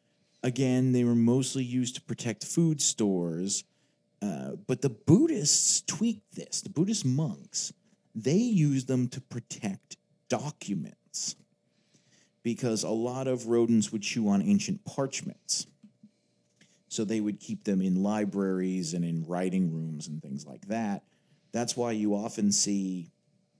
Again, 0.43 0.91
they 0.91 1.03
were 1.03 1.15
mostly 1.15 1.63
used 1.63 1.95
to 1.95 2.01
protect 2.01 2.45
food 2.45 2.81
stores. 2.81 3.63
Uh, 4.21 4.51
but 4.67 4.81
the 4.81 4.89
Buddhists 4.89 5.81
tweaked 5.81 6.35
this. 6.35 6.61
The 6.61 6.69
Buddhist 6.69 7.05
monks, 7.05 7.73
they 8.17 8.35
use 8.35 8.85
them 8.85 9.07
to 9.09 9.21
protect 9.21 9.95
documents 10.27 11.35
because 12.41 12.83
a 12.83 12.89
lot 12.89 13.27
of 13.27 13.47
rodents 13.47 13.91
would 13.91 14.01
chew 14.01 14.27
on 14.27 14.41
ancient 14.41 14.83
parchments. 14.85 15.67
So 16.87 17.03
they 17.03 17.19
would 17.19 17.39
keep 17.39 17.63
them 17.63 17.81
in 17.81 18.01
libraries 18.01 18.93
and 18.93 19.05
in 19.05 19.23
writing 19.27 19.71
rooms 19.71 20.07
and 20.07 20.21
things 20.21 20.47
like 20.47 20.67
that. 20.67 21.03
That's 21.51 21.77
why 21.77 21.91
you 21.91 22.15
often 22.15 22.51
see, 22.51 23.11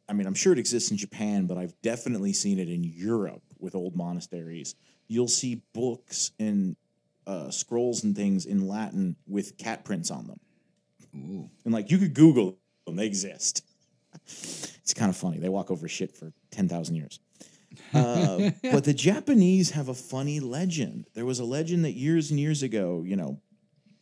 I 0.09 0.13
mean, 0.13 0.25
I'm 0.25 0.33
sure 0.33 0.53
it 0.53 0.59
exists 0.59 0.89
in 0.89 0.97
Japan, 0.97 1.45
but 1.45 1.57
I've 1.57 1.79
definitely 1.81 2.33
seen 2.33 2.57
it 2.57 2.69
in 2.69 2.83
Europe 2.83 3.43
with 3.59 3.75
old 3.75 3.95
monasteries. 3.95 4.73
You'll 5.07 5.27
see 5.27 5.61
books 5.73 6.31
and 6.39 6.75
uh, 7.27 7.51
scrolls 7.51 8.03
and 8.03 8.15
things 8.15 8.45
in 8.45 8.67
Latin 8.67 9.17
with 9.27 9.57
cat 9.57 9.83
prints 9.83 10.09
on 10.09 10.27
them. 10.27 10.39
Ooh. 11.15 11.49
And 11.63 11.73
like 11.73 11.91
you 11.91 11.99
could 11.99 12.13
Google 12.13 12.57
them, 12.85 12.95
they 12.95 13.05
exist. 13.05 13.63
It's 14.27 14.93
kind 14.93 15.09
of 15.09 15.17
funny. 15.17 15.39
They 15.39 15.49
walk 15.49 15.71
over 15.71 15.87
shit 15.87 16.15
for 16.15 16.31
10,000 16.51 16.95
years. 16.95 17.19
Uh, 17.93 18.51
but 18.63 18.83
the 18.83 18.93
Japanese 18.93 19.71
have 19.71 19.89
a 19.89 19.93
funny 19.93 20.39
legend. 20.39 21.05
There 21.13 21.25
was 21.25 21.39
a 21.39 21.45
legend 21.45 21.85
that 21.85 21.93
years 21.93 22.31
and 22.31 22.39
years 22.39 22.63
ago, 22.63 23.03
you 23.05 23.15
know, 23.15 23.39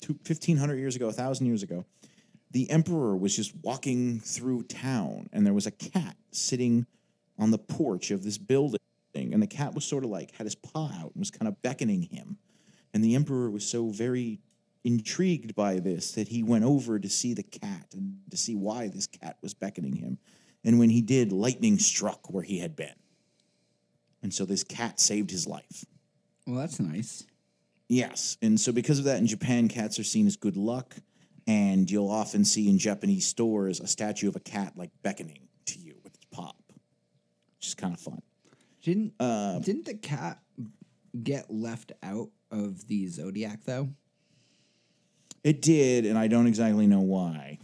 two, 0.02 0.14
1500 0.14 0.76
years 0.76 0.96
ago, 0.96 1.06
1,000 1.06 1.46
years 1.46 1.64
ago, 1.64 1.86
the 2.52 2.70
emperor 2.70 3.16
was 3.18 3.36
just 3.36 3.54
walking 3.64 4.20
through 4.20 4.64
town 4.64 5.30
and 5.34 5.46
there 5.46 5.54
was 5.54 5.66
a 5.66 5.72
cat 5.72 6.16
sitting 6.32 6.86
on 7.38 7.52
the 7.52 7.58
porch 7.58 8.12
of 8.12 8.24
this 8.24 8.38
building. 8.38 8.80
And 9.16 9.42
the 9.42 9.48
cat 9.48 9.74
was 9.74 9.86
sort 9.86 10.04
of 10.04 10.10
like 10.10 10.36
had 10.36 10.46
his 10.46 10.56
paw 10.56 10.86
out 10.86 11.12
and 11.14 11.20
was 11.20 11.32
kind 11.32 11.48
of 11.48 11.62
beckoning 11.62 12.04
him. 12.04 12.38
And 12.94 13.04
the 13.04 13.16
emperor 13.16 13.50
was 13.50 13.66
so 13.68 13.90
very 13.90 14.40
intrigued 14.86 15.56
by 15.56 15.80
this 15.80 16.12
that 16.14 16.30
he 16.30 16.44
went 16.44 16.64
over 16.64 17.00
to 17.00 17.10
see 17.10 17.34
the 17.34 17.44
cat 17.44 17.88
and 17.94 18.20
to 18.30 18.38
see 18.38 18.56
why 18.56 18.88
this 18.88 19.08
cat 19.08 19.36
was 19.42 19.54
beckoning 19.54 19.96
him. 19.96 20.20
And 20.64 20.80
when 20.80 20.92
he 20.92 21.02
did, 21.02 21.32
lightning 21.32 21.80
struck 21.80 22.32
where 22.32 22.44
he 22.44 22.60
had 22.60 22.76
been. 22.76 22.94
And 24.22 24.34
so 24.34 24.46
this 24.46 24.64
cat 24.64 25.00
saved 25.00 25.32
his 25.32 25.48
life. 25.48 25.86
Well, 26.48 26.58
that's 26.58 26.80
nice. 26.80 27.26
Yes. 27.90 28.38
And 28.42 28.60
so 28.60 28.72
because 28.72 29.00
of 29.00 29.06
that, 29.06 29.18
in 29.18 29.28
Japan, 29.28 29.68
cats 29.68 30.00
are 30.00 30.04
seen 30.04 30.28
as 30.28 30.38
good 30.38 30.56
luck. 30.56 30.96
And 31.48 31.90
you'll 31.90 32.10
often 32.10 32.46
see 32.46 32.70
in 32.70 32.78
Japanese 32.80 33.28
stores 33.28 33.80
a 33.80 33.88
statue 33.88 34.28
of 34.28 34.36
a 34.36 34.40
cat 34.40 34.74
like 34.76 34.92
beckoning 35.04 35.48
to 35.66 35.80
you 35.80 35.96
with 36.04 36.16
its 36.16 36.26
paw, 36.32 36.54
which 37.58 37.68
is 37.68 37.76
kind 37.76 37.94
of 37.94 38.00
fun. 38.00 38.22
Didn't 38.82 39.14
Uh, 39.20 39.60
didn't 39.60 39.86
the 39.86 39.96
cat 39.96 40.40
get 41.22 41.52
left 41.52 41.92
out 42.04 42.30
of 42.52 42.88
the 42.88 43.08
zodiac 43.08 43.64
though? 43.66 43.90
It 45.46 45.62
did, 45.62 46.08
and 46.08 46.18
I 46.18 46.28
don't 46.28 46.48
exactly 46.48 46.88
know 46.88 47.02
why. 47.02 47.60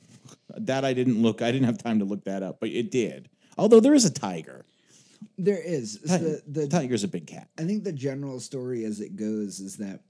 That 0.55 0.86
I 0.86 0.93
didn't 0.93 1.19
look. 1.19 1.41
I 1.41 1.51
didn't 1.51 1.65
have 1.65 1.79
time 1.79 1.97
to 1.97 2.05
look 2.05 2.25
that 2.25 2.43
up, 2.43 2.59
but 2.59 2.69
it 2.69 2.91
did. 2.91 3.27
Although 3.57 3.79
there 3.79 3.95
is 3.95 4.05
a 4.05 4.13
tiger. 4.13 4.65
There 5.39 5.59
is 5.59 5.97
Ti- 6.05 6.17
the 6.17 6.41
the 6.47 6.67
tiger's 6.67 7.03
a 7.03 7.07
big 7.07 7.25
cat. 7.25 7.47
I 7.57 7.63
think 7.63 7.84
the 7.84 7.91
general 7.91 8.39
story 8.39 8.86
as 8.86 8.99
it 9.01 9.15
goes 9.15 9.59
is 9.59 9.77
that 9.77 10.01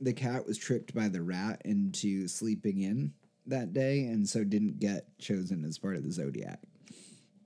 the 0.00 0.12
cat 0.12 0.44
was 0.46 0.58
tricked 0.58 0.94
by 0.96 1.06
the 1.06 1.22
rat 1.22 1.62
into 1.64 2.26
sleeping 2.26 2.80
in 2.80 3.12
that 3.46 3.72
day 3.72 4.06
and 4.06 4.28
so 4.28 4.42
didn't 4.42 4.80
get 4.80 5.06
chosen 5.20 5.64
as 5.64 5.78
part 5.78 5.94
of 5.94 6.02
the 6.02 6.10
zodiac. 6.10 6.58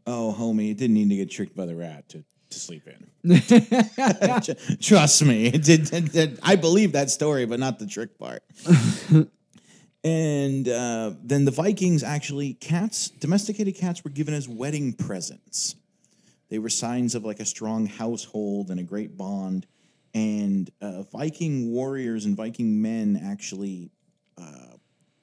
Oh, 0.07 0.35
homie, 0.37 0.71
it 0.71 0.79
didn't 0.79 0.95
need 0.95 1.11
to 1.11 1.17
get 1.17 1.31
tricked 1.31 1.55
by 1.55 1.67
the 1.67 1.77
rat 1.77 2.09
to, 2.09 2.25
to 2.49 2.59
sleep 2.59 2.89
in. 2.89 3.41
Trust 4.81 5.23
me, 5.25 5.47
it 5.49 5.63
did, 5.63 5.93
it 5.93 6.13
did- 6.13 6.41
I 6.43 6.57
believe 6.57 6.93
that 6.93 7.11
story, 7.11 7.45
but 7.45 7.61
not 7.61 7.79
the 7.79 7.87
trick 7.87 8.19
part. 8.19 8.43
and 10.03 10.67
uh, 10.67 11.13
then 11.23 11.45
the 11.45 11.51
Vikings 11.51 12.03
actually 12.03 12.55
cats, 12.55 13.11
domesticated 13.11 13.77
cats, 13.77 14.03
were 14.03 14.11
given 14.11 14.35
as 14.35 14.49
wedding 14.49 14.93
presents. 14.93 15.77
They 16.49 16.59
were 16.59 16.71
signs 16.71 17.15
of 17.15 17.25
like 17.25 17.41
a 17.41 17.45
strong 17.45 17.87
household 17.87 18.71
and 18.71 18.81
a 18.81 18.83
great 18.83 19.17
bond. 19.17 19.67
And 20.15 20.71
uh, 20.81 21.03
Viking 21.05 21.71
warriors 21.71 22.25
and 22.25 22.37
Viking 22.37 22.83
men 22.83 23.21
actually 23.23 23.93
uh, 24.37 24.77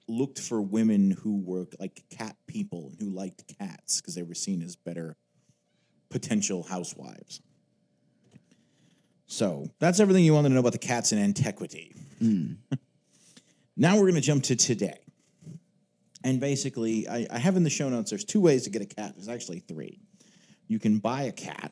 looked 0.07 0.39
for 0.39 0.61
women 0.61 1.11
who 1.11 1.41
were 1.43 1.67
like 1.79 2.03
cat 2.09 2.37
people 2.47 2.89
and 2.89 2.99
who 2.99 3.09
liked 3.09 3.57
cats 3.59 3.99
because 3.99 4.15
they 4.15 4.23
were 4.23 4.35
seen 4.35 4.61
as 4.61 4.75
better 4.75 5.17
potential 6.09 6.63
housewives. 6.63 7.41
So 9.25 9.69
that's 9.79 9.99
everything 9.99 10.23
you 10.23 10.33
wanted 10.33 10.49
to 10.49 10.53
know 10.53 10.61
about 10.61 10.71
the 10.71 10.77
cats 10.77 11.11
in 11.11 11.19
antiquity. 11.19 11.93
Now 13.77 13.95
we're 13.95 14.03
going 14.03 14.15
to 14.15 14.21
jump 14.21 14.43
to 14.43 14.55
today. 14.55 14.99
And 16.23 16.39
basically, 16.39 17.07
I, 17.07 17.27
I 17.29 17.37
have 17.37 17.55
in 17.55 17.63
the 17.63 17.69
show 17.69 17.87
notes 17.87 18.09
there's 18.09 18.25
two 18.25 18.41
ways 18.41 18.63
to 18.63 18.69
get 18.69 18.81
a 18.81 18.85
cat. 18.85 19.13
There's 19.15 19.29
actually 19.29 19.59
three. 19.59 19.99
You 20.67 20.79
can 20.79 20.97
buy 20.97 21.23
a 21.23 21.31
cat, 21.31 21.71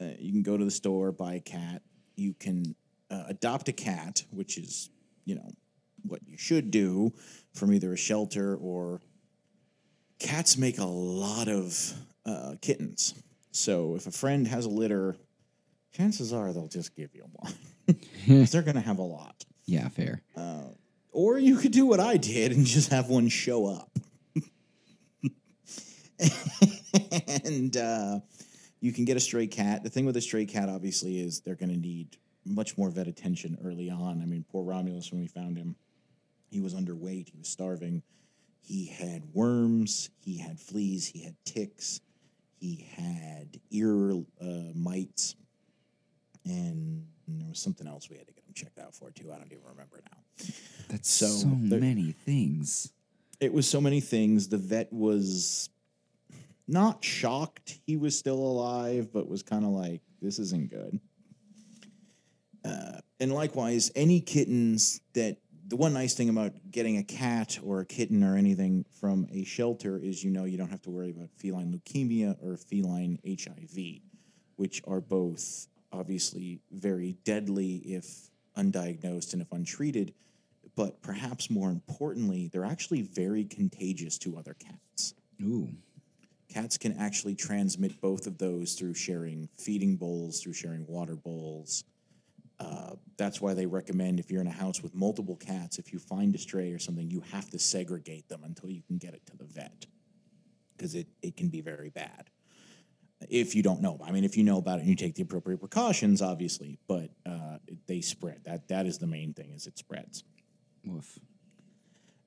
uh, 0.00 0.08
you 0.18 0.32
can 0.32 0.42
go 0.42 0.56
to 0.56 0.64
the 0.64 0.70
store, 0.70 1.12
buy 1.12 1.34
a 1.34 1.40
cat. 1.40 1.82
You 2.16 2.34
can 2.34 2.74
uh, 3.10 3.24
adopt 3.28 3.68
a 3.68 3.72
cat, 3.72 4.24
which 4.30 4.58
is, 4.58 4.90
you 5.24 5.36
know, 5.36 5.48
what 6.02 6.20
you 6.26 6.36
should 6.36 6.70
do 6.70 7.12
from 7.54 7.72
either 7.72 7.92
a 7.92 7.96
shelter 7.96 8.56
or 8.56 9.00
cats 10.18 10.56
make 10.56 10.78
a 10.78 10.84
lot 10.84 11.48
of 11.48 11.94
uh, 12.24 12.54
kittens. 12.60 13.14
So 13.52 13.94
if 13.96 14.06
a 14.06 14.10
friend 14.10 14.46
has 14.46 14.66
a 14.66 14.70
litter, 14.70 15.16
chances 15.94 16.32
are 16.32 16.52
they'll 16.52 16.68
just 16.68 16.94
give 16.94 17.14
you 17.14 17.24
one. 17.32 17.54
they're 18.26 18.62
going 18.62 18.74
to 18.74 18.80
have 18.80 18.98
a 18.98 19.02
lot. 19.02 19.44
Yeah, 19.64 19.88
fair. 19.88 20.22
Or 21.16 21.38
you 21.38 21.56
could 21.56 21.72
do 21.72 21.86
what 21.86 21.98
I 21.98 22.18
did 22.18 22.52
and 22.52 22.66
just 22.66 22.90
have 22.90 23.08
one 23.08 23.28
show 23.28 23.64
up. 23.64 23.90
and 27.42 27.74
uh, 27.74 28.20
you 28.80 28.92
can 28.92 29.06
get 29.06 29.16
a 29.16 29.20
stray 29.20 29.46
cat. 29.46 29.82
The 29.82 29.88
thing 29.88 30.04
with 30.04 30.18
a 30.18 30.20
stray 30.20 30.44
cat, 30.44 30.68
obviously, 30.68 31.18
is 31.18 31.40
they're 31.40 31.54
going 31.54 31.70
to 31.70 31.78
need 31.78 32.18
much 32.44 32.76
more 32.76 32.90
vet 32.90 33.08
attention 33.08 33.56
early 33.64 33.88
on. 33.88 34.20
I 34.20 34.26
mean, 34.26 34.44
poor 34.52 34.62
Romulus, 34.62 35.10
when 35.10 35.22
we 35.22 35.26
found 35.26 35.56
him, 35.56 35.74
he 36.50 36.60
was 36.60 36.74
underweight, 36.74 37.30
he 37.30 37.38
was 37.38 37.48
starving. 37.48 38.02
He 38.60 38.84
had 38.84 39.22
worms, 39.32 40.10
he 40.20 40.36
had 40.36 40.60
fleas, 40.60 41.06
he 41.06 41.24
had 41.24 41.34
ticks, 41.46 42.02
he 42.60 42.90
had 42.94 43.58
ear 43.70 44.12
uh, 44.38 44.74
mites, 44.74 45.34
and 46.44 47.06
there 47.26 47.48
was 47.48 47.58
something 47.58 47.86
else 47.86 48.10
we 48.10 48.18
had 48.18 48.26
to 48.26 48.34
get 48.34 48.44
him 48.44 48.52
checked 48.52 48.78
out 48.78 48.94
for, 48.94 49.10
too. 49.12 49.32
I 49.32 49.38
don't 49.38 49.50
even 49.50 49.64
remember 49.66 50.02
now. 50.12 50.25
That's 50.88 51.10
So, 51.10 51.26
so, 51.26 51.48
there- 51.62 51.80
many 51.80 52.12
things. 52.12 52.92
it 53.40 53.52
was 53.52 53.68
so 53.68 53.80
many 53.80 54.00
things. 54.00 54.48
The 54.48 54.58
vet 54.58 54.92
was 54.92 55.68
not 56.68 57.04
shocked 57.04 57.78
he 57.86 57.96
was 57.96 58.18
still 58.18 58.38
alive, 58.38 59.12
but 59.12 59.28
was 59.28 59.42
kind 59.42 59.64
of 59.64 59.70
like, 59.72 60.02
this 60.22 60.38
isn't 60.38 60.70
good. 60.70 61.00
Uh, 62.64 63.00
and 63.20 63.32
likewise, 63.32 63.90
any 63.94 64.20
kittens 64.20 65.00
that 65.14 65.38
the 65.68 65.76
one 65.76 65.92
nice 65.92 66.14
thing 66.14 66.28
about 66.28 66.52
getting 66.70 66.96
a 66.98 67.02
cat 67.04 67.58
or 67.62 67.80
a 67.80 67.84
kitten 67.86 68.22
or 68.22 68.36
anything 68.36 68.84
from 69.00 69.26
a 69.32 69.44
shelter 69.44 69.98
is 69.98 70.22
you 70.22 70.30
know 70.30 70.44
you 70.44 70.56
don't 70.56 70.70
have 70.70 70.82
to 70.82 70.90
worry 70.90 71.10
about 71.10 71.28
feline 71.36 71.72
leukemia 71.72 72.36
or 72.42 72.56
feline 72.56 73.18
HIV, 73.26 74.00
which 74.56 74.82
are 74.86 75.00
both 75.00 75.66
obviously 75.92 76.60
very 76.72 77.16
deadly 77.24 77.76
if 77.78 78.30
undiagnosed 78.56 79.32
and 79.32 79.42
if 79.42 79.50
untreated. 79.52 80.12
But 80.76 81.02
perhaps 81.02 81.50
more 81.50 81.70
importantly, 81.70 82.48
they're 82.52 82.64
actually 82.64 83.02
very 83.02 83.44
contagious 83.44 84.18
to 84.18 84.36
other 84.36 84.54
cats. 84.54 85.14
Ooh. 85.42 85.70
Cats 86.52 86.76
can 86.76 86.96
actually 86.98 87.34
transmit 87.34 88.00
both 88.00 88.26
of 88.26 88.38
those 88.38 88.74
through 88.74 88.94
sharing 88.94 89.48
feeding 89.58 89.96
bowls, 89.96 90.40
through 90.40 90.52
sharing 90.52 90.86
water 90.86 91.16
bowls. 91.16 91.84
Uh, 92.60 92.92
that's 93.16 93.40
why 93.40 93.52
they 93.52 93.66
recommend 93.66 94.20
if 94.20 94.30
you're 94.30 94.40
in 94.40 94.46
a 94.46 94.52
house 94.52 94.82
with 94.82 94.94
multiple 94.94 95.36
cats, 95.36 95.78
if 95.78 95.92
you 95.92 95.98
find 95.98 96.34
a 96.34 96.38
stray 96.38 96.72
or 96.72 96.78
something, 96.78 97.10
you 97.10 97.22
have 97.32 97.50
to 97.50 97.58
segregate 97.58 98.28
them 98.28 98.42
until 98.44 98.70
you 98.70 98.82
can 98.86 98.96
get 98.96 99.12
it 99.12 99.26
to 99.26 99.36
the 99.36 99.44
vet 99.44 99.86
because 100.76 100.94
it, 100.94 101.06
it 101.22 101.36
can 101.36 101.48
be 101.48 101.60
very 101.60 101.90
bad 101.90 102.30
if 103.28 103.54
you 103.54 103.62
don't 103.62 103.80
know. 103.80 103.98
I 104.04 104.10
mean, 104.10 104.24
if 104.24 104.36
you 104.36 104.44
know 104.44 104.58
about 104.58 104.78
it 104.78 104.82
and 104.82 104.88
you 104.88 104.96
take 104.96 105.14
the 105.14 105.22
appropriate 105.22 105.58
precautions, 105.58 106.20
obviously, 106.20 106.78
but 106.86 107.10
uh, 107.24 107.58
they 107.86 108.00
spread. 108.00 108.42
That 108.44 108.68
that 108.68 108.86
is 108.86 108.98
the 108.98 109.06
main 109.06 109.32
thing 109.32 109.52
is 109.52 109.66
it 109.66 109.78
spreads. 109.78 110.24
Woof. 110.86 111.18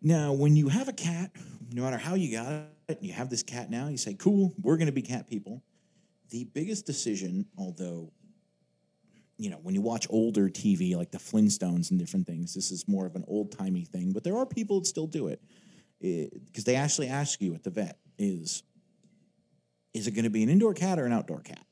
Now, 0.02 0.34
when 0.34 0.56
you 0.56 0.70
have 0.70 0.88
a 0.88 0.94
cat, 0.94 1.32
no 1.74 1.84
matter 1.84 1.98
how 1.98 2.16
you 2.16 2.32
got 2.32 2.68
it, 2.88 3.00
you 3.02 3.14
have 3.14 3.30
this 3.30 3.44
cat 3.44 3.70
now, 3.70 3.88
you 3.88 3.98
say, 3.98 4.14
cool, 4.14 4.54
we're 4.62 4.78
going 4.78 4.88
to 4.88 4.92
be 4.92 5.02
cat 5.02 5.28
people. 5.28 5.64
The 6.30 6.44
biggest 6.44 6.86
decision, 6.86 7.46
although, 7.58 8.12
you 9.38 9.50
know, 9.50 9.58
when 9.64 9.76
you 9.76 9.82
watch 9.82 10.08
older 10.10 10.50
TV 10.50 10.96
like 10.96 11.12
the 11.12 11.18
Flintstones 11.18 11.90
and 11.92 12.00
different 12.00 12.28
things, 12.28 12.54
this 12.54 12.72
is 12.72 12.88
more 12.88 13.06
of 13.06 13.16
an 13.16 13.24
old 13.28 13.58
timey 13.58 13.86
thing, 13.86 14.12
but 14.12 14.24
there 14.24 14.38
are 14.38 14.46
people 14.46 14.80
that 14.80 14.88
still 14.88 15.08
do 15.08 15.28
it 15.28 15.42
because 16.02 16.64
they 16.64 16.76
actually 16.76 17.08
ask 17.08 17.42
you 17.42 17.54
at 17.56 17.64
the 17.64 17.70
vet 17.70 17.98
is, 18.18 18.64
is 19.94 20.08
it 20.08 20.12
going 20.12 20.24
to 20.24 20.30
be 20.30 20.44
an 20.44 20.50
indoor 20.50 20.74
cat 20.74 21.00
or 21.00 21.06
an 21.06 21.14
outdoor 21.14 21.40
cat? 21.42 21.66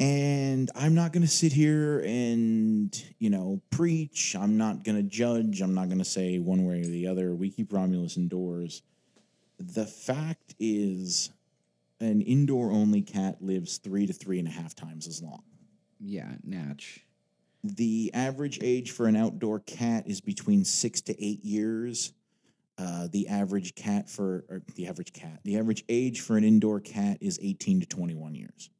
And 0.00 0.70
I'm 0.74 0.94
not 0.94 1.12
going 1.12 1.24
to 1.24 1.28
sit 1.28 1.52
here 1.52 2.00
and, 2.00 3.04
you 3.18 3.28
know, 3.28 3.60
preach. 3.70 4.34
I'm 4.34 4.56
not 4.56 4.82
going 4.82 4.96
to 4.96 5.02
judge. 5.02 5.60
I'm 5.60 5.74
not 5.74 5.88
going 5.88 5.98
to 5.98 6.06
say 6.06 6.38
one 6.38 6.64
way 6.64 6.80
or 6.80 6.86
the 6.86 7.06
other. 7.06 7.34
We 7.34 7.50
keep 7.50 7.70
Romulus 7.70 8.16
indoors. 8.16 8.80
The 9.58 9.84
fact 9.84 10.54
is, 10.58 11.30
an 12.00 12.22
indoor 12.22 12.72
only 12.72 13.02
cat 13.02 13.42
lives 13.42 13.76
three 13.76 14.06
to 14.06 14.14
three 14.14 14.38
and 14.38 14.48
a 14.48 14.50
half 14.50 14.74
times 14.74 15.06
as 15.06 15.22
long. 15.22 15.42
Yeah, 16.00 16.32
natch. 16.42 17.04
The 17.62 18.10
average 18.14 18.58
age 18.62 18.92
for 18.92 19.06
an 19.06 19.16
outdoor 19.16 19.60
cat 19.60 20.04
is 20.06 20.22
between 20.22 20.64
six 20.64 21.02
to 21.02 21.22
eight 21.22 21.44
years. 21.44 22.14
Uh, 22.78 23.08
the 23.12 23.28
average 23.28 23.74
cat 23.74 24.08
for, 24.08 24.46
or 24.48 24.62
the 24.76 24.86
average 24.86 25.12
cat, 25.12 25.40
the 25.44 25.58
average 25.58 25.84
age 25.90 26.22
for 26.22 26.38
an 26.38 26.44
indoor 26.44 26.80
cat 26.80 27.18
is 27.20 27.38
18 27.42 27.80
to 27.80 27.86
21 27.86 28.34
years. 28.34 28.70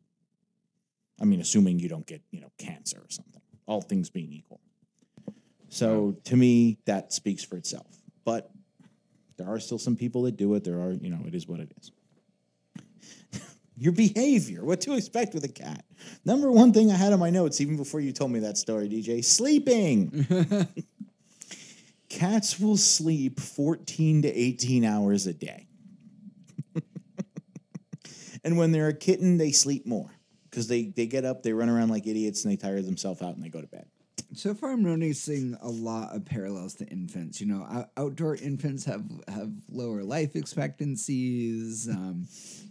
I 1.21 1.25
mean, 1.25 1.41
assuming 1.41 1.79
you 1.79 1.89
don't 1.89 2.07
get, 2.07 2.23
you 2.31 2.41
know, 2.41 2.51
cancer 2.59 2.99
or 2.99 3.11
something, 3.11 3.43
all 3.66 3.83
things 3.83 4.09
being 4.09 4.33
equal. 4.33 4.61
So 5.68 6.16
to 6.25 6.37
me, 6.37 6.79
that 6.87 7.12
speaks 7.12 7.45
for 7.45 7.57
itself. 7.57 7.87
But 8.25 8.51
there 9.37 9.47
are 9.49 9.61
still 9.61 9.79
some 9.79 9.97
people 9.97 10.23
that 10.23 10.37
do 10.37 10.55
it. 10.55 10.64
There 10.64 10.81
are, 10.81 10.93
you 10.93 11.11
know, 11.11 11.21
it 11.27 11.35
is 11.35 11.47
what 11.47 11.61
it 11.61 11.73
is. 11.81 13.43
Your 13.77 13.93
behavior, 13.93 14.64
what 14.64 14.81
to 14.83 14.95
expect 14.95 15.35
with 15.35 15.45
a 15.45 15.49
cat. 15.49 15.85
Number 16.25 16.51
one 16.51 16.73
thing 16.73 16.91
I 16.91 16.97
had 16.97 17.12
on 17.12 17.18
my 17.18 17.31
notes, 17.31 17.61
even 17.61 17.77
before 17.77 18.01
you 18.01 18.12
told 18.12 18.31
me 18.31 18.41
that 18.41 18.59
story, 18.59 18.89
DJ, 18.89 19.25
sleeping. 19.25 20.27
Cats 22.09 22.59
will 22.59 22.77
sleep 22.77 23.39
14 23.39 24.23
to 24.23 24.29
18 24.29 24.85
hours 24.85 25.27
a 25.27 25.33
day. 25.33 25.68
and 28.45 28.59
when 28.59 28.73
they're 28.73 28.89
a 28.89 28.95
kitten, 28.95 29.39
they 29.39 29.53
sleep 29.53 29.87
more 29.87 30.11
because 30.51 30.67
they, 30.69 30.85
they 30.85 31.07
get 31.07 31.25
up, 31.25 31.43
they 31.43 31.53
run 31.53 31.69
around 31.69 31.89
like 31.91 32.07
idiots, 32.07 32.45
and 32.45 32.53
they 32.53 32.57
tire 32.57 32.83
themselves 32.83 33.23
out 33.23 33.35
and 33.35 33.45
they 33.45 33.49
go 33.49 33.61
to 33.61 33.67
bed. 33.67 33.87
So 34.33 34.55
far, 34.55 34.71
I'm 34.71 34.83
noticing 34.83 35.57
a 35.61 35.69
lot 35.69 36.15
of 36.15 36.25
parallels 36.25 36.75
to 36.77 36.87
infants. 36.87 37.41
You 37.41 37.49
know, 37.49 37.67
out- 37.69 37.91
outdoor 37.97 38.37
infants 38.37 38.85
have 38.85 39.05
have 39.29 39.51
lower 39.71 40.05
life 40.05 40.37
expectancies. 40.37 41.89
Um, 41.89 42.29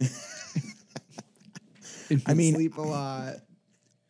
infants 2.10 2.34
mean- 2.34 2.54
sleep 2.54 2.76
a 2.78 2.82
lot. 2.82 3.34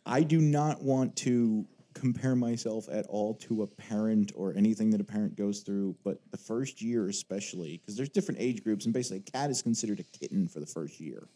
I 0.06 0.22
do 0.22 0.40
not 0.40 0.82
want 0.82 1.14
to 1.16 1.66
compare 1.94 2.34
myself 2.34 2.88
at 2.90 3.06
all 3.06 3.34
to 3.34 3.62
a 3.62 3.66
parent 3.66 4.32
or 4.34 4.54
anything 4.56 4.90
that 4.90 5.00
a 5.00 5.04
parent 5.04 5.36
goes 5.36 5.60
through, 5.60 5.94
but 6.04 6.18
the 6.30 6.38
first 6.38 6.80
year 6.80 7.08
especially, 7.08 7.76
because 7.78 7.96
there's 7.96 8.08
different 8.08 8.40
age 8.40 8.64
groups, 8.64 8.86
and 8.86 8.94
basically 8.94 9.18
a 9.18 9.30
cat 9.30 9.50
is 9.50 9.60
considered 9.60 10.00
a 10.00 10.04
kitten 10.18 10.48
for 10.48 10.60
the 10.60 10.66
first 10.66 10.98
year. 11.00 11.28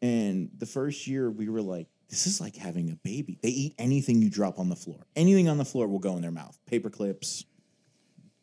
And 0.00 0.50
the 0.56 0.66
first 0.66 1.06
year 1.06 1.30
we 1.30 1.48
were 1.48 1.62
like, 1.62 1.88
this 2.08 2.26
is 2.26 2.40
like 2.40 2.56
having 2.56 2.90
a 2.90 2.96
baby. 2.96 3.38
They 3.42 3.50
eat 3.50 3.74
anything 3.78 4.22
you 4.22 4.30
drop 4.30 4.58
on 4.58 4.68
the 4.68 4.76
floor. 4.76 5.06
Anything 5.16 5.48
on 5.48 5.58
the 5.58 5.64
floor 5.64 5.86
will 5.86 5.98
go 5.98 6.16
in 6.16 6.22
their 6.22 6.30
mouth. 6.30 6.58
Paper 6.66 6.88
clips, 6.88 7.44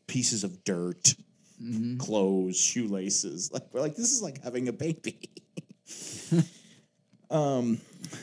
pieces 0.07 0.43
of 0.43 0.63
dirt, 0.63 1.15
clothes, 1.97 2.57
shoelaces. 2.57 3.51
Like 3.53 3.63
we're 3.71 3.81
like, 3.81 3.95
this 3.95 4.11
is 4.11 4.21
like 4.21 4.43
having 4.43 4.67
a 4.67 4.73
baby. 4.73 5.29
um, 7.31 7.79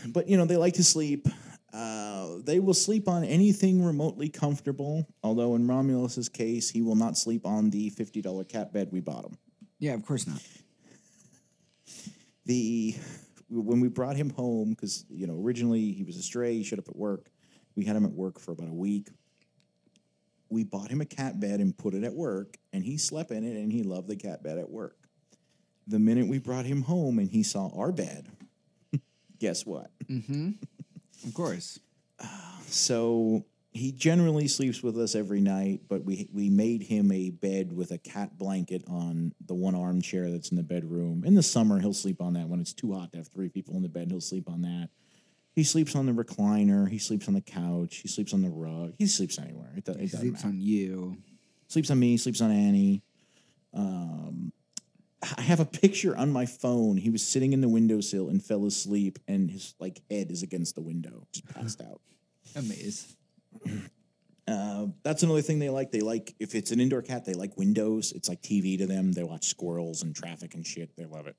but 0.08 0.28
you 0.28 0.36
know, 0.36 0.44
they 0.44 0.56
like 0.56 0.74
to 0.74 0.84
sleep. 0.84 1.26
Uh, 1.72 2.36
they 2.44 2.60
will 2.60 2.74
sleep 2.74 3.08
on 3.08 3.24
anything 3.24 3.82
remotely 3.82 4.28
comfortable. 4.28 5.06
Although 5.22 5.54
in 5.54 5.66
Romulus's 5.66 6.28
case, 6.28 6.68
he 6.68 6.82
will 6.82 6.96
not 6.96 7.16
sleep 7.16 7.46
on 7.46 7.70
the 7.70 7.88
fifty 7.90 8.20
dollar 8.20 8.44
cat 8.44 8.72
bed 8.72 8.90
we 8.92 9.00
bought 9.00 9.24
him. 9.24 9.38
Yeah, 9.78 9.94
of 9.94 10.04
course 10.04 10.26
not. 10.26 10.42
the 12.44 12.94
when 13.60 13.80
we 13.80 13.88
brought 13.88 14.16
him 14.16 14.30
home 14.30 14.70
because 14.70 15.04
you 15.10 15.26
know 15.26 15.34
originally 15.34 15.92
he 15.92 16.04
was 16.04 16.16
a 16.16 16.22
stray 16.22 16.54
he 16.54 16.64
showed 16.64 16.78
up 16.78 16.88
at 16.88 16.96
work 16.96 17.30
we 17.76 17.84
had 17.84 17.94
him 17.96 18.04
at 18.04 18.12
work 18.12 18.38
for 18.40 18.52
about 18.52 18.68
a 18.68 18.72
week 18.74 19.08
we 20.48 20.64
bought 20.64 20.90
him 20.90 21.00
a 21.00 21.04
cat 21.04 21.38
bed 21.38 21.60
and 21.60 21.76
put 21.76 21.94
it 21.94 22.02
at 22.04 22.12
work 22.14 22.56
and 22.72 22.84
he 22.84 22.96
slept 22.96 23.30
in 23.30 23.44
it 23.44 23.56
and 23.56 23.72
he 23.72 23.82
loved 23.82 24.08
the 24.08 24.16
cat 24.16 24.42
bed 24.42 24.58
at 24.58 24.70
work 24.70 24.96
the 25.86 25.98
minute 25.98 26.26
we 26.28 26.38
brought 26.38 26.64
him 26.64 26.82
home 26.82 27.18
and 27.18 27.30
he 27.30 27.42
saw 27.42 27.70
our 27.76 27.92
bed 27.92 28.26
guess 29.38 29.66
what 29.66 29.90
Mm-hmm. 30.08 30.50
Of 31.26 31.34
course. 31.34 31.78
so 32.66 33.44
he 33.72 33.90
generally 33.90 34.48
sleeps 34.48 34.82
with 34.82 34.98
us 34.98 35.14
every 35.14 35.40
night, 35.40 35.82
but 35.88 36.04
we 36.04 36.28
we 36.32 36.50
made 36.50 36.82
him 36.82 37.10
a 37.10 37.30
bed 37.30 37.72
with 37.72 37.90
a 37.90 37.98
cat 37.98 38.36
blanket 38.36 38.84
on 38.86 39.32
the 39.46 39.54
one 39.54 39.74
armchair 39.74 40.30
that's 40.30 40.50
in 40.50 40.56
the 40.56 40.62
bedroom. 40.62 41.24
In 41.24 41.34
the 41.34 41.42
summer, 41.42 41.80
he'll 41.80 41.94
sleep 41.94 42.20
on 42.20 42.34
that. 42.34 42.48
When 42.48 42.60
it's 42.60 42.74
too 42.74 42.92
hot 42.92 43.12
to 43.12 43.18
have 43.18 43.28
three 43.28 43.48
people 43.48 43.74
in 43.76 43.82
the 43.82 43.88
bed, 43.88 44.10
he'll 44.10 44.20
sleep 44.20 44.48
on 44.50 44.62
that. 44.62 44.90
He 45.54 45.64
sleeps 45.64 45.94
on 45.96 46.06
the 46.06 46.12
recliner. 46.12 46.88
He 46.88 46.98
sleeps 46.98 47.28
on 47.28 47.34
the 47.34 47.40
couch. 47.40 47.96
He 47.98 48.08
sleeps 48.08 48.32
on 48.34 48.42
the 48.42 48.50
rug. 48.50 48.94
He 48.98 49.06
sleeps 49.06 49.38
anywhere. 49.38 49.72
It, 49.76 49.84
do- 49.84 49.92
it 49.92 50.00
He 50.00 50.08
sleeps 50.08 50.44
matter. 50.44 50.48
on 50.48 50.60
you. 50.60 51.16
Sleeps 51.68 51.90
on 51.90 51.98
me. 51.98 52.16
Sleeps 52.16 52.40
on 52.40 52.50
Annie. 52.50 53.02
Um, 53.74 54.52
I 55.36 55.40
have 55.42 55.60
a 55.60 55.64
picture 55.64 56.16
on 56.16 56.30
my 56.32 56.46
phone. 56.46 56.96
He 56.96 57.10
was 57.10 57.22
sitting 57.22 57.52
in 57.52 57.60
the 57.60 57.68
windowsill 57.68 58.28
and 58.28 58.42
fell 58.42 58.66
asleep, 58.66 59.18
and 59.28 59.50
his 59.50 59.74
like 59.78 60.00
head 60.10 60.30
is 60.30 60.42
against 60.42 60.74
the 60.74 60.80
window, 60.82 61.26
just 61.32 61.46
passed 61.48 61.80
out. 61.80 62.00
Amaze. 62.56 63.16
Uh, 64.48 64.86
that's 65.04 65.22
another 65.22 65.42
thing 65.42 65.60
they 65.60 65.70
like. 65.70 65.92
They 65.92 66.00
like 66.00 66.34
if 66.40 66.54
it's 66.54 66.72
an 66.72 66.80
indoor 66.80 67.02
cat, 67.02 67.24
they 67.24 67.34
like 67.34 67.56
windows. 67.56 68.12
It's 68.12 68.28
like 68.28 68.42
TV 68.42 68.76
to 68.78 68.86
them. 68.86 69.12
They 69.12 69.22
watch 69.22 69.46
squirrels 69.46 70.02
and 70.02 70.14
traffic 70.14 70.54
and 70.54 70.66
shit. 70.66 70.96
They 70.96 71.04
love 71.04 71.26
it. 71.26 71.36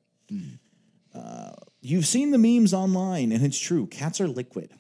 Uh, 1.14 1.52
you've 1.82 2.08
seen 2.08 2.32
the 2.32 2.38
memes 2.38 2.74
online, 2.74 3.32
and 3.32 3.46
it's 3.46 3.60
true. 3.60 3.88
Cats 3.88 4.20
are 4.20 4.28
liquid. 4.28 4.72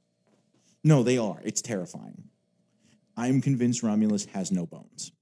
no, 0.84 1.02
they 1.02 1.18
are. 1.18 1.40
It's 1.44 1.62
terrifying. 1.62 2.24
I'm 3.16 3.40
convinced 3.40 3.82
Romulus 3.82 4.24
has 4.26 4.50
no 4.50 4.66
bones. 4.66 5.12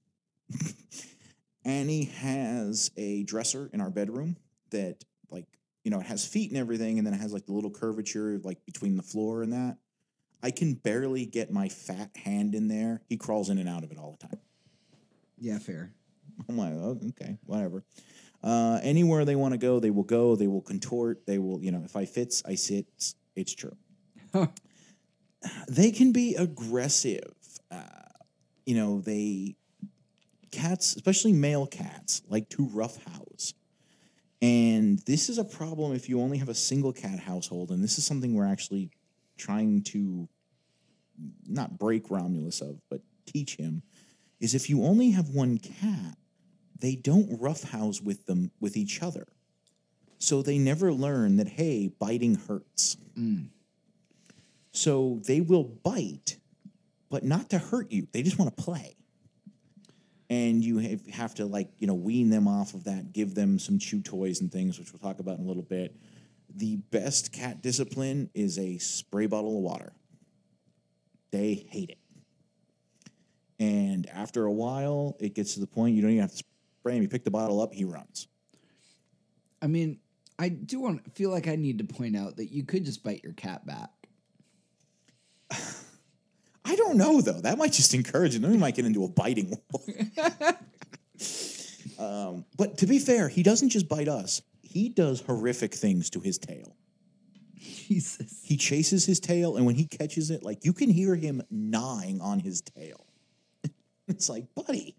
Annie 1.65 2.05
has 2.05 2.89
a 2.97 3.23
dresser 3.23 3.69
in 3.73 3.81
our 3.81 3.89
bedroom 3.89 4.37
that, 4.71 5.03
like, 5.29 5.45
you 5.83 5.91
know, 5.91 5.99
it 5.99 6.05
has 6.05 6.25
feet 6.25 6.49
and 6.49 6.59
everything, 6.59 6.97
and 6.97 7.05
then 7.05 7.13
it 7.13 7.19
has 7.19 7.33
like 7.33 7.45
the 7.45 7.53
little 7.53 7.69
curvature, 7.69 8.39
like 8.43 8.65
between 8.65 8.95
the 8.95 9.03
floor 9.03 9.43
and 9.43 9.53
that. 9.53 9.77
I 10.41 10.51
can 10.51 10.73
barely 10.73 11.25
get 11.25 11.51
my 11.51 11.69
fat 11.69 12.11
hand 12.15 12.55
in 12.55 12.67
there. 12.67 13.01
He 13.09 13.17
crawls 13.17 13.49
in 13.49 13.57
and 13.57 13.67
out 13.67 13.83
of 13.83 13.91
it 13.91 13.97
all 13.97 14.17
the 14.19 14.27
time. 14.27 14.39
Yeah, 15.37 15.59
fair. 15.59 15.93
I'm 16.47 16.57
like, 16.57 16.73
oh, 16.73 16.99
okay, 17.09 17.37
whatever. 17.45 17.83
Uh, 18.41 18.79
anywhere 18.81 19.25
they 19.25 19.35
want 19.35 19.53
to 19.53 19.57
go, 19.57 19.79
they 19.79 19.89
will 19.89 20.03
go. 20.03 20.35
They 20.35 20.47
will 20.47 20.61
contort. 20.61 21.25
They 21.25 21.37
will, 21.37 21.61
you 21.61 21.71
know, 21.71 21.81
if 21.83 21.95
I 21.95 22.05
fits, 22.05 22.41
I 22.45 22.55
sit. 22.55 22.85
It's, 22.95 23.15
it's 23.35 23.53
true. 23.53 23.75
they 25.67 25.91
can 25.91 26.11
be 26.11 26.35
aggressive. 26.35 27.33
Uh, 27.69 27.83
you 28.65 28.75
know, 28.75 29.01
they 29.01 29.55
cats, 30.51 30.95
especially 30.95 31.33
male 31.33 31.67
cats, 31.67 32.21
like 32.29 32.49
to 32.49 32.67
roughhouse. 32.67 33.53
And 34.41 34.99
this 34.99 35.27
is 35.27 35.37
a 35.37 35.43
problem 35.43 35.93
if 35.93 36.07
you 36.07 36.21
only 36.21 36.37
have 36.37 36.49
a 36.49 36.53
single 36.53 36.93
cat 36.93 37.19
household. 37.19 37.71
And 37.71 37.83
this 37.83 37.97
is 37.97 38.05
something 38.05 38.33
we're 38.33 38.47
actually 38.47 38.89
trying 39.39 39.81
to 39.83 40.29
not 41.47 41.79
break 41.79 42.11
Romulus 42.11 42.61
of, 42.61 42.79
but 42.89 43.01
teach 43.25 43.55
him. 43.55 43.81
Is 44.39 44.53
if 44.55 44.69
you 44.69 44.83
only 44.85 45.11
have 45.11 45.29
one 45.29 45.57
cat, 45.57 46.17
they 46.79 46.95
don't 46.95 47.39
roughhouse 47.41 48.01
with 48.01 48.25
them 48.25 48.51
with 48.61 48.77
each 48.77 49.01
other. 49.01 49.27
So 50.17 50.41
they 50.41 50.57
never 50.57 50.93
learn 50.93 51.37
that 51.37 51.47
hey, 51.47 51.87
biting 51.87 52.35
hurts. 52.35 52.97
Mm. 53.17 53.49
So 54.71 55.19
they 55.25 55.41
will 55.41 55.63
bite, 55.63 56.37
but 57.09 57.23
not 57.23 57.49
to 57.49 57.57
hurt 57.59 57.91
you. 57.91 58.07
They 58.11 58.21
just 58.21 58.37
want 58.39 58.55
to 58.55 58.63
play. 58.63 58.95
and 60.29 60.63
you 60.63 60.77
have, 60.77 61.05
have 61.07 61.35
to 61.35 61.45
like 61.45 61.69
you 61.79 61.87
know 61.87 61.95
wean 61.95 62.29
them 62.29 62.47
off 62.47 62.73
of 62.73 62.83
that, 62.85 63.11
give 63.13 63.33
them 63.35 63.59
some 63.59 63.79
chew 63.79 64.01
toys 64.01 64.41
and 64.41 64.51
things, 64.51 64.77
which 64.79 64.93
we'll 64.93 64.99
talk 64.99 65.19
about 65.19 65.37
in 65.39 65.45
a 65.45 65.47
little 65.47 65.63
bit. 65.63 65.95
The 66.55 66.77
best 66.77 67.31
cat 67.31 67.61
discipline 67.61 68.29
is 68.33 68.57
a 68.57 68.77
spray 68.77 69.27
bottle 69.27 69.57
of 69.57 69.63
water. 69.63 69.93
They 71.31 71.53
hate 71.69 71.91
it. 71.91 71.97
And 73.59 74.09
after 74.09 74.45
a 74.45 74.51
while, 74.51 75.15
it 75.19 75.35
gets 75.35 75.53
to 75.55 75.59
the 75.59 75.67
point 75.67 75.95
you 75.95 76.01
don't 76.01 76.11
even 76.11 76.21
have 76.21 76.31
to 76.31 76.43
spray 76.79 76.95
him. 76.95 77.03
You 77.03 77.09
pick 77.09 77.23
the 77.23 77.31
bottle 77.31 77.61
up, 77.61 77.73
he 77.73 77.83
runs. 77.83 78.27
I 79.61 79.67
mean, 79.67 79.99
I 80.39 80.49
do 80.49 80.79
want 80.79 81.15
feel 81.15 81.29
like 81.29 81.47
I 81.47 81.55
need 81.57 81.79
to 81.79 81.83
point 81.83 82.15
out 82.15 82.37
that 82.37 82.51
you 82.51 82.63
could 82.63 82.85
just 82.85 83.03
bite 83.03 83.21
your 83.23 83.33
cat 83.33 83.65
back. 83.65 83.89
I 86.65 86.75
don't 86.75 86.97
know 86.97 87.19
though. 87.19 87.41
That 87.41 87.57
might 87.57 87.73
just 87.73 87.93
encourage 87.93 88.35
him. 88.35 88.43
Then 88.43 88.51
we 88.51 88.57
might 88.57 88.75
get 88.75 88.85
into 88.85 89.03
a 89.03 89.09
biting 89.09 89.57
war. 89.71 89.83
um, 91.99 92.45
but 92.57 92.77
to 92.77 92.87
be 92.87 92.99
fair, 92.99 93.27
he 93.27 93.43
doesn't 93.43 93.69
just 93.69 93.89
bite 93.89 94.07
us. 94.07 94.41
He 94.69 94.89
does 94.89 95.21
horrific 95.21 95.73
things 95.73 96.11
to 96.11 96.19
his 96.19 96.37
tail. 96.37 96.75
Jesus. 97.57 98.41
He 98.43 98.55
chases 98.55 99.05
his 99.05 99.19
tail, 99.19 99.57
and 99.57 99.65
when 99.65 99.75
he 99.75 99.85
catches 99.85 100.29
it, 100.29 100.43
like 100.43 100.63
you 100.63 100.73
can 100.73 100.89
hear 100.89 101.15
him 101.15 101.41
gnawing 101.49 102.21
on 102.21 102.39
his 102.39 102.61
tail. 102.61 103.05
it's 104.07 104.29
like, 104.29 104.45
buddy, 104.53 104.95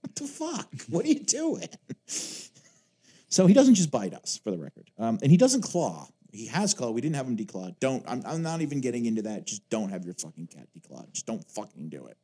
what 0.00 0.14
the 0.14 0.24
fuck? 0.24 0.68
What 0.88 1.04
are 1.04 1.08
you 1.08 1.20
doing? 1.20 1.68
so 2.06 3.46
he 3.46 3.52
doesn't 3.52 3.74
just 3.74 3.90
bite 3.90 4.14
us, 4.14 4.40
for 4.42 4.52
the 4.52 4.58
record, 4.58 4.90
um, 4.98 5.18
and 5.20 5.30
he 5.30 5.36
doesn't 5.36 5.62
claw. 5.62 6.08
He 6.32 6.46
has 6.46 6.72
claw. 6.72 6.92
We 6.92 7.00
didn't 7.00 7.16
have 7.16 7.26
him 7.26 7.36
declawed. 7.36 7.78
Don't. 7.80 8.04
I'm, 8.06 8.22
I'm 8.24 8.42
not 8.42 8.62
even 8.62 8.80
getting 8.80 9.04
into 9.04 9.22
that. 9.22 9.46
Just 9.46 9.68
don't 9.68 9.90
have 9.90 10.04
your 10.04 10.14
fucking 10.14 10.46
cat 10.46 10.68
declawed. 10.78 11.12
Just 11.12 11.26
don't 11.26 11.44
fucking 11.50 11.90
do 11.90 12.06
it. 12.06 12.16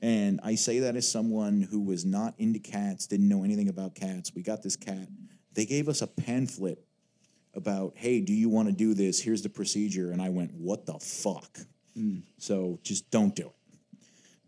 And 0.00 0.40
I 0.42 0.54
say 0.54 0.78
that 0.78 0.96
as 0.96 1.10
someone 1.10 1.60
who 1.60 1.82
was 1.82 2.06
not 2.06 2.34
into 2.38 2.60
cats, 2.60 3.06
didn't 3.06 3.28
know 3.28 3.44
anything 3.44 3.68
about 3.68 3.94
cats. 3.94 4.32
We 4.34 4.42
got 4.42 4.62
this 4.62 4.76
cat. 4.76 5.08
They 5.54 5.64
gave 5.66 5.88
us 5.88 6.02
a 6.02 6.06
pamphlet 6.06 6.84
about, 7.54 7.92
hey, 7.96 8.20
do 8.20 8.32
you 8.32 8.48
want 8.48 8.68
to 8.68 8.74
do 8.74 8.94
this? 8.94 9.20
Here's 9.20 9.42
the 9.42 9.48
procedure. 9.48 10.10
And 10.10 10.20
I 10.20 10.28
went, 10.30 10.52
what 10.54 10.86
the 10.86 10.98
fuck? 10.98 11.58
So 12.38 12.80
just 12.82 13.08
don't 13.10 13.34
do 13.36 13.46
it. 13.46 13.78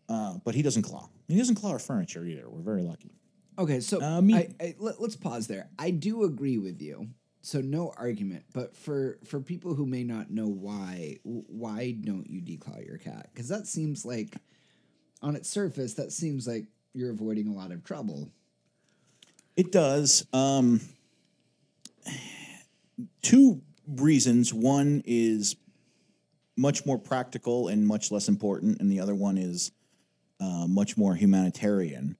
Uh, 0.09 0.38
but 0.44 0.54
he 0.57 0.62
doesn't 0.62 0.82
claw. 0.82 1.09
He 1.28 1.38
doesn't 1.38 1.54
claw 1.54 1.70
our 1.70 1.78
furniture 1.78 2.24
either. 2.24 2.48
We're 2.48 2.62
very 2.62 2.82
lucky. 2.82 3.12
Okay, 3.59 3.80
so 3.80 4.02
Uh, 4.02 4.20
me- 4.20 4.34
I, 4.34 4.48
I, 4.61 4.74
let, 4.78 4.98
us 5.00 5.16
pause 5.16 5.46
there. 5.46 5.68
I 5.78 5.90
do 5.90 6.24
agree 6.24 6.59
with 6.59 6.82
you. 6.82 7.09
So 7.42 7.61
no 7.61 7.92
argument. 7.96 8.44
But 8.52 8.76
for 8.76 9.18
for 9.24 9.40
people 9.40 9.74
who 9.74 9.86
may 9.86 10.02
not 10.02 10.30
know 10.30 10.48
why, 10.48 11.18
why 11.22 11.92
don't 11.92 12.28
you 12.28 12.40
declaw 12.42 12.84
your 12.84 12.98
cat? 12.98 13.30
Because 13.32 13.48
that 13.48 13.68
seems 13.68 14.04
like, 14.04 14.36
on 15.22 15.36
its 15.36 15.48
surface, 15.48 15.94
that 15.94 16.11
seems 16.12 16.48
like 16.48 16.66
you're 16.92 17.12
avoiding 17.12 17.46
a 17.46 17.52
lot 17.52 17.70
of 17.70 17.84
trouble. 17.84 18.32
It 19.57 19.70
does. 19.70 20.26
Um, 20.32 20.80
two 23.22 23.61
reasons. 23.86 24.52
One 24.52 25.02
is 25.07 25.57
much 26.57 26.86
more 26.86 26.98
practical 26.98 27.68
and 27.68 27.86
much 27.86 28.11
less 28.11 28.28
important, 28.28 28.80
and 28.80 28.90
the 28.90 29.00
other 29.00 29.14
one 29.14 29.38
is 29.38 29.72
uh, 30.40 30.66
much 30.68 30.96
more 30.96 31.14
humanitarian 31.14 32.16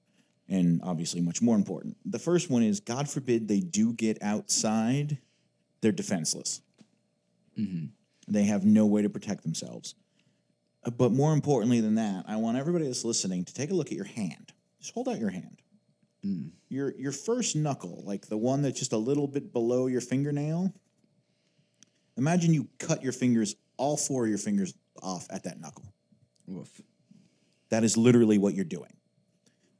and 0.49 0.79
obviously 0.83 1.21
much 1.21 1.41
more 1.41 1.55
important. 1.55 1.97
The 2.05 2.19
first 2.19 2.49
one 2.49 2.63
is 2.63 2.79
God 2.79 3.09
forbid 3.09 3.47
they 3.47 3.59
do 3.59 3.93
get 3.93 4.17
outside, 4.21 5.17
they're 5.81 5.91
defenseless. 5.91 6.61
They 8.27 8.43
have 8.43 8.65
no 8.65 8.85
way 8.85 9.01
to 9.01 9.09
protect 9.09 9.43
themselves. 9.43 9.95
But 10.97 11.11
more 11.11 11.33
importantly 11.33 11.81
than 11.81 11.95
that, 11.95 12.25
I 12.27 12.37
want 12.37 12.57
everybody 12.57 12.85
that's 12.85 13.03
listening 13.03 13.43
to 13.45 13.53
take 13.53 13.71
a 13.71 13.73
look 13.73 13.87
at 13.87 13.97
your 13.97 14.05
hand. 14.05 14.53
Just 14.79 14.93
hold 14.93 15.09
out 15.09 15.19
your 15.19 15.31
hand 15.31 15.61
your 16.69 16.93
your 16.97 17.11
first 17.11 17.55
knuckle, 17.55 18.03
like 18.05 18.27
the 18.27 18.37
one 18.37 18.61
that's 18.61 18.79
just 18.79 18.93
a 18.93 18.97
little 18.97 19.27
bit 19.27 19.53
below 19.53 19.87
your 19.87 20.01
fingernail. 20.01 20.73
Imagine 22.17 22.53
you 22.53 22.67
cut 22.79 23.03
your 23.03 23.13
fingers, 23.13 23.55
all 23.77 23.95
four 23.95 24.23
of 24.23 24.29
your 24.29 24.39
fingers 24.39 24.73
off 25.01 25.27
at 25.29 25.43
that 25.43 25.59
knuckle. 25.59 25.93
Woof. 26.47 26.81
That 27.69 27.83
is 27.83 27.97
literally 27.97 28.37
what 28.37 28.55
you're 28.55 28.65
doing. 28.65 28.93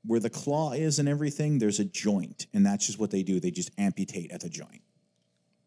Where 0.06 0.20
the 0.20 0.30
claw 0.30 0.74
is 0.74 1.00
and 1.00 1.10
everything, 1.10 1.60
there's 1.60 1.80
a 1.80 1.86
joint, 1.86 2.48
and 2.54 2.66
that's 2.66 2.86
just 2.86 3.00
what 3.00 3.12
they 3.12 3.24
do. 3.24 3.40
They 3.40 3.52
just 3.52 3.72
amputate 3.78 4.32
at 4.32 4.42
the 4.42 4.50
joint. 4.50 4.82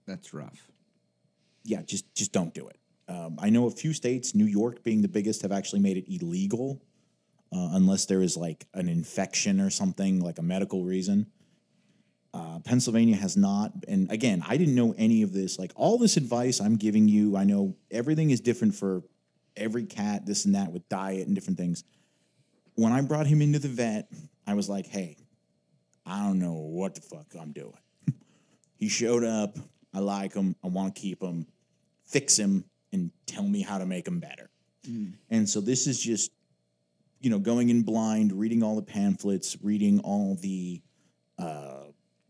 That's 0.07 0.33
rough. 0.33 0.70
Yeah, 1.64 1.83
just 1.83 2.14
just 2.14 2.33
don't 2.33 2.55
do 2.55 2.68
it. 2.68 2.78
Um, 3.09 3.37
I 3.41 3.51
know 3.51 3.66
a 3.66 3.70
few 3.70 3.93
states, 3.93 4.35
New 4.35 4.47
York 4.47 4.85
being 4.85 5.03
the 5.03 5.09
biggest, 5.09 5.43
have 5.43 5.53
actually 5.53 5.81
made 5.81 5.97
it 5.97 6.12
illegal 6.12 6.81
uh, 7.53 7.70
unless 7.72 8.07
there 8.07 8.22
is 8.22 8.36
like 8.36 8.66
an 8.74 8.88
infection 8.88 9.61
or 9.61 9.70
something, 9.70 10.20
like 10.20 10.38
a 10.38 10.42
medical 10.42 10.84
reason. 10.84 11.26
Uh, 12.32 12.61
Pennsylvania 12.61 13.16
has 13.16 13.36
not. 13.36 13.72
And 13.88 14.11
again, 14.12 14.44
I 14.46 14.57
didn't 14.57 14.76
know 14.76 14.94
any 14.96 15.22
of 15.22 15.32
this. 15.32 15.59
Like 15.59 15.72
all 15.74 15.98
this 15.98 16.16
advice 16.16 16.61
I'm 16.61 16.76
giving 16.76 17.09
you, 17.09 17.36
I 17.36 17.44
know 17.44 17.76
everything 17.90 18.30
is 18.30 18.40
different 18.40 18.74
for 18.74 19.03
every 19.57 19.84
cat, 19.84 20.26
this 20.26 20.44
and 20.44 20.55
that 20.55 20.72
with 20.72 20.88
diet 20.88 21.26
and 21.26 21.34
different 21.34 21.59
things. 21.59 21.82
When 22.76 22.92
I 22.92 23.01
brought 23.01 23.26
him 23.26 23.42
into 23.42 23.59
the 23.59 23.68
vet, 23.68 24.09
I 24.46 24.55
was 24.55 24.68
like, 24.68 24.86
hey, 24.86 25.16
I 26.07 26.24
don't 26.24 26.38
know 26.38 26.55
what 26.55 26.94
the 26.94 27.01
fuck 27.01 27.26
I'm 27.38 27.53
doing. 27.53 27.74
he 28.76 28.88
showed 28.88 29.24
up. 29.24 29.57
I 29.92 29.98
like 29.98 30.34
him. 30.34 30.55
I 30.62 30.68
want 30.68 30.94
to 30.94 31.01
keep 31.01 31.20
him. 31.20 31.46
Fix 32.07 32.38
him 32.38 32.64
and 32.92 33.11
tell 33.26 33.42
me 33.42 33.62
how 33.62 33.78
to 33.78 33.86
make 33.86 34.07
him 34.07 34.20
better. 34.20 34.51
And 35.30 35.48
so 35.48 35.61
this 35.61 35.86
is 35.86 36.01
just, 36.01 36.30
you 37.21 37.31
know, 37.31 37.39
going 37.39 37.68
in 37.68 37.83
blind, 37.83 38.33
reading 38.33 38.62
all 38.62 38.77
the 38.77 38.83
pamphlets, 38.83 39.57
reading 39.62 40.01
all 40.01 40.35
the 40.37 40.81
uh, 41.39 41.85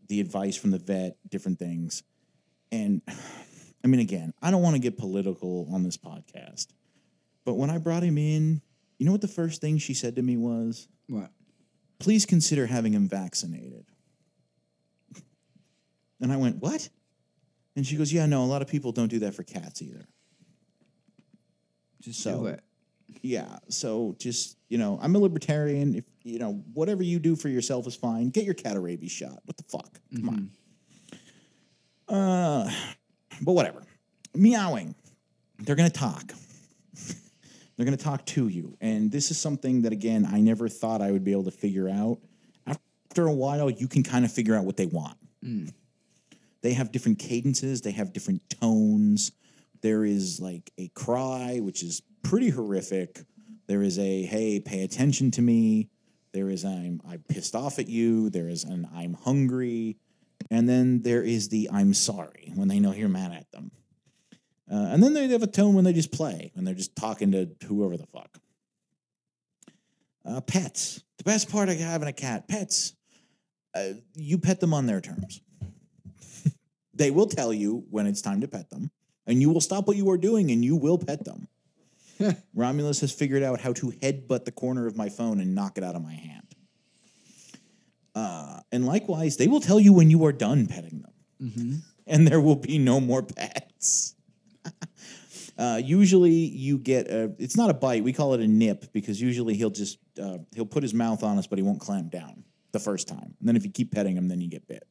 the 0.07 0.19
advice 0.19 0.55
from 0.57 0.71
the 0.71 0.77
vet, 0.79 1.17
different 1.29 1.59
things. 1.59 2.03
And 2.71 3.01
I 3.83 3.87
mean, 3.87 3.99
again, 4.01 4.33
I 4.41 4.51
don't 4.51 4.61
want 4.61 4.75
to 4.75 4.79
get 4.81 4.97
political 4.97 5.67
on 5.71 5.83
this 5.83 5.97
podcast, 5.97 6.67
but 7.45 7.53
when 7.55 7.69
I 7.69 7.77
brought 7.77 8.03
him 8.03 8.17
in, 8.17 8.61
you 8.99 9.05
know 9.05 9.11
what 9.11 9.21
the 9.21 9.27
first 9.27 9.61
thing 9.61 9.77
she 9.77 9.93
said 9.93 10.15
to 10.17 10.21
me 10.21 10.37
was, 10.37 10.87
What? 11.07 11.31
please 11.99 12.25
consider 12.25 12.65
having 12.67 12.93
him 12.93 13.07
vaccinated. 13.07 13.85
And 16.19 16.31
I 16.31 16.37
went, 16.37 16.57
what? 16.57 16.87
And 17.75 17.85
she 17.85 17.95
goes, 17.95 18.13
yeah, 18.13 18.27
no, 18.27 18.43
a 18.43 18.45
lot 18.45 18.61
of 18.61 18.67
people 18.67 18.91
don't 18.91 19.07
do 19.07 19.19
that 19.19 19.33
for 19.33 19.43
cats 19.43 19.81
either. 19.81 20.05
Just 22.01 22.19
So- 22.21 22.39
do 22.41 22.45
it. 22.47 22.63
Yeah. 23.21 23.59
So 23.69 24.15
just, 24.19 24.57
you 24.69 24.77
know, 24.77 24.99
I'm 25.01 25.15
a 25.15 25.19
libertarian. 25.19 25.95
If, 25.95 26.05
you 26.23 26.39
know, 26.39 26.63
whatever 26.73 27.03
you 27.03 27.19
do 27.19 27.35
for 27.35 27.49
yourself 27.49 27.87
is 27.87 27.95
fine. 27.95 28.29
Get 28.29 28.45
your 28.45 28.53
cat 28.53 28.75
a 28.75 28.79
rabies 28.79 29.11
shot. 29.11 29.39
What 29.45 29.57
the 29.57 29.63
fuck? 29.63 29.99
Come 30.15 30.51
on. 32.09 32.65
Uh, 32.65 32.71
but 33.41 33.53
whatever. 33.53 33.83
Meowing. 34.33 34.95
They're 35.59 35.75
going 35.75 35.89
to 35.89 35.99
talk. 35.99 36.33
They're 37.77 37.85
going 37.85 37.97
to 37.97 38.03
talk 38.03 38.25
to 38.27 38.47
you. 38.47 38.77
And 38.81 39.11
this 39.11 39.31
is 39.31 39.39
something 39.39 39.81
that, 39.83 39.91
again, 39.91 40.27
I 40.31 40.39
never 40.39 40.67
thought 40.67 41.01
I 41.01 41.11
would 41.11 41.23
be 41.23 41.31
able 41.31 41.45
to 41.45 41.51
figure 41.51 41.89
out. 41.89 42.19
After 42.67 43.27
a 43.27 43.33
while, 43.33 43.69
you 43.69 43.87
can 43.87 44.03
kind 44.03 44.23
of 44.23 44.31
figure 44.31 44.55
out 44.55 44.65
what 44.65 44.77
they 44.77 44.85
want. 44.85 45.17
They 46.61 46.73
have 46.73 46.91
different 46.91 47.19
cadences, 47.19 47.81
they 47.81 47.91
have 47.91 48.13
different 48.13 48.41
tones. 48.49 49.31
There 49.81 50.05
is 50.05 50.39
like 50.39 50.71
a 50.77 50.89
cry, 50.89 51.59
which 51.59 51.81
is 51.81 52.03
pretty 52.21 52.49
horrific. 52.49 53.21
There 53.67 53.81
is 53.81 53.97
a, 53.99 54.23
hey, 54.23 54.59
pay 54.59 54.83
attention 54.83 55.31
to 55.31 55.41
me. 55.41 55.89
There 56.33 56.49
is 56.49 56.63
I'm 56.63 57.01
I'm 57.07 57.23
pissed 57.27 57.55
off 57.55 57.79
at 57.79 57.87
you. 57.87 58.29
There 58.29 58.47
is 58.47 58.63
an 58.63 58.87
I'm 58.93 59.13
hungry. 59.13 59.97
And 60.49 60.67
then 60.67 61.01
there 61.01 61.23
is 61.23 61.49
the 61.49 61.69
I'm 61.71 61.93
sorry 61.93 62.51
when 62.55 62.67
they 62.67 62.79
know 62.79 62.93
you're 62.93 63.09
mad 63.09 63.31
at 63.31 63.51
them. 63.51 63.71
Uh, 64.71 64.87
and 64.91 65.03
then 65.03 65.13
they 65.13 65.27
have 65.27 65.43
a 65.43 65.47
tone 65.47 65.73
when 65.73 65.83
they 65.83 65.91
just 65.91 66.13
play, 66.13 66.51
when 66.53 66.63
they're 66.63 66.73
just 66.73 66.95
talking 66.95 67.31
to 67.33 67.49
whoever 67.67 67.97
the 67.97 68.05
fuck. 68.05 68.39
Uh, 70.25 70.39
pets. 70.39 71.03
The 71.17 71.25
best 71.25 71.51
part 71.51 71.67
of 71.67 71.77
having 71.77 72.07
a 72.07 72.13
cat, 72.13 72.47
pets. 72.47 72.93
Uh, 73.75 73.93
you 74.15 74.37
pet 74.37 74.59
them 74.61 74.73
on 74.73 74.85
their 74.85 75.01
terms. 75.01 75.41
they 76.93 77.11
will 77.11 77.27
tell 77.27 77.53
you 77.53 77.83
when 77.89 78.07
it's 78.07 78.21
time 78.21 78.41
to 78.41 78.47
pet 78.47 78.69
them, 78.69 78.91
and 79.27 79.41
you 79.41 79.49
will 79.49 79.61
stop 79.61 79.87
what 79.87 79.97
you 79.97 80.09
are 80.09 80.17
doing 80.17 80.51
and 80.51 80.63
you 80.63 80.75
will 80.77 80.97
pet 80.97 81.25
them. 81.25 81.47
Romulus 82.55 83.01
has 83.01 83.11
figured 83.11 83.43
out 83.43 83.61
how 83.61 83.73
to 83.73 83.91
headbutt 83.91 84.45
the 84.45 84.51
corner 84.51 84.87
of 84.87 84.95
my 84.95 85.09
phone 85.09 85.39
and 85.39 85.55
knock 85.55 85.77
it 85.77 85.83
out 85.83 85.95
of 85.95 86.01
my 86.01 86.13
hand. 86.13 86.55
Uh, 88.13 88.59
and 88.71 88.85
likewise, 88.85 89.37
they 89.37 89.47
will 89.47 89.61
tell 89.61 89.79
you 89.79 89.93
when 89.93 90.09
you 90.09 90.25
are 90.25 90.33
done 90.33 90.67
petting 90.67 91.03
them, 91.39 91.83
and 92.07 92.27
there 92.27 92.41
will 92.41 92.55
be 92.55 92.77
no 92.77 92.99
more 92.99 93.23
pets. 93.23 94.15
Uh, 95.57 95.77
usually 95.77 96.31
you 96.31 96.79
get 96.79 97.07
a 97.07 97.31
it's 97.37 97.55
not 97.55 97.69
a 97.69 97.73
bite. 97.73 98.03
We 98.03 98.13
call 98.13 98.33
it 98.33 98.39
a 98.39 98.47
nip 98.47 98.85
because 98.93 99.21
usually 99.21 99.53
he'll 99.53 99.69
just 99.69 99.99
uh, 100.19 100.39
he'll 100.55 100.65
put 100.65 100.81
his 100.81 100.93
mouth 100.93 101.21
on 101.21 101.37
us 101.37 101.45
but 101.45 101.59
he 101.59 101.61
won't 101.61 101.79
clamp 101.79 102.09
down 102.09 102.43
the 102.71 102.79
first 102.79 103.07
time. 103.07 103.35
And 103.39 103.47
then 103.47 103.55
if 103.55 103.63
you 103.63 103.69
keep 103.69 103.91
petting 103.93 104.17
him 104.17 104.27
then 104.27 104.41
you 104.41 104.49
get 104.49 104.67
bit. 104.67 104.87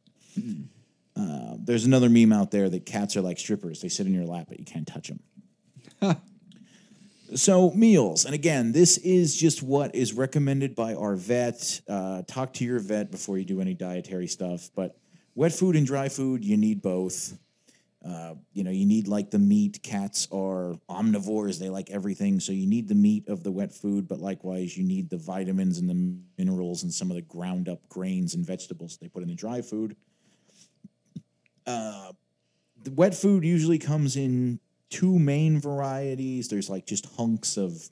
Uh, 1.17 1.57
there's 1.59 1.87
another 1.87 2.09
meme 2.09 2.33
out 2.33 2.53
there 2.53 2.69
that 2.69 2.87
cats 2.87 3.17
are 3.17 3.21
like 3.21 3.39
strippers. 3.39 3.81
They 3.81 3.89
sit 3.89 4.07
in 4.07 4.15
your 4.15 4.27
lap 4.27 4.47
but 4.49 4.61
you 4.61 4.65
can't 4.65 4.87
touch 4.87 5.09
them 5.09 5.21
So 7.37 7.71
meals, 7.71 8.25
and 8.25 8.35
again, 8.35 8.73
this 8.73 8.99
is 8.99 9.37
just 9.37 9.63
what 9.63 9.95
is 9.95 10.13
recommended 10.13 10.75
by 10.75 10.95
our 10.95 11.15
vet. 11.15 11.81
Uh, 11.87 12.23
talk 12.27 12.53
to 12.55 12.65
your 12.65 12.81
vet 12.81 13.13
before 13.13 13.39
you 13.39 13.45
do 13.45 13.61
any 13.61 13.73
dietary 13.73 14.27
stuff. 14.27 14.69
But 14.75 14.97
wet 15.37 15.53
food 15.53 15.77
and 15.77 15.87
dry 15.87 16.09
food, 16.09 16.45
you 16.45 16.57
need 16.57 16.83
both. 16.83 17.39
Uh, 18.05 18.35
you 18.53 18.65
know, 18.65 18.73
you 18.73 18.85
need 18.85 19.07
like 19.07 19.31
the 19.31 19.39
meat. 19.39 19.81
Cats 19.83 20.27
are 20.33 20.75
omnivores; 20.89 21.61
they 21.61 21.69
like 21.69 21.91
everything. 21.91 22.41
So 22.41 22.51
you 22.51 22.67
need 22.67 22.89
the 22.89 22.97
meat 22.97 23.29
of 23.29 23.45
the 23.45 23.53
wet 23.53 23.73
food, 23.73 24.09
but 24.09 24.19
likewise, 24.19 24.77
you 24.77 24.83
need 24.83 25.09
the 25.09 25.19
vitamins 25.19 25.79
and 25.79 25.89
the 25.89 26.17
minerals 26.37 26.83
and 26.83 26.93
some 26.93 27.11
of 27.11 27.15
the 27.15 27.23
ground 27.23 27.69
up 27.69 27.89
grains 27.89 28.35
and 28.35 28.45
vegetables 28.45 28.97
they 28.97 29.09
put 29.09 29.23
in 29.23 29.29
the 29.29 29.37
dry 29.37 29.61
food. 29.61 29.95
Uh, 31.65 32.11
the 32.83 32.91
wet 32.91 33.15
food 33.15 33.45
usually 33.45 33.79
comes 33.79 34.17
in 34.17 34.59
two 34.91 35.19
main 35.19 35.61
varieties. 35.61 36.49
There's 36.49 36.69
like 36.69 36.87
just 36.87 37.07
hunks 37.17 37.57
of 37.57 37.89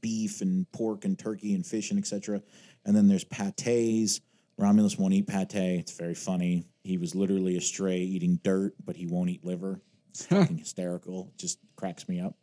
beef 0.00 0.40
and 0.40 0.70
pork 0.72 1.04
and 1.04 1.18
turkey 1.18 1.54
and 1.54 1.64
fish 1.64 1.90
and 1.90 1.98
etc. 1.98 2.42
And 2.84 2.94
then 2.94 3.08
there's 3.08 3.24
pates. 3.24 4.20
Romulus 4.58 4.98
won't 4.98 5.14
eat 5.14 5.28
pate. 5.28 5.54
It's 5.54 5.92
very 5.96 6.14
funny. 6.14 6.64
He 6.82 6.98
was 6.98 7.14
literally 7.14 7.56
a 7.56 7.60
stray 7.60 7.98
eating 7.98 8.40
dirt, 8.42 8.74
but 8.84 8.96
he 8.96 9.06
won't 9.06 9.30
eat 9.30 9.44
liver. 9.44 9.80
It's 10.10 10.26
fucking 10.26 10.58
hysterical. 10.58 11.30
It 11.32 11.38
just 11.38 11.58
cracks 11.76 12.08
me 12.08 12.20
up. 12.20 12.34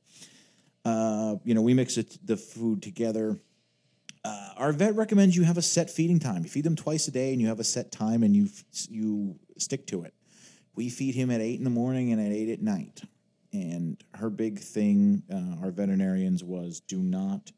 Uh, 0.85 1.35
you 1.43 1.53
know, 1.53 1.61
we 1.61 1.73
mix 1.73 1.97
it, 1.97 2.17
the 2.23 2.37
food 2.37 2.81
together. 2.81 3.39
Uh, 4.23 4.49
our 4.57 4.71
vet 4.71 4.95
recommends 4.95 5.35
you 5.35 5.43
have 5.43 5.57
a 5.57 5.61
set 5.61 5.89
feeding 5.89 6.19
time. 6.19 6.43
You 6.43 6.49
feed 6.49 6.63
them 6.63 6.75
twice 6.75 7.07
a 7.07 7.11
day, 7.11 7.33
and 7.33 7.41
you 7.41 7.47
have 7.47 7.59
a 7.59 7.63
set 7.63 7.91
time, 7.91 8.23
and 8.23 8.35
you 8.35 8.49
you 8.87 9.35
stick 9.57 9.87
to 9.87 10.03
it. 10.03 10.13
We 10.75 10.89
feed 10.89 11.15
him 11.15 11.31
at 11.31 11.41
eight 11.41 11.57
in 11.57 11.63
the 11.63 11.69
morning 11.69 12.11
and 12.11 12.21
at 12.21 12.31
eight 12.31 12.49
at 12.49 12.61
night 12.61 13.01
and 13.55 14.03
her 14.15 14.29
big 14.29 14.59
thing, 14.59 15.23
uh, 15.31 15.63
our 15.63 15.71
veterinarians, 15.71 16.43
was 16.43 16.81
do 16.81 16.99
not 16.99 17.51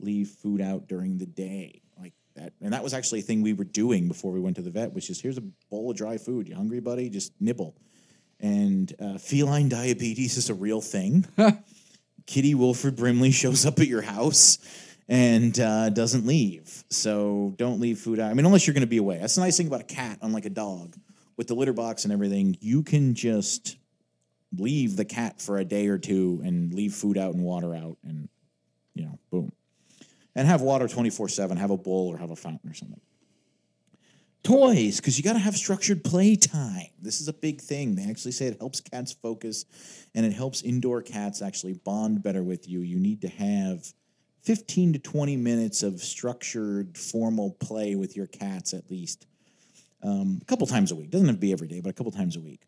leave 0.00 0.28
food 0.28 0.60
out 0.60 0.88
during 0.88 1.16
the 1.16 1.26
day 1.26 1.80
like 1.98 2.12
that. 2.34 2.52
And 2.60 2.72
that 2.72 2.82
was 2.82 2.92
actually 2.92 3.20
a 3.20 3.22
thing 3.22 3.40
we 3.40 3.52
were 3.52 3.64
doing 3.64 4.08
before 4.08 4.32
we 4.32 4.40
went 4.40 4.56
to 4.56 4.62
the 4.62 4.70
vet, 4.70 4.92
which 4.92 5.10
is 5.10 5.20
here's 5.20 5.38
a 5.38 5.44
bowl 5.70 5.90
of 5.90 5.96
dry 5.96 6.18
food. 6.18 6.48
You 6.48 6.56
hungry, 6.56 6.80
buddy? 6.80 7.08
Just 7.08 7.32
nibble. 7.40 7.76
And 8.40 8.92
uh, 9.00 9.18
feline 9.18 9.68
diabetes 9.68 10.36
is 10.36 10.50
a 10.50 10.54
real 10.54 10.80
thing. 10.80 11.24
Kitty 12.26 12.54
Wilford 12.54 12.96
Brimley 12.96 13.30
shows 13.30 13.64
up 13.64 13.78
at 13.78 13.86
your 13.86 14.02
house 14.02 14.58
and 15.08 15.58
uh, 15.60 15.90
doesn't 15.90 16.26
leave. 16.26 16.84
So 16.90 17.54
don't 17.56 17.78
leave 17.78 17.98
food 17.98 18.18
out. 18.18 18.30
I 18.30 18.34
mean, 18.34 18.44
unless 18.44 18.66
you're 18.66 18.74
going 18.74 18.80
to 18.80 18.88
be 18.88 18.96
away. 18.96 19.18
That's 19.18 19.36
the 19.36 19.42
nice 19.42 19.56
thing 19.56 19.68
about 19.68 19.82
a 19.82 19.84
cat, 19.84 20.18
unlike 20.20 20.46
a 20.46 20.50
dog. 20.50 20.96
With 21.36 21.48
the 21.48 21.54
litter 21.54 21.72
box 21.72 22.04
and 22.04 22.12
everything, 22.12 22.56
you 22.60 22.82
can 22.82 23.14
just 23.14 23.76
leave 24.58 24.96
the 24.96 25.04
cat 25.04 25.40
for 25.40 25.58
a 25.58 25.64
day 25.64 25.88
or 25.88 25.98
two 25.98 26.40
and 26.44 26.72
leave 26.72 26.94
food 26.94 27.18
out 27.18 27.34
and 27.34 27.42
water 27.42 27.74
out 27.74 27.96
and 28.04 28.28
you 28.94 29.04
know 29.04 29.18
boom. 29.30 29.52
And 30.36 30.48
have 30.48 30.62
water 30.62 30.86
24-7 30.86 31.56
have 31.58 31.70
a 31.70 31.76
bowl 31.76 32.08
or 32.08 32.18
have 32.18 32.30
a 32.30 32.36
fountain 32.36 32.68
or 32.68 32.74
something. 32.74 33.00
Toys 34.42 34.96
because 34.96 35.16
you 35.16 35.24
got 35.24 35.34
to 35.34 35.38
have 35.38 35.56
structured 35.56 36.04
play 36.04 36.36
time 36.36 36.88
this 37.04 37.20
is 37.20 37.28
a 37.28 37.32
big 37.32 37.60
thing. 37.60 37.94
They 37.94 38.08
actually 38.08 38.32
say 38.32 38.46
it 38.46 38.58
helps 38.58 38.80
cats 38.80 39.12
focus 39.12 39.66
and 40.14 40.24
it 40.24 40.32
helps 40.32 40.62
indoor 40.62 41.02
cats 41.02 41.42
actually 41.42 41.74
bond 41.74 42.22
better 42.22 42.42
with 42.42 42.68
you. 42.68 42.80
You 42.80 42.98
need 42.98 43.20
to 43.20 43.28
have 43.28 43.92
15 44.42 44.94
to 44.94 44.98
20 44.98 45.36
minutes 45.36 45.82
of 45.82 46.00
structured 46.00 46.96
formal 46.96 47.52
play 47.52 47.94
with 47.94 48.16
your 48.16 48.26
cats 48.26 48.74
at 48.74 48.90
least 48.90 49.26
um, 50.02 50.38
a 50.42 50.44
couple 50.46 50.66
times 50.66 50.92
a 50.92 50.94
week. 50.94 51.10
Doesn't 51.10 51.26
have 51.26 51.36
to 51.36 51.40
be 51.40 51.52
every 51.52 51.68
day 51.68 51.80
but 51.80 51.90
a 51.90 51.92
couple 51.92 52.10
times 52.10 52.36
a 52.36 52.40
week 52.40 52.62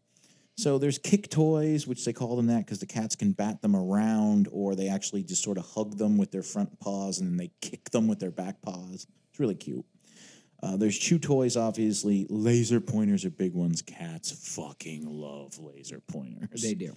so 0.57 0.78
there's 0.78 0.98
kick 0.98 1.28
toys, 1.28 1.86
which 1.86 2.04
they 2.04 2.12
call 2.12 2.36
them 2.36 2.46
that 2.46 2.64
because 2.64 2.78
the 2.78 2.86
cats 2.86 3.14
can 3.14 3.32
bat 3.32 3.61
them 3.61 3.76
around, 3.76 4.48
or 4.50 4.74
they 4.74 4.88
actually 4.88 5.22
just 5.22 5.42
sort 5.42 5.59
of 5.59 5.66
hug 5.66 5.98
them 5.98 6.16
with 6.16 6.30
their 6.30 6.42
front 6.42 6.78
paws 6.80 7.20
and 7.20 7.28
then 7.28 7.36
they 7.36 7.50
kick 7.61 7.90
them 7.90 8.09
with 8.09 8.20
their 8.20 8.30
back 8.30 8.62
paws. 8.62 9.07
It's 9.30 9.40
really 9.40 9.54
cute. 9.54 9.84
Uh, 10.62 10.76
there's 10.76 10.98
chew 10.98 11.18
toys, 11.18 11.57
obviously. 11.57 12.26
Laser 12.30 12.80
pointers 12.80 13.24
are 13.26 13.30
big 13.30 13.52
ones. 13.52 13.82
Cats 13.82 14.32
fucking 14.57 15.04
love 15.07 15.59
laser 15.59 16.00
pointers. 16.00 16.62
They 16.62 16.74
do. 16.74 16.94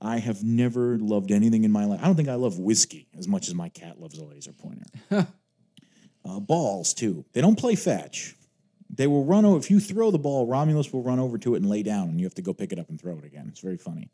I 0.00 0.18
have 0.18 0.42
never 0.42 0.98
loved 0.98 1.30
anything 1.30 1.64
in 1.64 1.70
my 1.70 1.84
life. 1.84 2.00
I 2.02 2.06
don't 2.06 2.16
think 2.16 2.28
I 2.28 2.34
love 2.34 2.58
whiskey 2.58 3.06
as 3.16 3.28
much 3.28 3.48
as 3.48 3.54
my 3.54 3.68
cat 3.68 4.00
loves 4.00 4.18
a 4.18 4.24
laser 4.24 4.52
pointer. 4.52 4.84
uh, 6.24 6.40
balls, 6.40 6.92
too. 6.92 7.24
They 7.32 7.40
don't 7.40 7.58
play 7.58 7.76
fetch. 7.76 8.34
They 8.90 9.06
will 9.06 9.24
run 9.24 9.44
over. 9.44 9.58
If 9.58 9.70
you 9.70 9.80
throw 9.80 10.10
the 10.10 10.18
ball, 10.18 10.46
Romulus 10.46 10.92
will 10.92 11.02
run 11.02 11.18
over 11.18 11.38
to 11.38 11.54
it 11.54 11.58
and 11.58 11.68
lay 11.68 11.82
down, 11.82 12.08
and 12.10 12.20
you 12.20 12.26
have 12.26 12.34
to 12.34 12.42
go 12.42 12.52
pick 12.52 12.72
it 12.72 12.78
up 12.78 12.88
and 12.88 13.00
throw 13.00 13.18
it 13.18 13.24
again. 13.24 13.46
It's 13.48 13.60
very 13.60 13.76
funny. 13.76 14.10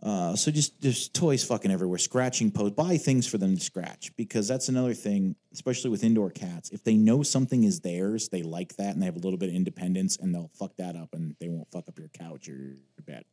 Uh, 0.00 0.36
so 0.36 0.50
just 0.52 0.80
there's 0.80 1.08
toys 1.08 1.42
fucking 1.42 1.72
everywhere, 1.72 1.98
scratching 1.98 2.52
posts. 2.52 2.76
Buy 2.76 2.96
things 2.96 3.26
for 3.26 3.36
them 3.36 3.56
to 3.56 3.60
scratch 3.62 4.12
because 4.16 4.46
that's 4.46 4.68
another 4.68 4.94
thing, 4.94 5.34
especially 5.52 5.90
with 5.90 6.04
indoor 6.04 6.30
cats. 6.30 6.70
If 6.70 6.84
they 6.84 6.96
know 6.96 7.22
something 7.24 7.64
is 7.64 7.80
theirs, 7.80 8.28
they 8.28 8.42
like 8.42 8.76
that 8.76 8.92
and 8.92 9.02
they 9.02 9.06
have 9.06 9.16
a 9.16 9.20
little 9.20 9.38
bit 9.38 9.48
of 9.48 9.56
independence, 9.56 10.16
and 10.16 10.32
they'll 10.34 10.50
fuck 10.54 10.76
that 10.76 10.94
up, 10.94 11.08
and 11.14 11.34
they 11.40 11.48
won't 11.48 11.70
fuck 11.72 11.88
up 11.88 11.98
your 11.98 12.08
couch 12.08 12.48
or 12.48 12.52
your 12.52 12.76
bed. 13.06 13.24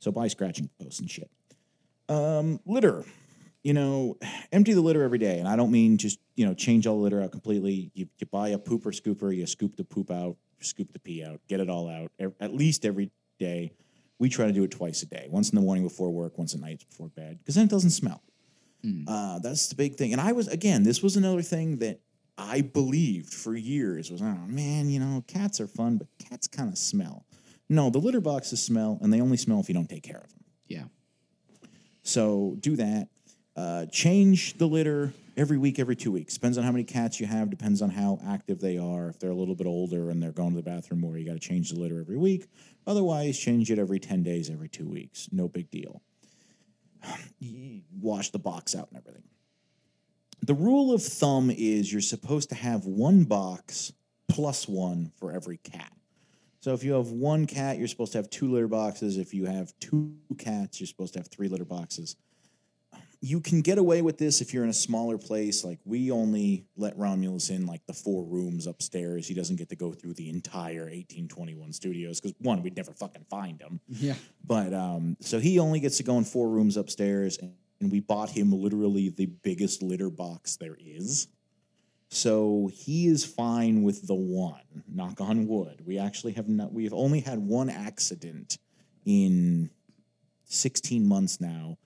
So 0.00 0.10
buy 0.10 0.28
scratching 0.28 0.70
posts 0.80 0.98
and 0.98 1.10
shit. 1.10 1.30
Um, 2.08 2.58
litter 2.66 3.04
you 3.62 3.74
know, 3.74 4.16
empty 4.52 4.72
the 4.72 4.80
litter 4.80 5.02
every 5.02 5.18
day. 5.18 5.38
And 5.38 5.48
I 5.48 5.56
don't 5.56 5.70
mean 5.70 5.98
just, 5.98 6.18
you 6.34 6.46
know, 6.46 6.54
change 6.54 6.86
all 6.86 6.96
the 6.96 7.02
litter 7.02 7.22
out 7.22 7.32
completely. 7.32 7.90
You, 7.94 8.06
you 8.18 8.26
buy 8.26 8.48
a 8.48 8.58
pooper 8.58 8.88
scooper, 8.88 9.34
you 9.34 9.46
scoop 9.46 9.76
the 9.76 9.84
poop 9.84 10.10
out, 10.10 10.36
scoop 10.60 10.92
the 10.92 10.98
pee 10.98 11.24
out, 11.24 11.40
get 11.48 11.60
it 11.60 11.68
all 11.68 11.88
out 11.88 12.10
at 12.40 12.54
least 12.54 12.84
every 12.84 13.10
day. 13.38 13.72
We 14.18 14.28
try 14.28 14.46
to 14.46 14.52
do 14.52 14.64
it 14.64 14.70
twice 14.70 15.02
a 15.02 15.06
day, 15.06 15.28
once 15.30 15.50
in 15.50 15.56
the 15.56 15.62
morning 15.62 15.84
before 15.84 16.10
work, 16.10 16.36
once 16.36 16.54
at 16.54 16.60
night 16.60 16.84
before 16.88 17.08
bed, 17.08 17.38
because 17.38 17.54
then 17.54 17.64
it 17.64 17.70
doesn't 17.70 17.90
smell. 17.90 18.22
Mm. 18.84 19.04
Uh, 19.08 19.38
that's 19.38 19.68
the 19.68 19.74
big 19.74 19.96
thing. 19.96 20.12
And 20.12 20.20
I 20.20 20.32
was, 20.32 20.48
again, 20.48 20.82
this 20.82 21.02
was 21.02 21.16
another 21.16 21.42
thing 21.42 21.78
that 21.78 22.00
I 22.36 22.62
believed 22.62 23.32
for 23.32 23.54
years 23.54 24.10
was, 24.10 24.22
oh 24.22 24.38
man, 24.46 24.88
you 24.88 25.00
know, 25.00 25.24
cats 25.26 25.60
are 25.60 25.66
fun, 25.66 25.98
but 25.98 26.06
cats 26.18 26.46
kind 26.48 26.70
of 26.70 26.78
smell. 26.78 27.26
No, 27.68 27.88
the 27.88 27.98
litter 27.98 28.20
boxes 28.20 28.62
smell, 28.62 28.98
and 29.00 29.12
they 29.12 29.20
only 29.20 29.36
smell 29.36 29.60
if 29.60 29.68
you 29.68 29.74
don't 29.74 29.88
take 29.88 30.02
care 30.02 30.20
of 30.24 30.30
them. 30.30 30.44
Yeah. 30.66 30.84
So 32.02 32.56
do 32.60 32.76
that. 32.76 33.08
Uh, 33.56 33.86
change 33.86 34.56
the 34.58 34.66
litter 34.66 35.12
every 35.36 35.58
week, 35.58 35.78
every 35.78 35.96
two 35.96 36.12
weeks. 36.12 36.34
Depends 36.34 36.56
on 36.56 36.64
how 36.64 36.70
many 36.70 36.84
cats 36.84 37.18
you 37.18 37.26
have, 37.26 37.50
depends 37.50 37.82
on 37.82 37.90
how 37.90 38.18
active 38.26 38.60
they 38.60 38.78
are. 38.78 39.08
If 39.08 39.18
they're 39.18 39.30
a 39.30 39.34
little 39.34 39.54
bit 39.54 39.66
older 39.66 40.10
and 40.10 40.22
they're 40.22 40.32
going 40.32 40.50
to 40.50 40.56
the 40.56 40.62
bathroom 40.62 41.00
more, 41.00 41.18
you 41.18 41.26
got 41.26 41.32
to 41.32 41.40
change 41.40 41.70
the 41.70 41.78
litter 41.78 42.00
every 42.00 42.16
week. 42.16 42.46
Otherwise, 42.86 43.38
change 43.38 43.70
it 43.70 43.78
every 43.78 43.98
10 43.98 44.22
days, 44.22 44.50
every 44.50 44.68
two 44.68 44.88
weeks. 44.88 45.28
No 45.32 45.48
big 45.48 45.70
deal. 45.70 46.02
Wash 48.00 48.30
the 48.30 48.38
box 48.38 48.74
out 48.74 48.88
and 48.90 48.98
everything. 48.98 49.24
The 50.42 50.54
rule 50.54 50.94
of 50.94 51.02
thumb 51.02 51.50
is 51.50 51.92
you're 51.92 52.00
supposed 52.00 52.48
to 52.50 52.54
have 52.54 52.86
one 52.86 53.24
box 53.24 53.92
plus 54.28 54.68
one 54.68 55.12
for 55.18 55.32
every 55.32 55.58
cat. 55.58 55.92
So 56.60 56.72
if 56.72 56.84
you 56.84 56.92
have 56.92 57.08
one 57.08 57.46
cat, 57.46 57.78
you're 57.78 57.88
supposed 57.88 58.12
to 58.12 58.18
have 58.18 58.30
two 58.30 58.52
litter 58.52 58.68
boxes. 58.68 59.18
If 59.18 59.34
you 59.34 59.46
have 59.46 59.72
two 59.80 60.14
cats, 60.38 60.80
you're 60.80 60.86
supposed 60.86 61.14
to 61.14 61.18
have 61.18 61.28
three 61.28 61.48
litter 61.48 61.64
boxes 61.64 62.16
you 63.22 63.40
can 63.40 63.60
get 63.60 63.76
away 63.76 64.00
with 64.00 64.16
this 64.16 64.40
if 64.40 64.54
you're 64.54 64.64
in 64.64 64.70
a 64.70 64.74
smaller 64.74 65.18
place. 65.18 65.62
Like 65.62 65.78
we 65.84 66.10
only 66.10 66.64
let 66.76 66.96
Romulus 66.96 67.50
in 67.50 67.66
like 67.66 67.84
the 67.86 67.92
four 67.92 68.24
rooms 68.24 68.66
upstairs. 68.66 69.28
He 69.28 69.34
doesn't 69.34 69.56
get 69.56 69.68
to 69.68 69.76
go 69.76 69.92
through 69.92 70.14
the 70.14 70.30
entire 70.30 70.84
1821 70.84 71.72
studios 71.72 72.20
because 72.20 72.34
one, 72.38 72.62
we'd 72.62 72.76
never 72.76 72.92
fucking 72.92 73.26
find 73.28 73.60
him. 73.60 73.80
Yeah. 73.88 74.14
But 74.44 74.72
um, 74.72 75.16
so 75.20 75.38
he 75.38 75.58
only 75.58 75.80
gets 75.80 75.98
to 75.98 76.02
go 76.02 76.16
in 76.16 76.24
four 76.24 76.48
rooms 76.48 76.78
upstairs, 76.78 77.36
and, 77.36 77.52
and 77.80 77.92
we 77.92 78.00
bought 78.00 78.30
him 78.30 78.52
literally 78.52 79.10
the 79.10 79.26
biggest 79.26 79.82
litter 79.82 80.10
box 80.10 80.56
there 80.56 80.76
is. 80.80 81.28
So 82.08 82.70
he 82.72 83.06
is 83.06 83.24
fine 83.24 83.82
with 83.82 84.06
the 84.06 84.14
one. 84.14 84.82
Knock 84.88 85.20
on 85.20 85.46
wood. 85.46 85.82
We 85.84 85.98
actually 85.98 86.32
have 86.32 86.48
not. 86.48 86.72
We've 86.72 86.94
only 86.94 87.20
had 87.20 87.38
one 87.38 87.68
accident 87.68 88.58
in 89.04 89.70
16 90.46 91.06
months 91.06 91.40
now 91.40 91.76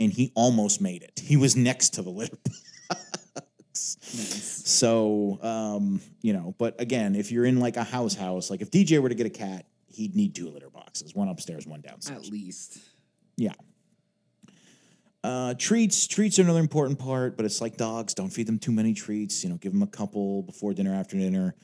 and 0.00 0.12
he 0.12 0.32
almost 0.34 0.80
made 0.80 1.02
it. 1.02 1.20
He 1.22 1.36
was 1.36 1.56
next 1.56 1.90
to 1.94 2.02
the 2.02 2.10
litter 2.10 2.36
box. 2.44 3.96
Nice. 4.14 4.62
So, 4.64 5.38
um, 5.42 6.00
you 6.22 6.32
know, 6.32 6.54
but 6.58 6.80
again, 6.80 7.16
if 7.16 7.32
you're 7.32 7.44
in 7.44 7.58
like 7.58 7.76
a 7.76 7.84
house 7.84 8.14
house, 8.14 8.50
like 8.50 8.62
if 8.62 8.70
DJ 8.70 9.00
were 9.00 9.08
to 9.08 9.14
get 9.14 9.26
a 9.26 9.30
cat, 9.30 9.66
he'd 9.88 10.14
need 10.14 10.34
two 10.34 10.48
litter 10.48 10.70
boxes, 10.70 11.14
one 11.14 11.28
upstairs, 11.28 11.66
one 11.66 11.80
downstairs. 11.80 12.26
At 12.26 12.32
least. 12.32 12.78
Yeah. 13.36 13.54
Uh, 15.24 15.54
treats, 15.54 16.06
treats 16.06 16.38
are 16.38 16.42
another 16.42 16.60
important 16.60 16.98
part, 16.98 17.36
but 17.36 17.46
it's 17.46 17.60
like 17.60 17.76
dogs. 17.76 18.14
Don't 18.14 18.28
feed 18.28 18.46
them 18.46 18.58
too 18.58 18.72
many 18.72 18.92
treats. 18.92 19.42
You 19.42 19.50
know, 19.50 19.56
give 19.56 19.72
them 19.72 19.82
a 19.82 19.86
couple 19.86 20.42
before 20.42 20.74
dinner, 20.74 20.94
after 20.94 21.16
dinner. 21.16 21.54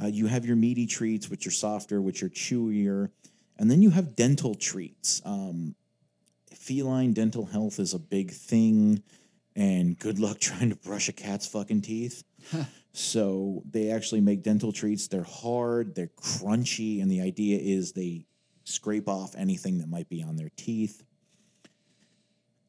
Uh, 0.00 0.06
you 0.06 0.26
have 0.26 0.44
your 0.44 0.56
meaty 0.56 0.86
treats, 0.86 1.30
which 1.30 1.46
are 1.46 1.50
softer, 1.50 2.02
which 2.02 2.22
are 2.22 2.28
chewier, 2.28 3.08
and 3.58 3.70
then 3.70 3.80
you 3.80 3.90
have 3.90 4.14
dental 4.14 4.54
treats. 4.54 5.22
Um, 5.24 5.74
feline 6.56 7.12
dental 7.12 7.46
health 7.46 7.78
is 7.78 7.94
a 7.94 7.98
big 7.98 8.30
thing, 8.30 9.02
and 9.54 9.98
good 9.98 10.18
luck 10.18 10.38
trying 10.40 10.70
to 10.70 10.76
brush 10.76 11.08
a 11.08 11.12
cat's 11.12 11.46
fucking 11.46 11.82
teeth. 11.82 12.24
so 12.92 13.62
they 13.70 13.90
actually 13.90 14.20
make 14.20 14.42
dental 14.42 14.72
treats. 14.72 15.08
They're 15.08 15.22
hard, 15.22 15.94
they're 15.94 16.10
crunchy, 16.20 17.02
and 17.02 17.10
the 17.10 17.20
idea 17.20 17.58
is 17.58 17.92
they 17.92 18.26
scrape 18.64 19.08
off 19.08 19.34
anything 19.36 19.78
that 19.78 19.88
might 19.88 20.08
be 20.08 20.22
on 20.22 20.36
their 20.36 20.50
teeth. 20.56 21.02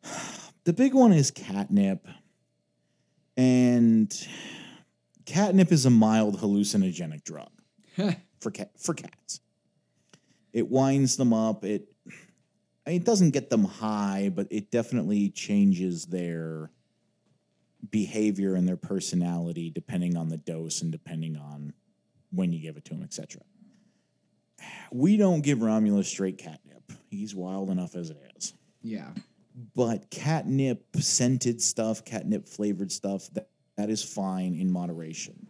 The 0.63 0.73
big 0.73 0.93
one 0.93 1.13
is 1.13 1.31
catnip. 1.31 2.05
And 3.38 4.13
catnip 5.25 5.71
is 5.71 5.85
a 5.85 5.89
mild 5.89 6.41
hallucinogenic 6.41 7.23
drug 7.23 7.51
for 8.41 8.51
cat 8.51 8.71
for 8.77 8.93
cats. 8.93 9.39
It 10.51 10.69
winds 10.69 11.15
them 11.17 11.31
up. 11.33 11.63
It 11.63 11.88
it 12.88 13.03
doesn't 13.03 13.31
get 13.31 13.49
them 13.49 13.65
high, 13.65 14.31
but 14.33 14.47
it 14.49 14.71
definitely 14.71 15.29
changes 15.29 16.05
their 16.05 16.71
behavior 17.91 18.55
and 18.55 18.67
their 18.67 18.77
personality 18.77 19.69
depending 19.69 20.17
on 20.17 20.29
the 20.29 20.38
dose 20.38 20.81
and 20.81 20.91
depending 20.91 21.38
on 21.38 21.73
when 22.31 22.51
you 22.51 22.59
give 22.59 22.77
it 22.77 22.85
to 22.85 22.93
them, 22.93 23.03
etc. 23.03 23.41
We 24.91 25.17
don't 25.17 25.41
give 25.41 25.61
Romulus 25.61 26.07
straight 26.07 26.38
catnip. 26.38 26.91
He's 27.09 27.35
wild 27.35 27.69
enough 27.69 27.95
as 27.95 28.09
it 28.09 28.17
is. 28.38 28.53
yeah. 28.81 29.09
But 29.75 30.11
catnip 30.11 30.85
scented 30.97 31.59
stuff, 31.63 32.05
catnip 32.05 32.47
flavored 32.47 32.91
stuff, 32.91 33.27
that, 33.33 33.49
that 33.75 33.89
is 33.89 34.03
fine 34.03 34.53
in 34.53 34.71
moderation. 34.71 35.47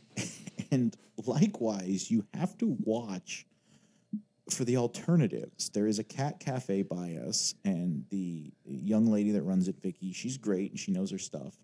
and 0.70 0.94
likewise, 1.24 2.10
you 2.10 2.26
have 2.34 2.58
to 2.58 2.76
watch 2.84 3.46
for 4.50 4.64
the 4.64 4.76
alternatives. 4.76 5.70
There 5.70 5.86
is 5.86 5.98
a 5.98 6.04
cat 6.04 6.40
cafe 6.40 6.82
by 6.82 7.14
us, 7.14 7.54
and 7.64 8.04
the 8.10 8.52
young 8.64 9.06
lady 9.06 9.30
that 9.32 9.42
runs 9.42 9.68
it, 9.68 9.80
Vicky, 9.80 10.12
she's 10.12 10.36
great 10.36 10.70
and 10.70 10.80
she 10.80 10.92
knows 10.92 11.10
her 11.10 11.18
stuff. 11.18 11.54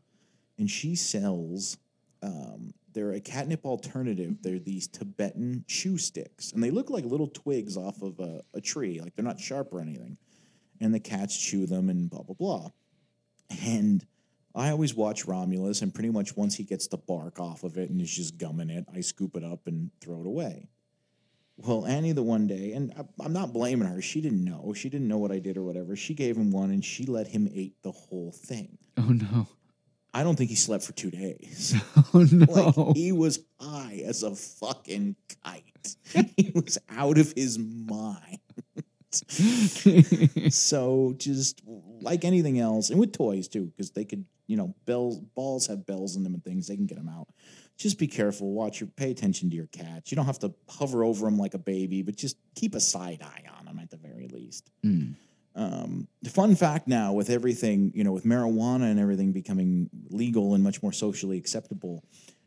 And 0.59 0.71
she 0.71 0.95
sells, 0.95 1.79
um, 2.23 2.73
they're 2.93 3.13
a 3.13 3.21
catnip 3.21 3.65
alternative. 3.65 4.43
They're 4.43 4.59
these 4.59 4.89
Tibetan 4.89 5.65
chew 5.69 5.99
sticks, 5.99 6.53
and 6.53 6.63
they 6.63 6.71
look 6.71 6.91
like 6.91 7.05
little 7.05 7.29
twigs 7.29 7.77
off 7.77 8.03
of 8.03 8.19
a, 8.21 8.43
a 8.55 8.61
tree, 8.61 9.01
like 9.01 9.15
they're 9.15 9.25
not 9.25 9.41
sharp 9.41 9.73
or 9.73 9.81
anything. 9.81 10.17
And 10.81 10.95
the 10.95 11.01
cats 11.01 11.37
chew 11.37 11.67
them 11.67 11.89
and 11.89 12.09
blah, 12.09 12.23
blah, 12.23 12.35
blah. 12.35 12.71
And 13.65 14.07
I 14.55 14.71
always 14.71 14.95
watch 14.95 15.27
Romulus, 15.27 15.83
and 15.83 15.93
pretty 15.93 16.11
much 16.11 16.37
once 16.37 16.57
he 16.57 16.65
gets 16.65 16.87
the 16.87 16.99
bark 16.99 17.39
off 17.41 17.65
of 17.65 17.77
it 17.77 17.91
and 17.91 18.01
is 18.01 18.11
just 18.11 18.39
gumming 18.39 18.71
it, 18.71 18.87
I 18.95 19.01
scoop 19.01 19.37
it 19.37 19.45
up 19.45 19.67
and 19.67 19.91
throw 20.01 20.21
it 20.21 20.27
away. 20.27 20.69
Well, 21.59 21.85
Annie, 21.87 22.13
the 22.13 22.23
one 22.23 22.47
day, 22.47 22.73
and 22.73 22.93
I- 22.97 23.25
I'm 23.25 23.33
not 23.33 23.53
blaming 23.53 23.89
her. 23.89 24.01
She 24.01 24.21
didn't 24.21 24.45
know. 24.45 24.73
She 24.75 24.89
didn't 24.89 25.09
know 25.09 25.19
what 25.19 25.33
I 25.33 25.41
did 25.41 25.57
or 25.57 25.65
whatever. 25.65 25.97
She 25.97 26.15
gave 26.15 26.37
him 26.37 26.51
one, 26.53 26.71
and 26.71 26.85
she 26.85 27.05
let 27.05 27.27
him 27.27 27.49
eat 27.53 27.75
the 27.83 27.91
whole 27.93 28.31
thing. 28.33 28.79
Oh 28.97 29.09
no. 29.11 29.49
I 30.15 30.23
don't 30.23 30.37
think 30.37 30.51
he 30.51 30.57
slept 30.57 30.85
for 30.85 30.93
two 30.93 31.11
days. 31.11 31.75
Oh 32.15 32.27
no. 32.33 32.47
Like 32.51 32.97
he 32.97 33.13
was 33.13 33.41
high 33.61 34.03
as 34.07 34.23
a 34.23 34.35
fucking 34.35 35.17
kite. 35.45 35.97
he 36.37 36.51
was 36.55 36.79
out 36.89 37.19
of 37.19 37.33
his 37.33 37.59
mind. 37.59 38.39
so 40.51 41.15
just 41.19 41.63
like 42.01 42.25
anything 42.25 42.59
else, 42.59 42.91
and 42.91 42.99
with 43.01 43.13
toys 43.13 43.49
too, 43.49 43.67
because 43.67 43.91
they 43.91 44.05
could, 44.05 44.25
you 44.47 44.57
know, 44.57 44.75
bells 44.87 45.19
balls 45.19 45.67
have 45.67 45.87
bells 45.87 46.17
in 46.17 46.23
them 46.23 46.35
and 46.35 46.45
things. 46.45 46.67
They 46.69 46.77
can 46.77 46.87
get 46.87 46.97
them 46.99 47.09
out. 47.09 47.29
Just 47.79 47.99
be 47.99 48.09
careful. 48.09 48.53
Watch 48.53 48.81
your 48.81 48.89
pay 48.89 49.11
attention 49.11 49.51
to 49.51 49.57
your 49.57 49.69
cats. 49.69 50.11
You 50.11 50.17
don't 50.17 50.27
have 50.27 50.41
to 50.41 50.53
hover 50.69 51.05
over 51.05 51.25
them 51.25 51.39
like 51.39 51.55
a 51.55 51.59
baby, 51.59 52.03
but 52.03 52.17
just 52.17 52.37
keep 52.55 52.75
a 52.75 52.81
side 52.81 53.23
eye 53.23 53.45
on 53.57 53.67
them 53.67 53.79
at 53.79 53.91
the 53.91 53.97
very 53.97 54.29
least. 54.29 54.71
Mm. 54.85 55.15
Um, 55.55 56.09
fun 56.29 56.55
fact 56.57 56.89
now 56.89 57.13
with 57.13 57.31
everything, 57.31 57.93
you 57.95 58.05
know, 58.05 58.13
with 58.13 58.25
marijuana 58.25 58.91
and 58.91 58.99
everything 58.99 59.33
becoming 59.33 59.89
legal 60.11 60.55
and 60.55 60.63
much 60.63 60.83
more 60.83 60.93
socially 60.93 61.39
acceptable, 61.39 62.05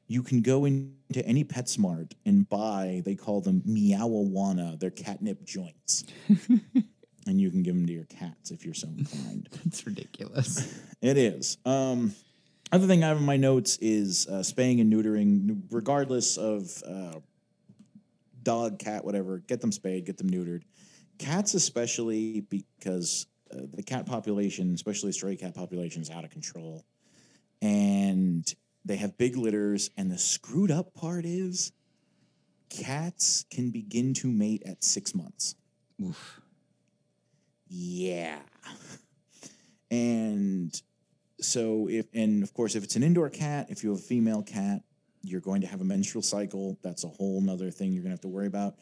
you 0.07 0.21
can 0.21 0.41
go 0.41 0.65
into 0.65 1.25
any 1.25 1.45
PetSmart 1.45 2.11
and 2.25 2.47
buy, 2.49 3.01
they 3.05 3.15
call 3.15 3.39
them 3.39 3.61
Meowijuana, 3.65 4.77
they're 4.79 4.89
catnip 4.89 5.45
joints. 5.45 6.03
and 7.27 7.39
you 7.39 7.49
can 7.49 7.63
give 7.63 7.75
them 7.75 7.85
to 7.85 7.93
your 7.93 8.05
cats 8.05 8.51
if 8.51 8.65
you're 8.65 8.73
so 8.73 8.89
inclined. 8.89 9.47
It's 9.65 9.85
ridiculous. 9.85 10.81
It 11.01 11.17
is. 11.17 11.57
Um, 11.65 12.13
other 12.71 12.87
thing 12.87 13.03
I 13.03 13.09
have 13.09 13.17
in 13.17 13.23
my 13.23 13.37
notes 13.37 13.77
is 13.81 14.27
uh, 14.27 14.43
spaying 14.43 14.79
and 14.79 14.91
neutering, 14.91 15.63
regardless 15.71 16.37
of 16.37 16.81
uh, 16.87 17.19
dog, 18.43 18.79
cat, 18.79 19.03
whatever. 19.03 19.39
Get 19.39 19.61
them 19.61 19.71
spayed, 19.71 20.05
get 20.05 20.17
them 20.17 20.29
neutered. 20.29 20.63
Cats, 21.17 21.53
especially 21.53 22.41
because 22.41 23.27
uh, 23.53 23.61
the 23.73 23.83
cat 23.83 24.05
population, 24.05 24.73
especially 24.73 25.11
stray 25.11 25.35
cat 25.35 25.53
population, 25.53 26.01
is 26.01 26.09
out 26.09 26.23
of 26.23 26.29
control, 26.29 26.85
and 27.61 28.53
they 28.85 28.95
have 28.95 29.17
big 29.17 29.37
litters. 29.37 29.89
And 29.97 30.09
the 30.09 30.17
screwed 30.17 30.71
up 30.71 30.93
part 30.93 31.25
is, 31.25 31.73
cats 32.69 33.45
can 33.51 33.69
begin 33.69 34.13
to 34.15 34.27
mate 34.27 34.63
at 34.65 34.83
six 34.83 35.13
months. 35.13 35.55
Oof. 36.03 36.41
Yeah. 37.67 38.39
And 39.93 40.81
so 41.41 41.87
if 41.89 42.05
and 42.13 42.43
of 42.43 42.53
course 42.53 42.75
if 42.75 42.83
it's 42.83 42.95
an 42.95 43.03
indoor 43.03 43.29
cat, 43.29 43.67
if 43.69 43.83
you 43.83 43.91
have 43.91 43.99
a 43.99 44.01
female 44.01 44.43
cat, 44.43 44.81
you're 45.23 45.41
going 45.41 45.61
to 45.61 45.67
have 45.67 45.81
a 45.81 45.85
menstrual 45.85 46.21
cycle. 46.21 46.77
That's 46.81 47.03
a 47.03 47.07
whole 47.07 47.41
nother 47.41 47.71
thing 47.71 47.93
you're 47.93 48.03
gonna 48.03 48.13
have 48.13 48.21
to 48.21 48.27
worry 48.27 48.47
about. 48.47 48.75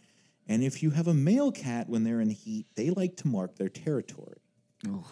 And 0.48 0.64
if 0.64 0.82
you 0.82 0.92
have 0.92 1.08
a 1.08 1.14
male 1.14 1.52
cat 1.52 1.90
when 1.90 2.04
they're 2.04 2.22
in 2.22 2.30
heat, 2.30 2.66
they 2.76 2.90
like 2.90 3.18
to 3.18 3.28
mark 3.28 3.56
their 3.58 3.70
territory, 3.70 4.42
Oh. 4.88 5.06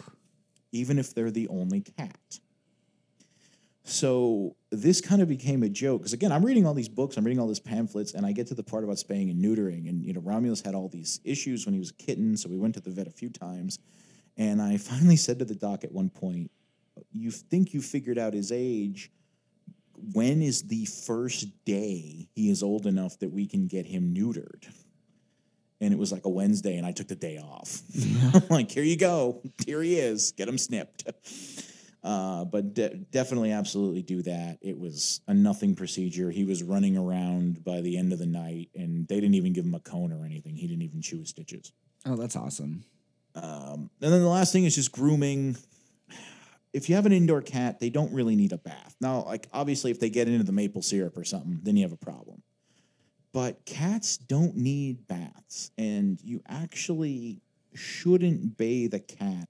even 0.72 0.98
if 0.98 1.14
they're 1.14 1.32
the 1.32 1.48
only 1.48 1.82
cat. 1.82 2.39
So 3.84 4.58
this 4.70 5.00
kind 5.00 5.22
of 5.22 5.30
became 5.30 5.64
a 5.64 5.70
joke 5.70 6.02
because 6.02 6.12
again, 6.12 6.34
I'm 6.34 6.45
reading 6.45 6.66
all 6.66 6.74
these 6.74 6.89
books, 6.89 7.16
I'm 7.16 7.24
reading 7.24 7.39
all 7.39 7.48
these 7.48 7.60
pamphlets, 7.60 8.14
and 8.14 8.26
I 8.26 8.34
get 8.34 8.48
to 8.48 8.54
the 8.54 8.64
part 8.64 8.84
about 8.84 9.00
spaying 9.00 9.30
and 9.30 9.41
neutering. 9.41 9.88
And 9.88 10.04
you 10.04 10.12
know, 10.12 10.20
Romulus 10.20 10.62
had 10.62 10.76
all 10.76 10.89
these 10.89 11.22
issues 11.24 11.66
when 11.66 11.74
he 11.74 11.80
was 11.80 11.91
a 11.91 11.93
kitten, 11.93 12.36
so 12.36 12.50
we 12.50 12.58
went 12.58 12.74
to 12.76 12.82
the 12.82 12.89
vet 12.89 13.08
a 13.08 13.12
few 13.12 13.30
times. 13.30 13.80
And 14.36 14.62
I 14.62 14.78
finally 14.89 15.16
said 15.16 15.39
to 15.39 15.45
the 15.45 15.56
doc 15.56 15.84
at 15.86 15.91
one 15.91 16.10
point, 16.10 16.52
"You 17.12 17.32
think 17.32 17.74
you 17.74 17.82
figured 17.82 18.18
out 18.18 18.34
his 18.34 18.52
age? 18.52 19.12
When 20.14 20.41
is 20.41 20.64
the 20.64 20.86
first 20.86 21.48
day 21.66 22.30
he 22.36 22.50
is 22.50 22.62
old 22.62 22.86
enough 22.86 23.18
that 23.20 23.32
we 23.32 23.48
can 23.48 23.68
get 23.68 23.86
him 23.86 24.14
neutered?" 24.14 24.68
And 25.80 25.93
it 25.93 26.00
was 26.00 26.12
like 26.12 26.26
a 26.26 26.30
Wednesday, 26.30 26.78
and 26.78 26.86
I 26.86 26.91
took 26.91 27.08
the 27.08 27.16
day 27.16 27.38
off. 27.38 27.82
I'm 28.34 28.43
like, 28.50 28.72
"Here 28.72 28.84
you 28.84 28.98
go, 28.98 29.41
here 29.66 29.82
he 29.82 29.95
is. 29.95 30.32
Get 30.32 30.48
him 30.48 30.58
snipped." 30.58 31.04
Uh, 32.04 32.45
but 32.45 32.74
de- 32.74 32.95
definitely, 33.12 33.52
absolutely 33.52 34.02
do 34.02 34.22
that. 34.22 34.58
It 34.62 34.80
was 34.80 35.20
a 35.28 35.34
nothing 35.34 35.76
procedure. 35.76 36.32
He 36.32 36.45
was 36.45 36.64
running 36.64 36.95
around 36.95 37.66
by 37.66 37.82
the 37.82 37.98
end 37.98 38.14
of 38.14 38.20
the 38.20 38.26
night, 38.26 38.70
and 38.76 39.06
they 39.10 39.16
didn't 39.16 39.36
even 39.36 39.52
give 39.52 39.66
him 39.66 39.74
a 39.76 39.80
cone 39.82 40.14
or 40.14 40.24
anything. 40.24 40.56
He 40.56 40.68
didn't 40.68 40.84
even 40.84 41.02
chew 41.02 41.20
his 41.20 41.30
stitches. 41.30 41.74
Oh, 42.06 42.16
that's 42.16 42.38
awesome. 42.38 42.86
Um, 43.36 43.89
and 44.02 44.14
then 44.14 44.22
the 44.22 44.30
last 44.30 44.54
thing 44.54 44.64
is 44.64 44.76
just 44.76 44.91
grooming. 44.91 45.58
If 46.74 46.89
you 46.89 46.95
have 46.95 47.05
an 47.05 47.11
indoor 47.11 47.41
cat, 47.41 47.80
they 47.80 47.89
don't 47.89 48.13
really 48.13 48.36
need 48.36 48.51
a 48.51 48.57
bath. 48.57 48.95
Now, 49.01 49.24
like 49.24 49.47
obviously, 49.53 49.91
if 49.91 49.99
they 49.99 50.09
get 50.09 50.28
into 50.28 50.43
the 50.43 50.51
maple 50.51 50.82
syrup 50.82 51.18
or 51.18 51.24
something, 51.24 51.59
then 51.63 51.76
you 51.76 51.84
have 51.84 51.93
a 51.93 51.97
problem. 51.97 52.43
But 53.34 53.65
cats 53.65 54.18
don't 54.18 54.55
need 54.55 55.07
baths, 55.07 55.72
and 55.78 56.20
you 56.24 56.41
actually 56.47 57.41
shouldn't 57.74 58.57
bathe 58.57 58.93
a 58.93 58.99
cat 58.99 59.49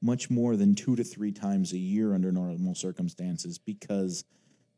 much 0.00 0.30
more 0.30 0.56
than 0.56 0.74
two 0.74 0.96
to 0.96 1.04
three 1.04 1.32
times 1.32 1.72
a 1.72 1.78
year 1.78 2.14
under 2.14 2.32
normal 2.32 2.74
circumstances 2.74 3.56
because 3.58 4.24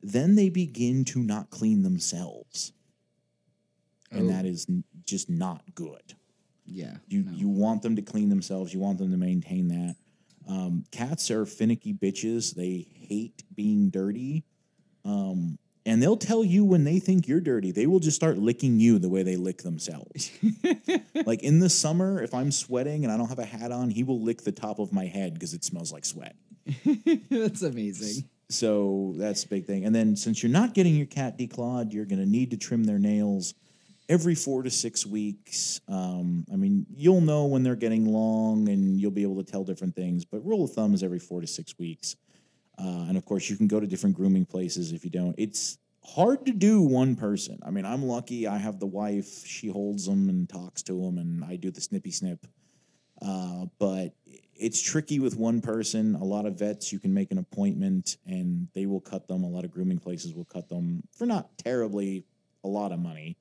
then 0.03 0.35
they 0.35 0.51
begin 0.51 1.05
to 1.07 1.23
not 1.23 1.51
clean 1.51 1.83
themselves. 1.83 2.73
And 4.11 4.29
Oh. 4.29 4.33
that 4.33 4.45
is 4.45 4.67
just 5.05 5.31
not 5.31 5.75
good. 5.75 6.15
Yeah. 6.67 6.99
You 7.09 7.23
no. 7.25 7.33
you 7.33 7.49
want 7.49 7.83
them 7.83 7.97
to 7.97 8.03
clean 8.03 8.29
themselves. 8.29 8.73
You 8.73 8.81
want 8.81 8.99
them 8.99 9.11
to 9.11 9.17
maintain 9.17 9.69
that. 9.69 9.97
Um, 10.49 10.85
cats 10.91 11.31
are 11.31 11.47
finicky 11.47 11.95
bitches. 11.95 12.55
They 12.55 12.87
hate 13.09 13.43
being 13.55 13.91
dirty, 13.91 14.45
um, 15.05 15.59
and 15.87 16.03
they'll 16.03 16.17
tell 16.17 16.45
you 16.45 16.65
when 16.65 16.85
they 16.85 16.99
think 16.99 17.29
you're 17.29 17.41
dirty. 17.41 17.71
They 17.71 17.87
will 17.87 18.01
just 18.01 18.17
start 18.17 18.39
licking 18.39 18.81
you 18.81 18.99
the 18.99 19.09
way 19.09 19.23
they 19.23 19.37
lick 19.37 19.63
themselves. 19.63 20.31
like 21.27 21.43
in 21.43 21.61
the 21.61 21.69
summer, 21.69 22.23
if 22.23 22.33
I'm 22.33 22.51
sweating 22.51 23.05
and 23.05 23.13
I 23.13 23.17
don't 23.17 23.29
have 23.29 23.39
a 23.39 23.45
hat 23.45 23.71
on, 23.71 23.91
he 23.91 24.03
will 24.03 24.21
lick 24.21 24.43
the 24.43 24.53
top 24.53 24.79
of 24.79 24.93
my 24.93 25.07
head 25.07 25.35
because 25.35 25.53
it 25.53 25.65
smells 25.65 25.93
like 25.93 26.05
sweat. 26.05 26.37
that's 27.31 27.63
amazing. 27.63 28.29
So 28.49 29.15
that's 29.17 29.45
a 29.45 29.49
big 29.49 29.67
thing. 29.67 29.85
And 29.85 29.95
then 29.95 30.17
since 30.17 30.43
you're 30.43 30.53
not 30.53 30.75
getting 30.75 30.95
your 30.97 31.07
cat 31.07 31.39
declawed, 31.39 31.93
you're 31.93 32.05
going 32.07 32.21
to 32.21 32.29
need 32.29 32.51
to 32.53 32.57
trim 32.57 32.85
their 32.85 32.99
nails 32.99 33.55
every 34.09 34.35
four 34.35 34.63
to 34.63 34.71
six 34.71 35.07
weeks. 35.07 35.81
Um, 35.89 36.45
I 36.53 36.57
mean, 36.57 36.87
you'll 36.95 37.21
know 37.21 37.47
when 37.47 37.63
they're 37.63 37.77
getting 37.77 38.05
long 38.07 38.69
and 38.69 39.01
you'll 39.01 39.11
be 39.11 39.23
able 39.23 39.43
to 39.43 39.51
tell 39.51 39.65
different 39.65 39.95
things, 39.95 40.25
but 40.25 40.45
rule 40.45 40.65
of 40.65 40.73
thumb 40.73 40.95
is 40.95 41.03
every 41.03 41.19
four 41.19 41.41
to 41.41 41.47
six 41.47 41.79
weeks. 41.79 42.17
Uh, 42.79 43.07
and 43.09 43.17
of 43.17 43.25
course, 43.25 43.49
you 43.49 43.57
can 43.57 43.69
go 43.69 43.81
to 43.81 43.87
different 43.87 44.17
grooming 44.17 44.45
places 44.45 44.93
if 44.93 45.05
you 45.05 45.11
don't. 45.11 45.35
It's 45.39 45.79
hard 46.05 46.45
to 46.47 46.53
do 46.53 46.83
one 46.83 47.17
person. 47.17 47.59
I 47.65 47.71
mean, 47.71 47.87
I'm 47.87 48.05
lucky 48.05 48.47
I 48.47 48.59
have 48.59 48.79
the 48.79 48.87
wife, 48.87 49.47
she 49.47 49.69
holds 49.69 50.07
them 50.07 50.29
and 50.29 50.49
talks 50.49 50.83
to 50.85 51.01
them, 51.01 51.19
and 51.19 51.45
I 51.45 51.57
do 51.57 51.71
the 51.71 51.81
snippy 51.81 52.11
snip. 52.11 52.47
Uh, 53.23 53.67
but 53.79 54.13
it's 54.57 54.83
tricky 54.83 55.19
with 55.19 55.37
one 55.37 55.61
person. 55.61 56.15
A 56.17 56.25
lot 56.25 56.47
of 56.47 56.59
vets, 56.59 56.93
you 56.93 56.99
can 56.99 57.15
make 57.15 57.31
an 57.31 57.39
appointment 57.39 58.19
and 58.27 58.69
they 58.75 58.87
will 58.87 59.01
cut 59.01 59.29
them. 59.29 59.45
A 59.45 59.49
lot 59.49 59.65
of 59.65 59.71
grooming 59.71 59.99
places 59.99 60.35
will 60.35 60.45
cut 60.45 60.69
them 60.69 61.03
for 61.17 61.27
not 61.27 61.57
terribly 61.59 62.25
a 62.65 62.69
lot 62.69 62.93
of 62.93 62.99
money. 62.99 63.37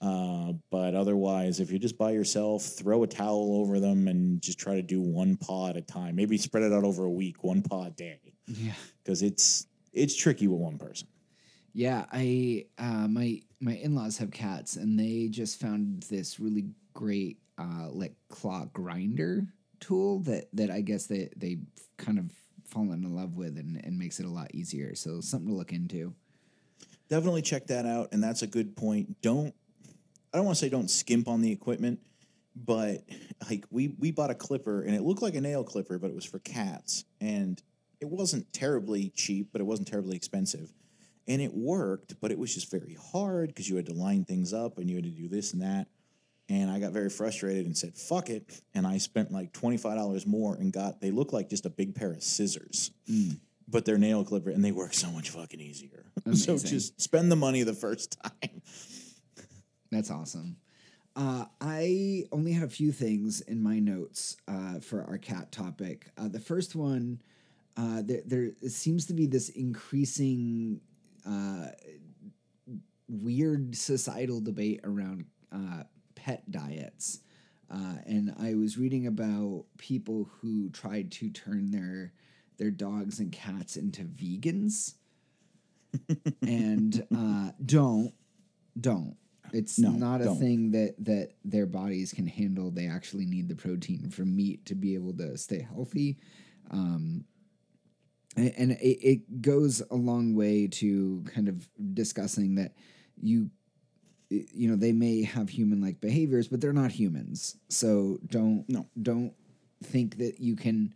Uh, 0.00 0.52
but 0.70 0.94
otherwise, 0.94 1.60
if 1.60 1.70
you're 1.70 1.78
just 1.78 1.98
by 1.98 2.10
yourself, 2.10 2.62
throw 2.64 3.02
a 3.02 3.06
towel 3.06 3.56
over 3.60 3.78
them 3.80 4.08
and 4.08 4.40
just 4.40 4.58
try 4.58 4.74
to 4.74 4.82
do 4.82 5.00
one 5.00 5.36
paw 5.36 5.68
at 5.68 5.76
a 5.76 5.82
time. 5.82 6.16
Maybe 6.16 6.38
spread 6.38 6.62
it 6.62 6.72
out 6.72 6.84
over 6.84 7.04
a 7.04 7.10
week, 7.10 7.44
one 7.44 7.60
paw 7.62 7.84
a 7.86 7.90
day, 7.90 8.18
Yeah. 8.46 8.72
because 9.02 9.22
it's 9.22 9.66
it's 9.92 10.16
tricky 10.16 10.46
with 10.48 10.60
one 10.60 10.78
person. 10.78 11.06
Yeah, 11.74 12.06
I 12.10 12.66
uh, 12.78 13.08
my 13.08 13.42
my 13.60 13.74
in 13.76 13.94
laws 13.94 14.16
have 14.18 14.30
cats, 14.30 14.76
and 14.76 14.98
they 14.98 15.28
just 15.28 15.60
found 15.60 16.04
this 16.04 16.40
really 16.40 16.66
great 16.94 17.38
uh, 17.58 17.88
like 17.90 18.14
claw 18.30 18.64
grinder 18.72 19.46
tool 19.80 20.20
that 20.20 20.48
that 20.54 20.70
I 20.70 20.80
guess 20.80 21.06
they 21.06 21.28
they 21.36 21.58
kind 21.98 22.18
of 22.18 22.30
fallen 22.64 23.04
in 23.04 23.14
love 23.14 23.36
with, 23.36 23.58
and, 23.58 23.76
and 23.84 23.98
makes 23.98 24.18
it 24.18 24.24
a 24.26 24.30
lot 24.30 24.48
easier. 24.54 24.94
So 24.94 25.20
something 25.20 25.48
to 25.50 25.54
look 25.54 25.72
into. 25.72 26.14
definitely 27.08 27.42
check 27.42 27.66
that 27.66 27.84
out 27.86 28.08
and 28.12 28.22
that's 28.22 28.42
a 28.42 28.46
good 28.46 28.76
point 28.76 29.20
don't 29.20 29.52
i 30.32 30.36
don't 30.36 30.44
want 30.44 30.56
to 30.56 30.64
say 30.64 30.68
don't 30.68 30.90
skimp 30.90 31.28
on 31.28 31.40
the 31.40 31.50
equipment 31.50 32.00
but 32.56 33.02
like 33.48 33.64
we 33.70 33.94
we 33.98 34.10
bought 34.10 34.30
a 34.30 34.34
clipper 34.34 34.82
and 34.82 34.94
it 34.94 35.02
looked 35.02 35.22
like 35.22 35.34
a 35.34 35.40
nail 35.40 35.64
clipper 35.64 35.98
but 35.98 36.10
it 36.10 36.14
was 36.14 36.24
for 36.24 36.38
cats 36.40 37.04
and 37.20 37.62
it 38.00 38.08
wasn't 38.08 38.50
terribly 38.52 39.10
cheap 39.14 39.48
but 39.52 39.60
it 39.60 39.64
wasn't 39.64 39.86
terribly 39.86 40.16
expensive 40.16 40.72
and 41.28 41.40
it 41.40 41.54
worked 41.54 42.20
but 42.20 42.30
it 42.30 42.38
was 42.38 42.52
just 42.52 42.70
very 42.70 42.96
hard 43.12 43.48
because 43.48 43.68
you 43.68 43.76
had 43.76 43.86
to 43.86 43.94
line 43.94 44.24
things 44.24 44.52
up 44.52 44.78
and 44.78 44.90
you 44.90 44.96
had 44.96 45.04
to 45.04 45.10
do 45.10 45.28
this 45.28 45.52
and 45.52 45.62
that 45.62 45.86
and 46.48 46.70
i 46.70 46.78
got 46.80 46.92
very 46.92 47.08
frustrated 47.08 47.66
and 47.66 47.76
said 47.76 47.94
fuck 47.94 48.28
it 48.30 48.60
and 48.74 48.86
i 48.86 48.98
spent 48.98 49.30
like 49.30 49.52
$25 49.52 50.26
more 50.26 50.54
and 50.56 50.72
got 50.72 51.00
they 51.00 51.10
look 51.10 51.32
like 51.32 51.48
just 51.48 51.66
a 51.66 51.70
big 51.70 51.94
pair 51.94 52.12
of 52.12 52.22
scissors 52.22 52.90
mm. 53.08 53.38
but 53.68 53.84
they're 53.84 53.98
nail 53.98 54.24
clipper 54.24 54.50
and 54.50 54.64
they 54.64 54.72
work 54.72 54.92
so 54.92 55.10
much 55.10 55.30
fucking 55.30 55.60
easier. 55.60 56.04
so 56.34 56.58
just 56.58 57.00
spend 57.00 57.30
the 57.30 57.36
money 57.36 57.62
the 57.62 57.72
first 57.72 58.18
time. 58.42 58.62
That's 59.90 60.10
awesome. 60.10 60.56
Uh, 61.16 61.46
I 61.60 62.24
only 62.32 62.52
had 62.52 62.64
a 62.64 62.70
few 62.70 62.92
things 62.92 63.40
in 63.42 63.62
my 63.62 63.78
notes 63.80 64.36
uh, 64.48 64.80
for 64.80 65.04
our 65.04 65.18
cat 65.18 65.52
topic. 65.52 66.08
Uh, 66.18 66.28
the 66.28 66.40
first 66.40 66.76
one, 66.76 67.20
uh, 67.76 68.02
there, 68.04 68.22
there 68.26 68.50
seems 68.68 69.06
to 69.06 69.14
be 69.14 69.26
this 69.26 69.48
increasing 69.50 70.80
uh, 71.26 71.68
weird 73.08 73.76
societal 73.76 74.40
debate 74.40 74.80
around 74.84 75.24
uh, 75.52 75.82
pet 76.14 76.50
diets. 76.50 77.20
Uh, 77.70 77.96
and 78.06 78.34
I 78.38 78.54
was 78.54 78.78
reading 78.78 79.06
about 79.06 79.64
people 79.78 80.28
who 80.40 80.70
tried 80.70 81.12
to 81.12 81.30
turn 81.30 81.70
their 81.70 82.12
their 82.58 82.70
dogs 82.70 83.20
and 83.20 83.32
cats 83.32 83.76
into 83.76 84.02
vegans, 84.02 84.94
and 86.42 87.06
uh, 87.14 87.50
don't 87.64 88.12
don't. 88.80 89.16
It's 89.52 89.78
No, 89.78 89.90
not 89.90 90.20
a 90.20 90.24
don't. 90.24 90.38
thing 90.38 90.70
that 90.72 90.94
that 91.04 91.30
their 91.44 91.66
bodies 91.66 92.12
can 92.12 92.26
handle. 92.26 92.70
They 92.70 92.86
actually 92.86 93.26
need 93.26 93.48
the 93.48 93.56
protein 93.56 94.10
from 94.10 94.34
meat 94.36 94.66
to 94.66 94.74
be 94.74 94.94
able 94.94 95.12
to 95.14 95.36
stay 95.38 95.60
healthy. 95.62 96.18
Um, 96.70 97.24
and 98.36 98.52
and 98.56 98.70
it, 98.72 98.98
it 99.02 99.42
goes 99.42 99.82
a 99.90 99.96
long 99.96 100.34
way 100.34 100.66
to 100.68 101.24
kind 101.34 101.48
of 101.48 101.68
discussing 101.94 102.54
that 102.56 102.74
you 103.20 103.50
you 104.30 104.68
know 104.68 104.76
they 104.76 104.92
may 104.92 105.22
have 105.24 105.48
human 105.48 105.80
like 105.80 106.00
behaviors 106.00 106.46
but 106.46 106.60
they're 106.60 106.72
not 106.72 106.92
humans 106.92 107.56
so 107.68 108.18
don't 108.26 108.64
No. 108.68 108.86
don't 109.02 109.34
think 109.82 110.18
that 110.18 110.38
you 110.38 110.54
can 110.54 110.94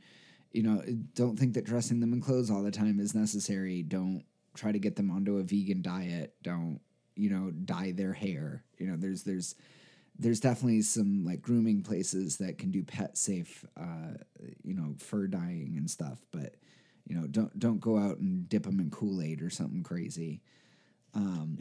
you 0.53 0.63
know 0.63 0.81
don't 1.15 1.37
think 1.37 1.55
that 1.55 1.65
dressing 1.65 1.99
them 1.99 2.13
in 2.13 2.21
clothes 2.21 2.49
all 2.51 2.63
the 2.63 2.71
time 2.71 3.01
is 3.01 3.13
necessary 3.15 3.83
don't 3.83 4.23
try 4.55 4.71
to 4.71 4.79
get 4.79 4.95
them 4.95 5.11
onto 5.11 5.39
a 5.39 5.43
vegan 5.43 5.83
diet 5.83 6.35
don't 6.45 6.79
you 7.17 7.31
know 7.31 7.51
dye 7.51 7.93
their 7.93 8.13
hair 8.13 8.63
you 8.79 8.87
know 8.87 8.97
there's 8.97 9.23
there's 9.23 9.55
there's 10.19 10.41
definitely 10.41 10.83
some 10.83 11.25
like 11.25 11.43
grooming 11.43 11.83
places 11.83 12.37
that 12.39 12.59
can 12.59 12.71
do 12.71 12.83
pet 12.83 13.17
safe 13.17 13.65
uh 13.77 14.15
you 14.63 14.75
know 14.75 14.95
fur 14.99 15.27
dyeing 15.27 15.75
and 15.77 15.91
stuff 15.91 16.19
but 16.33 16.55
you 17.07 17.15
know 17.15 17.27
don't 17.27 17.59
don't 17.59 17.81
go 17.81 17.99
out 17.99 18.19
and 18.19 18.49
dip 18.49 18.63
them 18.65 18.81
in 18.81 18.91
kool-aid 18.91 19.43
or 19.43 19.51
something 19.51 19.83
crazy 19.83 20.41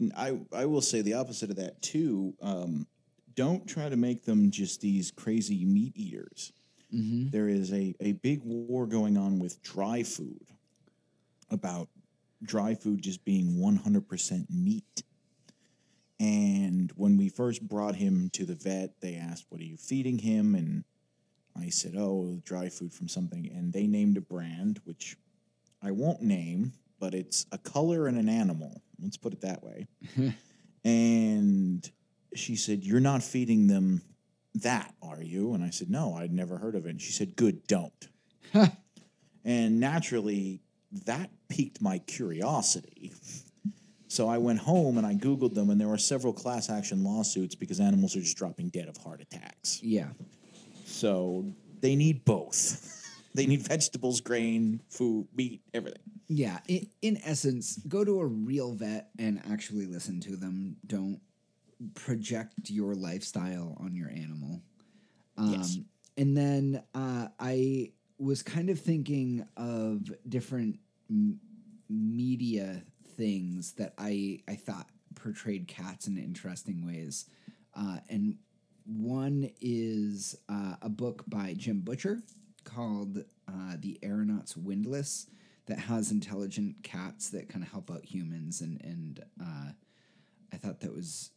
And 0.00 0.12
I, 0.16 0.38
I 0.52 0.66
will 0.66 0.80
say 0.80 1.00
the 1.02 1.14
opposite 1.14 1.50
of 1.50 1.56
that 1.56 1.80
too. 1.80 2.34
Um, 2.42 2.86
don't 3.34 3.66
try 3.66 3.88
to 3.88 3.96
make 3.96 4.24
them 4.24 4.50
just 4.50 4.80
these 4.80 5.10
crazy 5.10 5.64
meat 5.64 5.92
eaters. 5.96 6.52
There 7.30 7.48
is 7.48 7.72
a, 7.72 7.94
a 8.00 8.12
big 8.12 8.40
war 8.44 8.86
going 8.86 9.16
on 9.16 9.38
with 9.38 9.62
dry 9.62 10.02
food 10.02 10.46
about 11.50 11.88
dry 12.42 12.74
food 12.74 13.02
just 13.02 13.24
being 13.24 13.56
100% 13.58 14.46
meat. 14.50 15.02
And 16.24 16.90
when 16.96 17.18
we 17.18 17.28
first 17.28 17.68
brought 17.68 17.96
him 17.96 18.30
to 18.32 18.46
the 18.46 18.54
vet, 18.54 19.00
they 19.02 19.16
asked, 19.16 19.44
What 19.50 19.60
are 19.60 19.64
you 19.64 19.76
feeding 19.76 20.18
him? 20.18 20.54
And 20.54 20.84
I 21.54 21.68
said, 21.68 21.94
Oh, 21.98 22.40
dry 22.44 22.70
food 22.70 22.94
from 22.94 23.08
something. 23.08 23.50
And 23.54 23.74
they 23.74 23.86
named 23.86 24.16
a 24.16 24.22
brand, 24.22 24.80
which 24.84 25.18
I 25.82 25.90
won't 25.90 26.22
name, 26.22 26.72
but 26.98 27.12
it's 27.12 27.44
a 27.52 27.58
color 27.58 28.06
and 28.06 28.18
an 28.18 28.30
animal. 28.30 28.80
Let's 29.02 29.18
put 29.18 29.34
it 29.34 29.42
that 29.42 29.62
way. 29.62 29.86
and 30.84 31.90
she 32.34 32.56
said, 32.56 32.84
You're 32.84 33.00
not 33.00 33.22
feeding 33.22 33.66
them 33.66 34.00
that, 34.54 34.94
are 35.02 35.22
you? 35.22 35.52
And 35.52 35.62
I 35.62 35.70
said, 35.70 35.90
No, 35.90 36.14
I'd 36.14 36.32
never 36.32 36.56
heard 36.56 36.74
of 36.74 36.86
it. 36.86 36.90
And 36.90 37.02
she 37.02 37.12
said, 37.12 37.36
Good, 37.36 37.66
don't. 37.66 38.08
and 39.44 39.78
naturally, 39.78 40.62
that 41.04 41.28
piqued 41.48 41.82
my 41.82 41.98
curiosity. 41.98 43.12
So 44.14 44.28
I 44.28 44.38
went 44.38 44.60
home 44.60 44.96
and 44.96 45.04
I 45.04 45.14
Googled 45.14 45.54
them, 45.54 45.70
and 45.70 45.80
there 45.80 45.88
were 45.88 45.98
several 45.98 46.32
class 46.32 46.70
action 46.70 47.02
lawsuits 47.02 47.56
because 47.56 47.80
animals 47.80 48.14
are 48.14 48.20
just 48.20 48.36
dropping 48.36 48.68
dead 48.68 48.86
of 48.86 48.96
heart 48.96 49.20
attacks. 49.20 49.80
yeah 49.82 50.10
So 50.84 51.52
they 51.80 51.96
need 51.96 52.24
both. 52.24 53.02
they 53.34 53.44
need 53.46 53.62
vegetables, 53.66 54.20
grain, 54.20 54.80
food, 54.88 55.26
meat, 55.34 55.62
everything. 55.74 56.00
Yeah, 56.28 56.60
in, 56.68 56.86
in 57.02 57.18
essence, 57.24 57.80
go 57.88 58.04
to 58.04 58.20
a 58.20 58.26
real 58.26 58.72
vet 58.72 59.10
and 59.18 59.42
actually 59.50 59.86
listen 59.86 60.20
to 60.20 60.36
them. 60.36 60.76
Don't 60.86 61.20
project 61.94 62.70
your 62.70 62.94
lifestyle 62.94 63.76
on 63.80 63.96
your 63.96 64.10
animal. 64.10 64.62
Um, 65.36 65.54
Yes. 65.54 65.78
And 66.16 66.36
then 66.36 66.84
uh, 66.94 67.26
I 67.40 67.90
was 68.18 68.44
kind 68.44 68.70
of 68.70 68.78
thinking 68.78 69.44
of 69.56 70.08
different 70.28 70.78
m- 71.10 71.40
media 71.90 72.84
things 73.16 73.72
that 73.74 73.94
I 73.98 74.40
I 74.48 74.54
thought 74.56 74.88
portrayed 75.14 75.68
cats 75.68 76.06
in 76.06 76.18
interesting 76.18 76.86
ways, 76.86 77.26
uh, 77.74 77.98
and 78.08 78.36
one 78.86 79.50
is 79.60 80.36
uh, 80.48 80.76
a 80.82 80.88
book 80.88 81.24
by 81.26 81.54
Jim 81.54 81.80
Butcher 81.80 82.22
called 82.64 83.24
uh, 83.48 83.76
"The 83.78 83.98
Aeronaut's 84.02 84.56
Windlass" 84.56 85.26
that 85.66 85.78
has 85.78 86.10
intelligent 86.10 86.82
cats 86.82 87.30
that 87.30 87.48
kind 87.48 87.64
of 87.64 87.70
help 87.70 87.90
out 87.90 88.04
humans, 88.04 88.60
and 88.60 88.80
and 88.84 89.24
uh, 89.40 89.70
I 90.52 90.56
thought 90.56 90.80
that 90.80 90.94
was 90.94 91.30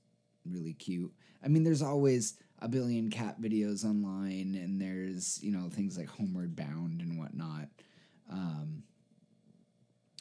really 0.45 0.73
cute. 0.73 1.11
I 1.43 1.47
mean, 1.47 1.63
there's 1.63 1.81
always 1.81 2.35
a 2.59 2.67
billion 2.67 3.09
cat 3.09 3.39
videos 3.41 3.85
online, 3.85 4.55
and 4.55 4.81
there's 4.81 5.41
you 5.41 5.51
know 5.51 5.69
things 5.69 5.97
like 5.97 6.07
Homeward 6.07 6.55
Bound 6.55 7.01
and 7.01 7.17
whatnot. 7.17 7.69
Um, 8.31 8.83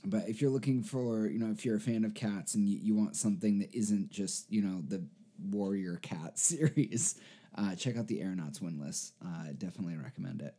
but 0.06 0.28
if 0.28 0.40
you're 0.40 0.50
looking 0.50 0.84
for, 0.84 1.26
you 1.26 1.38
know, 1.40 1.50
if 1.50 1.64
you're 1.64 1.76
a 1.76 1.80
fan 1.80 2.04
of 2.04 2.14
cats 2.14 2.54
and 2.54 2.68
you, 2.68 2.78
you 2.80 2.94
want 2.94 3.16
something 3.16 3.58
that 3.58 3.74
isn't 3.76 4.08
just, 4.08 4.50
you 4.50 4.62
know, 4.62 4.80
the 4.86 5.04
Warrior 5.50 5.96
Cat 5.96 6.38
series, 6.38 7.16
uh, 7.56 7.74
check 7.74 7.96
out 7.96 8.06
the 8.06 8.22
Aeronauts 8.22 8.60
Windlass. 8.60 9.12
Uh, 9.24 9.48
definitely 9.58 9.96
recommend 9.96 10.42
it. 10.42 10.54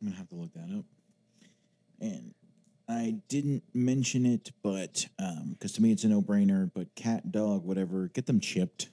I'm 0.00 0.08
gonna 0.08 0.16
have 0.16 0.28
to 0.30 0.36
look 0.36 0.54
that 0.54 0.74
up. 0.74 0.86
And 2.00 2.34
I 2.88 3.16
didn't 3.28 3.62
mention 3.74 4.24
it, 4.24 4.52
but 4.62 5.06
because 5.50 5.72
to 5.72 5.82
me 5.82 5.92
it's 5.92 6.04
a 6.04 6.08
no-brainer. 6.08 6.70
But 6.72 6.94
cat, 6.94 7.30
dog, 7.30 7.64
whatever, 7.64 8.08
get 8.08 8.26
them 8.26 8.40
chipped. 8.40 8.88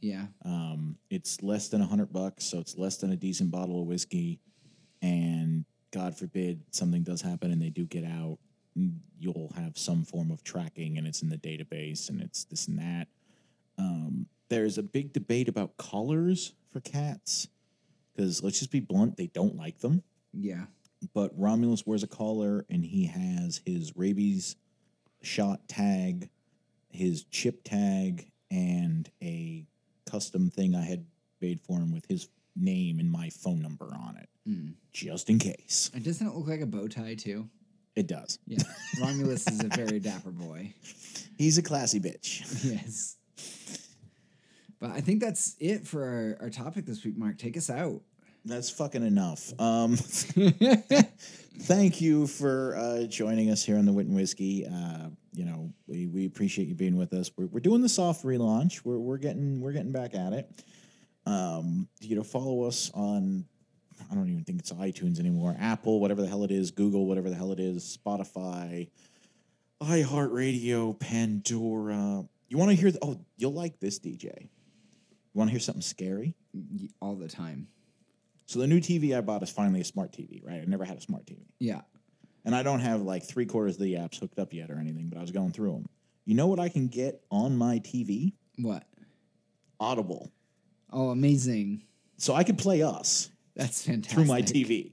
Yeah. 0.00 0.26
Um, 0.44 0.96
it's 1.10 1.42
less 1.42 1.68
than 1.68 1.80
a 1.80 1.86
hundred 1.86 2.12
bucks, 2.12 2.44
so 2.44 2.58
it's 2.58 2.76
less 2.78 2.96
than 2.98 3.12
a 3.12 3.16
decent 3.16 3.50
bottle 3.50 3.80
of 3.82 3.88
whiskey. 3.88 4.40
And 5.02 5.64
God 5.90 6.16
forbid 6.16 6.62
something 6.70 7.02
does 7.02 7.20
happen 7.22 7.50
and 7.50 7.60
they 7.60 7.70
do 7.70 7.84
get 7.84 8.04
out, 8.04 8.38
mm, 8.78 8.94
you'll 9.18 9.52
have 9.56 9.76
some 9.76 10.04
form 10.04 10.30
of 10.30 10.42
tracking, 10.44 10.98
and 10.98 11.06
it's 11.06 11.22
in 11.22 11.28
the 11.28 11.36
database, 11.36 12.08
and 12.08 12.20
it's 12.20 12.44
this 12.44 12.68
and 12.68 12.78
that. 12.78 13.08
Um, 13.78 14.26
there's 14.48 14.78
a 14.78 14.82
big 14.82 15.12
debate 15.12 15.48
about 15.48 15.76
collars 15.76 16.52
for 16.72 16.80
cats 16.80 17.48
because 18.14 18.42
let's 18.42 18.58
just 18.58 18.70
be 18.70 18.80
blunt, 18.80 19.16
they 19.16 19.26
don't 19.28 19.56
like 19.56 19.78
them 19.78 20.02
Yeah. 20.32 20.66
but 21.14 21.32
Romulus 21.38 21.86
wears 21.86 22.02
a 22.02 22.06
collar 22.08 22.66
and 22.68 22.84
he 22.84 23.06
has 23.06 23.60
his 23.64 23.96
rabies 23.96 24.56
shot 25.22 25.66
tag, 25.68 26.28
his 26.90 27.24
chip 27.24 27.62
tag, 27.64 28.30
and 28.50 29.10
a 29.22 29.64
custom 30.10 30.50
thing 30.50 30.74
I 30.74 30.82
had 30.82 31.04
made 31.40 31.60
for 31.60 31.78
him 31.78 31.92
with 31.92 32.06
his 32.06 32.28
name 32.56 32.98
and 32.98 33.10
my 33.10 33.30
phone 33.30 33.62
number 33.62 33.86
on 33.94 34.16
it, 34.16 34.28
Mm. 34.48 34.74
just 34.92 35.28
in 35.28 35.38
case. 35.38 35.90
And 35.94 36.02
doesn't 36.02 36.26
it 36.26 36.34
look 36.34 36.48
like 36.48 36.60
a 36.60 36.66
bow 36.66 36.88
tie, 36.88 37.14
too? 37.14 37.48
It 37.94 38.06
does. 38.06 38.38
Yeah. 38.46 38.62
Romulus 39.00 39.46
is 39.46 39.62
a 39.62 39.68
very 39.68 40.00
dapper 40.00 40.30
boy. 40.30 40.72
He's 41.36 41.58
a 41.58 41.62
classy 41.62 42.00
bitch. 42.00 42.64
Yes. 42.64 43.16
But 44.80 44.90
I 44.92 45.00
think 45.00 45.20
that's 45.20 45.56
it 45.60 45.86
for 45.86 46.02
our, 46.40 46.44
our 46.44 46.50
topic 46.50 46.86
this 46.86 47.04
week, 47.04 47.18
Mark. 47.18 47.36
Take 47.36 47.56
us 47.56 47.68
out. 47.68 48.00
That's 48.46 48.70
fucking 48.70 49.06
enough. 49.06 49.52
Um, 49.60 49.96
thank 51.60 52.00
you 52.00 52.26
for 52.26 52.74
uh, 52.76 53.02
joining 53.04 53.50
us 53.50 53.62
here 53.62 53.76
on 53.76 53.84
the 53.84 53.92
Wit 53.92 54.06
and 54.06 54.16
Whiskey. 54.16 54.66
Uh, 54.66 55.10
you 55.34 55.44
know, 55.44 55.70
we, 55.86 56.06
we 56.06 56.24
appreciate 56.24 56.66
you 56.68 56.74
being 56.74 56.96
with 56.96 57.12
us. 57.12 57.30
We're, 57.36 57.46
we're 57.46 57.60
doing 57.60 57.82
the 57.82 57.88
soft 57.88 58.24
relaunch. 58.24 58.80
We're, 58.84 58.98
we're 58.98 59.18
getting 59.18 59.60
we're 59.60 59.72
getting 59.72 59.92
back 59.92 60.14
at 60.14 60.32
it. 60.32 60.50
Um, 61.26 61.86
you 62.00 62.16
know, 62.16 62.22
follow 62.22 62.62
us 62.62 62.90
on. 62.94 63.44
I 64.10 64.14
don't 64.14 64.28
even 64.28 64.44
think 64.44 64.58
it's 64.58 64.72
iTunes 64.72 65.20
anymore. 65.20 65.56
Apple, 65.58 66.00
whatever 66.00 66.20
the 66.20 66.28
hell 66.28 66.42
it 66.42 66.50
is, 66.50 66.70
Google, 66.70 67.06
whatever 67.06 67.30
the 67.30 67.36
hell 67.36 67.52
it 67.52 67.60
is, 67.60 67.96
Spotify, 67.96 68.88
iHeartRadio, 69.80 70.98
Pandora. 70.98 72.24
You 72.48 72.58
want 72.58 72.70
to 72.70 72.76
hear? 72.76 72.90
The, 72.90 72.98
oh, 73.02 73.20
you'll 73.36 73.52
like 73.52 73.78
this, 73.78 74.00
DJ. 74.00 74.42
You 74.42 75.38
want 75.38 75.48
to 75.48 75.52
hear 75.52 75.60
something 75.60 75.82
scary? 75.82 76.34
All 77.00 77.14
the 77.14 77.28
time. 77.28 77.68
So 78.46 78.58
the 78.58 78.66
new 78.66 78.80
TV 78.80 79.16
I 79.16 79.20
bought 79.20 79.44
is 79.44 79.50
finally 79.50 79.80
a 79.80 79.84
smart 79.84 80.10
TV, 80.10 80.44
right? 80.44 80.60
I 80.60 80.64
never 80.64 80.84
had 80.84 80.96
a 80.96 81.00
smart 81.00 81.24
TV. 81.24 81.38
Yeah. 81.60 81.82
And 82.44 82.52
I 82.52 82.64
don't 82.64 82.80
have 82.80 83.02
like 83.02 83.22
three 83.22 83.46
quarters 83.46 83.76
of 83.76 83.82
the 83.82 83.94
apps 83.94 84.18
hooked 84.18 84.40
up 84.40 84.52
yet 84.52 84.70
or 84.70 84.78
anything, 84.78 85.08
but 85.08 85.18
I 85.18 85.20
was 85.20 85.30
going 85.30 85.52
through 85.52 85.72
them. 85.72 85.86
You 86.24 86.34
know 86.34 86.48
what 86.48 86.58
I 86.58 86.68
can 86.68 86.88
get 86.88 87.22
on 87.30 87.56
my 87.56 87.78
TV? 87.78 88.32
What? 88.58 88.84
Audible. 89.78 90.32
Oh, 90.92 91.10
amazing. 91.10 91.84
So 92.16 92.34
I 92.34 92.42
can 92.42 92.56
play 92.56 92.82
us 92.82 93.30
That's 93.60 93.84
fantastic. 93.84 94.14
through 94.14 94.24
my 94.24 94.40
TV. 94.40 94.92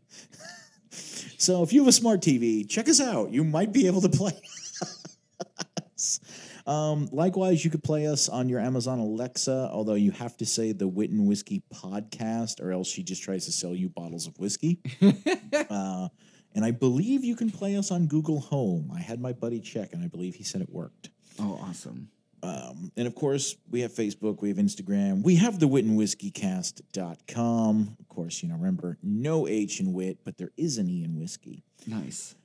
so 1.37 1.63
if 1.63 1.71
you 1.71 1.79
have 1.79 1.87
a 1.87 1.93
smart 1.93 2.19
TV, 2.19 2.69
check 2.69 2.89
us 2.89 2.99
out. 2.99 3.31
You 3.31 3.45
might 3.45 3.71
be 3.71 3.87
able 3.87 4.01
to 4.01 4.09
play 4.09 4.33
us. 5.95 6.19
Um, 6.65 7.07
likewise, 7.13 7.63
you 7.63 7.71
could 7.71 7.83
play 7.83 8.07
us 8.07 8.27
on 8.27 8.49
your 8.49 8.59
Amazon 8.59 8.99
Alexa, 8.99 9.69
although 9.71 9.93
you 9.93 10.11
have 10.11 10.35
to 10.37 10.45
say 10.45 10.73
the 10.73 10.85
Wit 10.87 11.11
and 11.11 11.25
Whiskey 11.25 11.63
podcast, 11.73 12.61
or 12.61 12.73
else 12.73 12.89
she 12.89 13.03
just 13.03 13.23
tries 13.23 13.45
to 13.45 13.53
sell 13.53 13.73
you 13.73 13.87
bottles 13.87 14.27
of 14.27 14.37
whiskey. 14.37 14.81
uh, 15.69 16.09
and 16.53 16.65
I 16.65 16.71
believe 16.71 17.23
you 17.23 17.37
can 17.37 17.49
play 17.51 17.77
us 17.77 17.89
on 17.89 18.07
Google 18.07 18.41
Home. 18.41 18.91
I 18.93 18.99
had 18.99 19.21
my 19.21 19.31
buddy 19.31 19.61
check, 19.61 19.93
and 19.93 20.03
I 20.03 20.07
believe 20.07 20.35
he 20.35 20.43
said 20.43 20.59
it 20.59 20.69
worked. 20.69 21.09
Oh, 21.39 21.57
awesome. 21.63 22.09
Um, 22.43 22.91
and 22.95 23.07
of 23.07 23.15
course, 23.15 23.55
we 23.69 23.81
have 23.81 23.91
Facebook, 23.91 24.41
we 24.41 24.49
have 24.49 24.57
Instagram, 24.57 25.23
we 25.23 25.35
have 25.37 25.59
the 25.59 25.67
wit 25.67 25.85
and 25.85 25.97
whiskey 25.97 26.29
cast.com. 26.29 27.97
Of 27.99 28.07
course, 28.09 28.43
you 28.43 28.49
know, 28.49 28.55
remember, 28.55 28.97
no 29.01 29.47
H 29.47 29.79
in 29.79 29.93
wit, 29.93 30.19
but 30.23 30.37
there 30.37 30.51
is 30.55 30.77
an 30.77 30.89
E 30.89 31.03
in 31.03 31.19
whiskey. 31.19 31.63
Nice. 31.87 32.35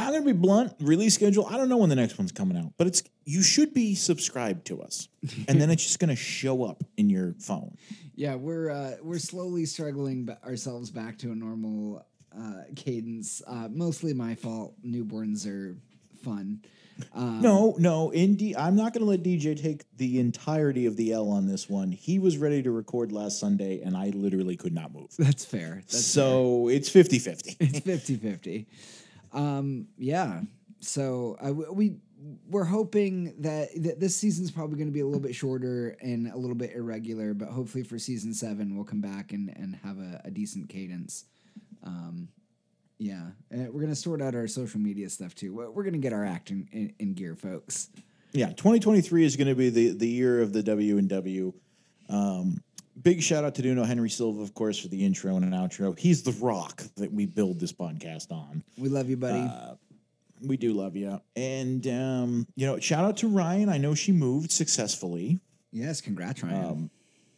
I'm 0.00 0.12
gonna 0.12 0.24
be 0.24 0.32
blunt. 0.32 0.74
Release 0.80 1.14
schedule. 1.14 1.46
I 1.46 1.56
don't 1.56 1.68
know 1.68 1.76
when 1.76 1.90
the 1.90 1.96
next 1.96 2.18
one's 2.18 2.32
coming 2.32 2.56
out, 2.56 2.72
but 2.78 2.86
it's 2.86 3.02
you 3.24 3.42
should 3.42 3.74
be 3.74 3.94
subscribed 3.94 4.66
to 4.66 4.82
us, 4.82 5.08
and 5.48 5.60
then 5.60 5.70
it's 5.70 5.82
just 5.82 5.98
gonna 5.98 6.16
show 6.16 6.64
up 6.64 6.82
in 6.96 7.10
your 7.10 7.34
phone. 7.38 7.76
Yeah, 8.14 8.36
we're 8.36 8.70
uh, 8.70 8.96
we're 9.02 9.18
slowly 9.18 9.66
struggling 9.66 10.28
ourselves 10.44 10.90
back 10.90 11.18
to 11.18 11.32
a 11.32 11.34
normal 11.34 12.06
uh, 12.36 12.62
cadence. 12.76 13.42
Uh, 13.46 13.68
mostly 13.70 14.14
my 14.14 14.34
fault. 14.34 14.74
Newborns 14.84 15.46
are 15.46 15.76
fun. 16.22 16.62
Um, 17.14 17.40
No, 17.40 17.74
no, 17.78 18.12
Indy. 18.12 18.56
I'm 18.56 18.76
not 18.76 18.92
gonna 18.92 19.06
let 19.06 19.22
DJ 19.22 19.60
take 19.60 19.84
the 19.96 20.18
entirety 20.20 20.86
of 20.86 20.96
the 20.96 21.12
L 21.12 21.28
on 21.30 21.46
this 21.46 21.68
one. 21.68 21.92
He 21.92 22.18
was 22.18 22.36
ready 22.38 22.62
to 22.62 22.70
record 22.70 23.10
last 23.12 23.38
Sunday, 23.40 23.80
and 23.80 23.96
I 23.96 24.10
literally 24.10 24.56
could 24.56 24.74
not 24.74 24.92
move. 24.92 25.10
That's 25.18 25.44
fair. 25.44 25.76
That's 25.86 26.04
so 26.04 26.68
it's 26.68 26.88
50 26.88 27.18
50. 27.18 27.56
it's 27.60 27.80
50 27.80 28.16
50 28.16 28.66
um 29.32 29.86
yeah 29.96 30.40
so 30.80 31.36
w- 31.40 31.72
we 31.72 31.94
we're 32.50 32.64
hoping 32.64 33.32
that, 33.38 33.68
that 33.76 33.98
this 34.00 34.14
season's 34.16 34.50
probably 34.50 34.76
going 34.76 34.88
to 34.88 34.92
be 34.92 35.00
a 35.00 35.06
little 35.06 35.20
bit 35.20 35.34
shorter 35.34 35.96
and 36.02 36.26
a 36.26 36.36
little 36.36 36.56
bit 36.56 36.72
irregular 36.74 37.32
but 37.32 37.48
hopefully 37.48 37.84
for 37.84 37.96
season 37.98 38.34
seven 38.34 38.74
we'll 38.74 38.84
come 38.84 39.00
back 39.00 39.32
and 39.32 39.50
and 39.56 39.76
have 39.76 39.98
a, 39.98 40.20
a 40.24 40.30
decent 40.32 40.68
cadence 40.68 41.26
um 41.84 42.28
yeah 43.00 43.30
and 43.50 43.66
we're 43.72 43.80
going 43.80 43.88
to 43.88 43.96
sort 43.96 44.22
out 44.22 44.34
our 44.36 44.46
social 44.46 44.78
media 44.78 45.08
stuff 45.10 45.34
too 45.34 45.52
we're, 45.74 45.90
to 45.90 45.98
get 45.98 46.12
our 46.12 46.24
act 46.24 46.50
in, 46.50 46.68
in, 46.70 46.94
in 47.00 47.14
gear 47.14 47.34
folks 47.34 47.88
Yeah, 48.32 48.48
2023 48.50 49.24
is 49.24 49.34
going 49.36 49.48
to 49.48 49.56
be 49.56 49.70
the, 49.70 49.90
the 49.90 50.06
year 50.06 50.40
of 50.40 50.52
the 50.52 50.62
W 50.62 50.98
and 50.98 51.08
W. 51.08 51.52
Um, 52.08 52.62
big 53.02 53.20
shout 53.22 53.42
out 53.44 53.56
to 53.56 53.62
Nuno 53.62 53.82
Henry 53.82 54.08
Silva, 54.10 54.40
of 54.42 54.54
course, 54.54 54.78
for 54.78 54.86
the 54.86 55.04
intro 55.04 55.34
and 55.34 55.44
an 55.44 55.50
outro. 55.50 55.98
He's 55.98 56.22
the 56.22 56.32
rock 56.40 56.82
that 56.96 57.12
we 57.12 57.26
build 57.26 57.58
this 57.58 57.72
podcast 57.72 58.30
on. 58.30 58.62
we 58.78 58.88
love 58.88 59.08
you 59.10 59.16
buddy 59.16 59.40
Uh, 59.40 59.74
We 60.46 60.56
do 60.56 60.72
love 60.74 60.94
you, 60.94 61.20
and 61.34 61.84
um, 61.88 62.46
you 62.54 62.66
know, 62.66 62.78
shout 62.78 63.04
out 63.04 63.16
to 63.18 63.28
Ryan. 63.28 63.68
I 63.68 63.78
know 63.78 63.94
she 63.94 64.12
moved 64.12 64.52
successfully, 64.52 65.40
yes 65.72 66.00
congrats 66.00 66.42
ryan 66.42 66.64
um, 66.64 66.90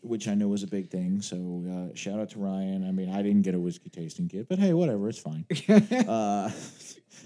which 0.02 0.28
I 0.28 0.34
know 0.34 0.48
was 0.48 0.62
a 0.62 0.66
big 0.66 0.90
thing. 0.90 1.22
So 1.22 1.64
uh, 1.68 1.94
shout 1.94 2.18
out 2.18 2.30
to 2.30 2.38
Ryan. 2.38 2.86
I 2.86 2.90
mean, 2.90 3.08
I 3.08 3.22
didn't 3.22 3.42
get 3.42 3.54
a 3.54 3.58
whiskey 3.58 3.88
tasting 3.88 4.28
kit, 4.28 4.48
but 4.48 4.58
hey, 4.58 4.72
whatever, 4.72 5.08
it's 5.08 5.18
fine. 5.18 5.46
uh, 6.08 6.50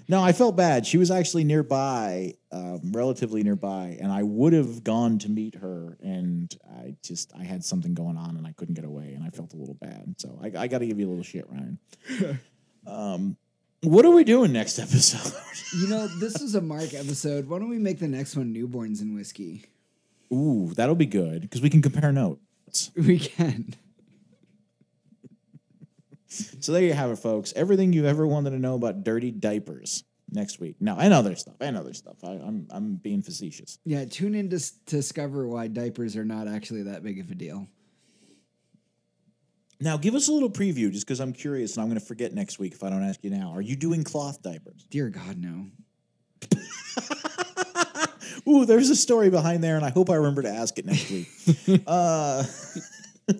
no, 0.07 0.21
I 0.21 0.31
felt 0.31 0.55
bad. 0.55 0.85
She 0.85 0.97
was 0.97 1.11
actually 1.11 1.43
nearby, 1.43 2.35
um, 2.51 2.91
relatively 2.91 3.43
nearby, 3.43 3.97
and 3.99 4.11
I 4.11 4.23
would 4.23 4.53
have 4.53 4.83
gone 4.83 5.19
to 5.19 5.29
meet 5.29 5.55
her, 5.55 5.97
and 6.01 6.55
I 6.79 6.95
just 7.03 7.33
I 7.37 7.43
had 7.43 7.63
something 7.63 7.93
going 7.93 8.17
on, 8.17 8.37
and 8.37 8.45
I 8.45 8.53
couldn't 8.53 8.75
get 8.75 8.85
away, 8.85 9.13
and 9.13 9.23
I 9.23 9.29
felt 9.29 9.53
a 9.53 9.57
little 9.57 9.75
bad. 9.75 10.15
So 10.17 10.39
I, 10.41 10.51
I 10.57 10.67
got 10.67 10.79
to 10.79 10.87
give 10.87 10.99
you 10.99 11.07
a 11.07 11.09
little 11.09 11.23
shit, 11.23 11.45
Ryan. 11.49 11.79
um, 12.87 13.37
what 13.81 14.05
are 14.05 14.11
we 14.11 14.23
doing 14.23 14.53
next 14.53 14.79
episode? 14.79 15.33
you 15.77 15.87
know 15.87 16.07
this 16.07 16.41
is 16.41 16.55
a 16.55 16.61
mark 16.61 16.93
episode 16.93 17.47
why 17.49 17.59
don't 17.59 17.67
we 17.67 17.77
make 17.77 17.99
the 17.99 18.07
next 18.07 18.37
one 18.37 18.53
newborns 18.53 19.01
and 19.01 19.13
whiskey 19.13 19.65
Ooh, 20.31 20.73
that'll 20.75 20.95
be 20.95 21.05
good 21.05 21.41
because 21.41 21.61
we 21.61 21.69
can 21.69 21.81
compare 21.81 22.11
notes. 22.11 22.41
we 22.95 23.19
can 23.19 23.73
So 26.27 26.71
there 26.71 26.83
you 26.83 26.93
have 26.93 27.09
it, 27.11 27.17
folks. 27.17 27.53
Everything 27.55 27.93
you 27.93 28.05
ever 28.05 28.27
wanted 28.27 28.51
to 28.51 28.59
know 28.59 28.75
about 28.75 29.03
dirty 29.03 29.31
diapers 29.31 30.03
next 30.31 30.59
week. 30.59 30.75
No, 30.79 30.97
and 30.97 31.13
other 31.13 31.35
stuff, 31.35 31.55
and 31.61 31.77
other 31.77 31.93
stuff. 31.93 32.17
I, 32.23 32.31
I'm 32.31 32.67
I'm 32.69 32.95
being 32.95 33.21
facetious. 33.21 33.79
Yeah, 33.85 34.05
tune 34.05 34.35
in 34.35 34.49
to 34.49 34.57
s- 34.57 34.73
to 34.87 34.97
discover 34.97 35.47
why 35.47 35.67
diapers 35.67 36.15
are 36.17 36.25
not 36.25 36.47
actually 36.47 36.83
that 36.83 37.01
big 37.03 37.19
of 37.19 37.31
a 37.31 37.35
deal. 37.35 37.67
Now, 39.79 39.95
give 39.95 40.15
us 40.15 40.27
a 40.27 40.31
little 40.31 40.49
preview, 40.49 40.91
just 40.91 41.05
because 41.05 41.19
I'm 41.19 41.33
curious, 41.33 41.75
and 41.75 41.83
I'm 41.83 41.87
going 41.89 41.99
to 41.99 42.05
forget 42.05 42.33
next 42.33 42.57
week 42.59 42.73
if 42.73 42.83
I 42.83 42.89
don't 42.89 43.03
ask 43.03 43.23
you 43.23 43.29
now. 43.29 43.51
Are 43.53 43.61
you 43.61 43.75
doing 43.75 44.03
cloth 44.03 44.41
diapers? 44.41 44.85
Dear 44.89 45.09
God, 45.09 45.37
no. 45.37 45.67
Ooh, 48.47 48.65
there's 48.65 48.89
a 48.89 48.95
story 48.95 49.29
behind 49.29 49.63
there, 49.63 49.75
and 49.75 49.83
I 49.83 49.89
hope 49.89 50.09
I 50.09 50.15
remember 50.15 50.43
to 50.43 50.49
ask 50.49 50.79
it 50.79 50.85
next 50.85 51.11
week. 51.11 51.27
uh, 51.87 52.45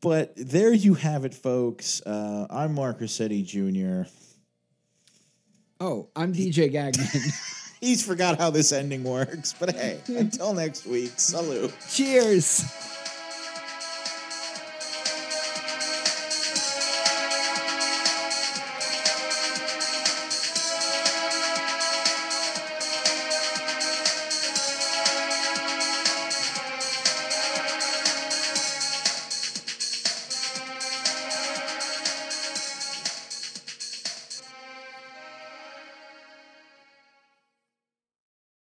but 0.00 0.32
there 0.36 0.72
you 0.72 0.94
have 0.94 1.24
it, 1.24 1.34
folks. 1.34 2.00
Uh, 2.02 2.46
I'm 2.48 2.74
Mark 2.74 3.00
Rossetti 3.00 3.42
Jr. 3.42 4.08
Oh, 5.80 6.08
I'm 6.14 6.32
DJ 6.32 6.72
Gagman. 6.72 7.58
He's 7.80 8.06
forgot 8.06 8.38
how 8.38 8.50
this 8.50 8.70
ending 8.70 9.02
works, 9.02 9.56
but 9.58 9.74
hey, 9.74 9.98
until 10.06 10.54
next 10.54 10.86
week, 10.86 11.14
salute. 11.16 11.74
Cheers. 11.90 12.64